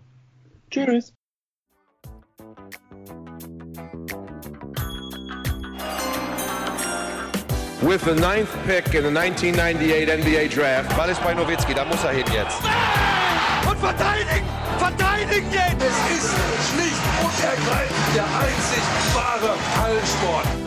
Tschüss. 0.70 1.14
With 7.86 8.04
the 8.04 8.16
ninth 8.16 8.50
pick 8.66 8.96
in 8.96 9.04
the 9.04 9.12
1998 9.12 10.10
NBA 10.10 10.48
Draft. 10.56 10.90
Ball 10.98 11.08
ist 11.08 11.24
bei 11.24 11.36
Nowitzki, 11.36 11.76
da 11.76 11.86
muss 11.86 12.04
er 12.04 12.14
hin 12.14 12.26
jetzt. 12.34 12.58
Und 13.70 13.78
verteidigen! 13.78 14.44
Verteidigen 14.80 15.52
jetzt! 15.52 15.86
Es 15.86 16.18
ist 16.18 16.34
schlicht 16.72 17.06
und 17.22 17.44
ergreifend 17.44 18.16
der 18.16 18.24
einzig 18.24 18.82
wahre 19.14 19.54
Hallensport. 19.80 20.65